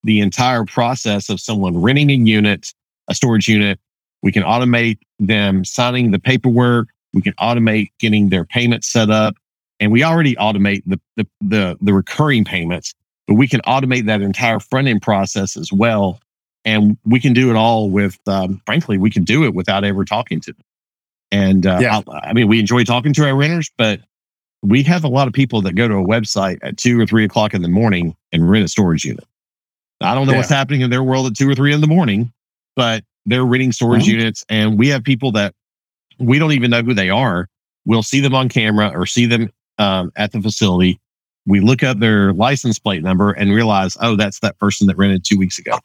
the 0.03 0.19
entire 0.19 0.65
process 0.65 1.29
of 1.29 1.39
someone 1.39 1.81
renting 1.81 2.09
a 2.09 2.13
unit, 2.13 2.73
a 3.07 3.15
storage 3.15 3.47
unit. 3.47 3.79
We 4.21 4.31
can 4.31 4.43
automate 4.43 4.99
them 5.19 5.65
signing 5.65 6.11
the 6.11 6.19
paperwork. 6.19 6.87
We 7.13 7.21
can 7.21 7.33
automate 7.33 7.91
getting 7.99 8.29
their 8.29 8.43
payment 8.43 8.83
set 8.83 9.09
up. 9.09 9.35
And 9.83 9.91
we 9.91 10.01
already 10.01 10.33
automate 10.35 10.81
the, 10.85 10.97
the, 11.17 11.27
the, 11.41 11.77
the 11.81 11.93
recurring 11.93 12.45
payments, 12.45 12.95
but 13.27 13.33
we 13.33 13.49
can 13.49 13.59
automate 13.61 14.05
that 14.05 14.21
entire 14.21 14.61
front 14.61 14.87
end 14.87 15.01
process 15.01 15.57
as 15.57 15.73
well. 15.73 16.21
And 16.63 16.97
we 17.03 17.19
can 17.19 17.33
do 17.33 17.49
it 17.49 17.57
all 17.57 17.89
with, 17.89 18.17
um, 18.25 18.61
frankly, 18.65 18.97
we 18.97 19.09
can 19.09 19.25
do 19.25 19.43
it 19.43 19.53
without 19.53 19.83
ever 19.83 20.05
talking 20.05 20.39
to 20.39 20.53
them. 20.53 20.63
And 21.31 21.67
uh, 21.67 21.79
yeah. 21.81 21.99
I, 22.07 22.29
I 22.29 22.33
mean, 22.33 22.47
we 22.47 22.61
enjoy 22.61 22.85
talking 22.85 23.11
to 23.11 23.27
our 23.27 23.35
renters, 23.35 23.69
but 23.77 23.99
we 24.61 24.83
have 24.83 25.03
a 25.03 25.09
lot 25.09 25.27
of 25.27 25.33
people 25.33 25.61
that 25.63 25.75
go 25.75 25.89
to 25.89 25.95
a 25.95 26.05
website 26.05 26.59
at 26.61 26.77
two 26.77 26.97
or 26.97 27.05
three 27.05 27.25
o'clock 27.25 27.53
in 27.53 27.61
the 27.61 27.67
morning 27.67 28.15
and 28.31 28.49
rent 28.49 28.63
a 28.63 28.69
storage 28.69 29.03
unit. 29.03 29.25
I 29.99 30.15
don't 30.15 30.27
know 30.27 30.31
yeah. 30.31 30.37
what's 30.37 30.49
happening 30.49 30.79
in 30.79 30.91
their 30.91 31.03
world 31.03 31.27
at 31.27 31.35
two 31.35 31.49
or 31.49 31.55
three 31.55 31.73
in 31.73 31.81
the 31.81 31.87
morning, 31.87 32.31
but 32.77 33.03
they're 33.25 33.43
renting 33.43 33.73
storage 33.73 34.03
mm-hmm. 34.03 34.19
units. 34.19 34.45
And 34.47 34.79
we 34.79 34.87
have 34.87 35.03
people 35.03 35.33
that 35.33 35.53
we 36.19 36.39
don't 36.39 36.53
even 36.53 36.71
know 36.71 36.83
who 36.83 36.93
they 36.93 37.09
are. 37.09 37.49
We'll 37.85 38.01
see 38.01 38.21
them 38.21 38.33
on 38.33 38.47
camera 38.47 38.89
or 38.95 39.05
see 39.05 39.25
them 39.25 39.51
um, 39.77 40.11
at 40.15 40.31
the 40.31 40.41
facility. 40.41 40.99
We 41.45 41.59
look 41.59 41.83
up 41.83 41.99
their 41.99 42.33
license 42.33 42.79
plate 42.79 43.03
number 43.03 43.31
and 43.31 43.51
realize, 43.51 43.97
oh, 43.99 44.15
that's 44.15 44.39
that 44.39 44.57
person 44.59 44.87
that 44.87 44.97
rented 44.97 45.25
two 45.25 45.37
weeks 45.37 45.59
ago. 45.59 45.77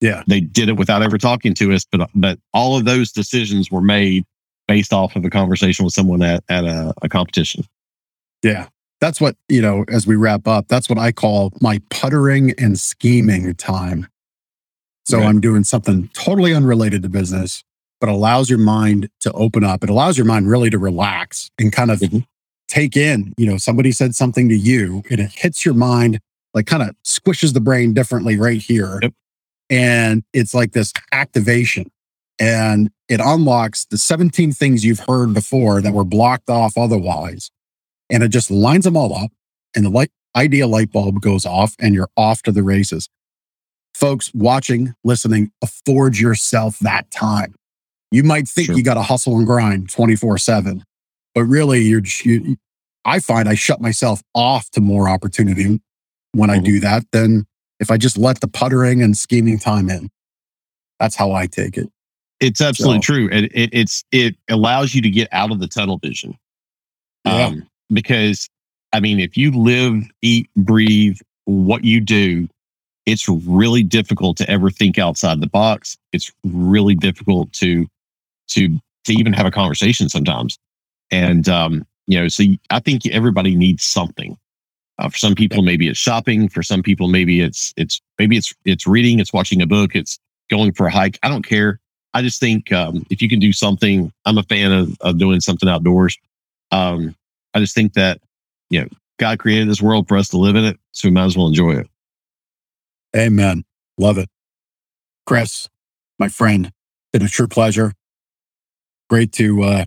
Yeah. 0.00 0.22
They 0.26 0.40
did 0.40 0.68
it 0.68 0.76
without 0.76 1.02
ever 1.02 1.16
talking 1.16 1.54
to 1.54 1.72
us, 1.72 1.86
but 1.90 2.10
but 2.14 2.38
all 2.52 2.76
of 2.76 2.84
those 2.84 3.10
decisions 3.12 3.70
were 3.70 3.80
made 3.80 4.24
based 4.68 4.92
off 4.92 5.16
of 5.16 5.24
a 5.24 5.30
conversation 5.30 5.84
with 5.84 5.94
someone 5.94 6.22
at, 6.22 6.44
at 6.48 6.64
a, 6.64 6.92
a 7.02 7.08
competition. 7.08 7.64
Yeah 8.42 8.68
that's 9.00 9.20
what, 9.20 9.36
you 9.48 9.60
know, 9.60 9.84
as 9.88 10.06
we 10.06 10.16
wrap 10.16 10.46
up, 10.48 10.68
that's 10.68 10.88
what 10.88 10.98
I 10.98 11.12
call 11.12 11.52
my 11.60 11.80
puttering 11.90 12.54
and 12.58 12.78
scheming 12.78 13.54
time. 13.54 14.08
So 15.04 15.18
right. 15.18 15.26
I'm 15.26 15.40
doing 15.40 15.64
something 15.64 16.08
totally 16.14 16.54
unrelated 16.54 17.02
to 17.02 17.08
business, 17.08 17.62
but 18.00 18.08
allows 18.08 18.50
your 18.50 18.58
mind 18.58 19.08
to 19.20 19.32
open 19.32 19.64
up. 19.64 19.84
It 19.84 19.90
allows 19.90 20.18
your 20.18 20.26
mind 20.26 20.48
really 20.48 20.70
to 20.70 20.78
relax 20.78 21.50
and 21.58 21.72
kind 21.72 21.90
of 21.90 22.00
mm-hmm. 22.00 22.20
Take 22.76 22.96
in, 22.96 23.32
you 23.38 23.46
know, 23.46 23.56
somebody 23.56 23.90
said 23.90 24.14
something 24.14 24.50
to 24.50 24.56
you 24.56 25.02
and 25.10 25.18
it 25.18 25.32
hits 25.34 25.64
your 25.64 25.72
mind, 25.72 26.20
like 26.52 26.66
kind 26.66 26.82
of 26.82 26.94
squishes 27.04 27.54
the 27.54 27.60
brain 27.60 27.94
differently 27.94 28.36
right 28.36 28.60
here. 28.60 28.98
Yep. 29.02 29.14
And 29.70 30.22
it's 30.34 30.52
like 30.52 30.72
this 30.72 30.92
activation 31.10 31.90
and 32.38 32.90
it 33.08 33.18
unlocks 33.18 33.86
the 33.86 33.96
17 33.96 34.52
things 34.52 34.84
you've 34.84 35.00
heard 35.00 35.32
before 35.32 35.80
that 35.80 35.94
were 35.94 36.04
blocked 36.04 36.50
off 36.50 36.76
otherwise 36.76 37.50
and 38.10 38.22
it 38.22 38.28
just 38.28 38.50
lines 38.50 38.84
them 38.84 38.96
all 38.96 39.14
up 39.14 39.30
and 39.74 39.86
the 39.86 39.90
light 39.90 40.10
idea 40.36 40.66
light 40.66 40.92
bulb 40.92 41.22
goes 41.22 41.46
off 41.46 41.74
and 41.80 41.94
you're 41.94 42.10
off 42.14 42.42
to 42.42 42.52
the 42.52 42.62
races. 42.62 43.08
Folks 43.94 44.30
watching, 44.34 44.94
listening, 45.02 45.50
afford 45.62 46.18
yourself 46.18 46.78
that 46.80 47.10
time. 47.10 47.54
You 48.10 48.22
might 48.22 48.46
think 48.46 48.66
sure. 48.66 48.76
you 48.76 48.84
got 48.84 48.94
to 48.94 49.02
hustle 49.02 49.38
and 49.38 49.46
grind 49.46 49.88
24 49.88 50.36
seven, 50.36 50.84
but 51.34 51.44
really 51.44 51.80
you're, 51.80 52.02
you, 52.22 52.58
I 53.06 53.20
find 53.20 53.48
I 53.48 53.54
shut 53.54 53.80
myself 53.80 54.22
off 54.34 54.68
to 54.70 54.80
more 54.80 55.08
opportunity 55.08 55.80
when 56.32 56.50
mm-hmm. 56.50 56.60
I 56.60 56.62
do 56.62 56.80
that 56.80 57.04
than 57.12 57.46
if 57.80 57.90
I 57.90 57.96
just 57.96 58.18
let 58.18 58.40
the 58.40 58.48
puttering 58.48 59.02
and 59.02 59.16
scheming 59.16 59.58
time 59.58 59.88
in. 59.88 60.10
That's 61.00 61.14
how 61.14 61.32
I 61.32 61.46
take 61.46 61.76
it. 61.78 61.88
It's 62.40 62.60
absolutely 62.60 63.02
so, 63.02 63.14
true. 63.14 63.28
It, 63.30 63.44
it, 63.54 63.70
it's, 63.72 64.04
it 64.12 64.36
allows 64.50 64.94
you 64.94 65.00
to 65.02 65.10
get 65.10 65.28
out 65.32 65.50
of 65.50 65.60
the 65.60 65.68
tunnel 65.68 65.98
vision. 65.98 66.36
Yeah. 67.24 67.46
Um, 67.46 67.66
because 67.90 68.48
I 68.92 69.00
mean, 69.00 69.20
if 69.20 69.36
you 69.36 69.52
live, 69.52 70.04
eat, 70.22 70.48
breathe 70.56 71.18
what 71.44 71.84
you 71.84 72.00
do, 72.00 72.48
it's 73.04 73.28
really 73.28 73.82
difficult 73.82 74.36
to 74.38 74.50
ever 74.50 74.70
think 74.70 74.98
outside 74.98 75.40
the 75.40 75.46
box. 75.46 75.96
It's 76.12 76.32
really 76.44 76.94
difficult 76.94 77.52
to 77.54 77.86
to 78.48 78.78
to 79.04 79.12
even 79.12 79.32
have 79.32 79.46
a 79.46 79.50
conversation 79.50 80.08
sometimes. 80.08 80.58
And 81.10 81.48
um, 81.48 81.86
you 82.06 82.20
know, 82.20 82.28
so 82.28 82.44
I 82.70 82.80
think 82.80 83.06
everybody 83.06 83.54
needs 83.54 83.82
something. 83.84 84.36
Uh, 84.98 85.10
for 85.10 85.18
some 85.18 85.34
people, 85.34 85.62
maybe 85.62 85.88
it's 85.88 85.98
shopping. 85.98 86.48
For 86.48 86.62
some 86.62 86.82
people, 86.82 87.08
maybe 87.08 87.42
it's 87.42 87.74
it's 87.76 88.00
maybe 88.18 88.36
it's 88.36 88.54
it's 88.64 88.86
reading. 88.86 89.18
It's 89.18 89.32
watching 89.32 89.60
a 89.60 89.66
book. 89.66 89.94
It's 89.94 90.18
going 90.48 90.72
for 90.72 90.86
a 90.86 90.90
hike. 90.90 91.18
I 91.22 91.28
don't 91.28 91.46
care. 91.46 91.80
I 92.14 92.22
just 92.22 92.40
think 92.40 92.72
um, 92.72 93.04
if 93.10 93.20
you 93.20 93.28
can 93.28 93.38
do 93.38 93.52
something, 93.52 94.10
I'm 94.24 94.38
a 94.38 94.42
fan 94.44 94.72
of, 94.72 94.96
of 95.02 95.18
doing 95.18 95.40
something 95.40 95.68
outdoors. 95.68 96.16
Um, 96.70 97.14
I 97.52 97.60
just 97.60 97.74
think 97.74 97.92
that, 97.92 98.22
you 98.70 98.80
know, 98.80 98.88
God 99.18 99.38
created 99.38 99.68
this 99.68 99.82
world 99.82 100.08
for 100.08 100.16
us 100.16 100.28
to 100.28 100.38
live 100.38 100.56
in 100.56 100.64
it. 100.64 100.78
So 100.92 101.08
we 101.08 101.12
might 101.12 101.24
as 101.24 101.36
well 101.36 101.46
enjoy 101.46 101.72
it. 101.72 101.90
Amen. 103.14 103.64
Love 103.98 104.16
it. 104.16 104.30
Chris, 105.26 105.68
my 106.18 106.28
friend, 106.28 106.72
been 107.12 107.22
a 107.22 107.28
true 107.28 107.48
pleasure. 107.48 107.92
Great 109.10 109.32
to 109.32 109.62
uh, 109.62 109.84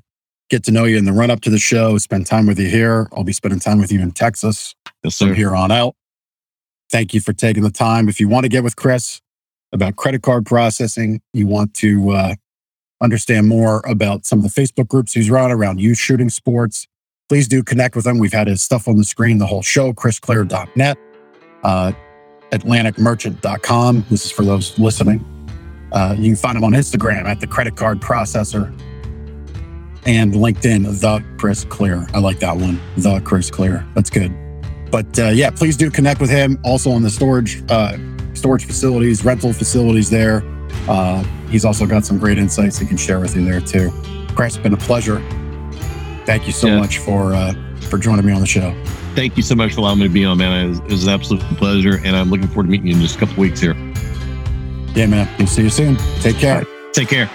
get 0.50 0.64
to 0.64 0.72
know 0.72 0.86
you 0.86 0.98
in 0.98 1.06
the 1.06 1.14
run 1.14 1.30
up 1.30 1.42
to 1.42 1.50
the 1.50 1.60
show, 1.60 1.98
spend 1.98 2.26
time 2.26 2.48
with 2.48 2.60
you 2.60 2.68
here. 2.68 3.08
I'll 3.14 3.24
be 3.24 3.34
spending 3.34 3.60
time 3.60 3.80
with 3.80 3.92
you 3.92 4.02
in 4.02 4.12
Texas 4.12 4.76
Yes, 5.04 5.18
from 5.18 5.34
here 5.36 5.56
on 5.56 5.72
out. 5.72 5.96
Thank 6.92 7.14
you 7.14 7.22
for 7.22 7.34
taking 7.34 7.64
the 7.64 7.70
time. 7.70 8.10
If 8.10 8.20
you 8.20 8.28
want 8.28 8.46
to 8.46 8.50
get 8.50 8.64
with 8.64 8.76
Chris 8.76 9.22
about 9.72 9.96
credit 9.96 10.24
card 10.24 10.46
processing, 10.46 11.22
you 11.34 11.46
want 11.46 11.76
to 11.76 12.10
uh, 12.10 12.36
understand 13.00 13.48
more 13.48 13.84
about 13.86 14.26
some 14.26 14.44
of 14.44 14.44
the 14.44 14.62
Facebook 14.62 14.88
groups 14.88 15.14
he's 15.14 15.30
run 15.30 15.52
around 15.52 15.80
youth 15.80 16.00
shooting 16.00 16.30
sports, 16.30 16.88
please 17.30 17.48
do 17.48 17.62
connect 17.62 17.96
with 17.96 18.08
him. 18.08 18.18
We've 18.18 18.34
had 18.34 18.48
his 18.48 18.64
stuff 18.64 18.88
on 18.88 18.98
the 18.98 19.04
screen 19.04 19.38
the 19.38 19.46
whole 19.46 19.62
show, 19.62 19.94
chrisclear.net, 19.94 20.98
uh, 21.64 21.92
atlanticmerchant.com. 22.52 24.06
This 24.10 24.26
is 24.26 24.32
for 24.32 24.44
those 24.44 24.78
listening. 24.80 25.24
Uh, 25.92 26.16
you 26.18 26.30
can 26.30 26.36
find 26.36 26.58
him 26.58 26.64
on 26.64 26.74
Instagram 26.74 27.26
at 27.26 27.40
the 27.40 27.48
credit 27.48 27.76
card 27.76 28.00
processor 28.00 28.76
and 30.06 30.34
LinkedIn, 30.34 31.00
the 31.02 31.24
Chris 31.38 31.66
Clear. 31.66 32.08
I 32.14 32.20
like 32.20 32.40
that 32.40 32.56
one, 32.56 32.80
the 32.98 33.20
Chris 33.22 33.50
Clear. 33.52 33.86
That's 33.96 34.10
good. 34.10 34.34
But 34.92 35.20
uh, 35.20 35.28
yeah, 35.30 35.50
please 35.52 35.78
do 35.78 35.92
connect 35.92 36.20
with 36.20 36.30
him. 36.30 36.58
Also 36.64 36.90
on 36.92 37.02
the 37.04 37.10
storage 37.10 37.62
uh, 37.70 37.98
storage 38.34 38.66
facilities, 38.66 39.24
rental 39.24 39.54
facilities 39.54 40.10
there. 40.10 40.44
Uh, 40.88 41.24
he's 41.50 41.66
also 41.66 41.86
got 41.86 42.06
some 42.06 42.18
great 42.18 42.38
insights 42.38 42.78
he 42.80 42.86
can 42.88 42.98
share 42.98 43.20
with 43.20 43.36
you 43.36 43.44
there 43.46 43.62
too. 43.62 43.92
Chris, 44.36 44.56
it's 44.56 44.64
been 44.64 44.74
a 44.74 44.78
pleasure. 44.78 45.20
Thank 46.26 46.46
you 46.48 46.54
so 46.54 46.68
Yeah. 46.68 46.80
much 46.80 47.00
for 47.00 47.34
uh, 47.34 47.54
for 47.82 47.98
joining 47.98 48.26
me 48.26 48.34
on 48.34 48.42
the 48.42 48.48
show. 48.48 48.74
Thank 49.16 49.36
you 49.38 49.44
so 49.44 49.56
much 49.56 49.74
for 49.74 49.82
allowing 49.82 50.00
me 50.00 50.08
to 50.08 50.14
be 50.14 50.24
on, 50.24 50.38
man. 50.38 50.66
It 50.66 50.70
was, 50.70 50.80
it 50.80 50.86
was 50.92 51.04
an 51.08 51.14
absolute 51.14 51.42
pleasure. 51.58 52.00
And 52.06 52.16
I'm 52.16 52.30
looking 52.30 52.48
forward 52.48 52.66
to 52.66 52.70
meeting 52.70 52.88
you 52.88 52.96
in 52.96 53.02
just 53.02 53.16
a 53.16 53.20
couple 53.20 53.36
weeks 53.42 53.60
here. 53.60 53.74
Yeah, 54.96 55.08
man. 55.08 55.28
We'll 55.38 55.48
see 55.48 55.64
you 55.64 55.70
soon. 55.70 55.98
Take 56.22 56.38
care. 56.38 56.66
Take 56.94 57.10
care. 57.10 57.30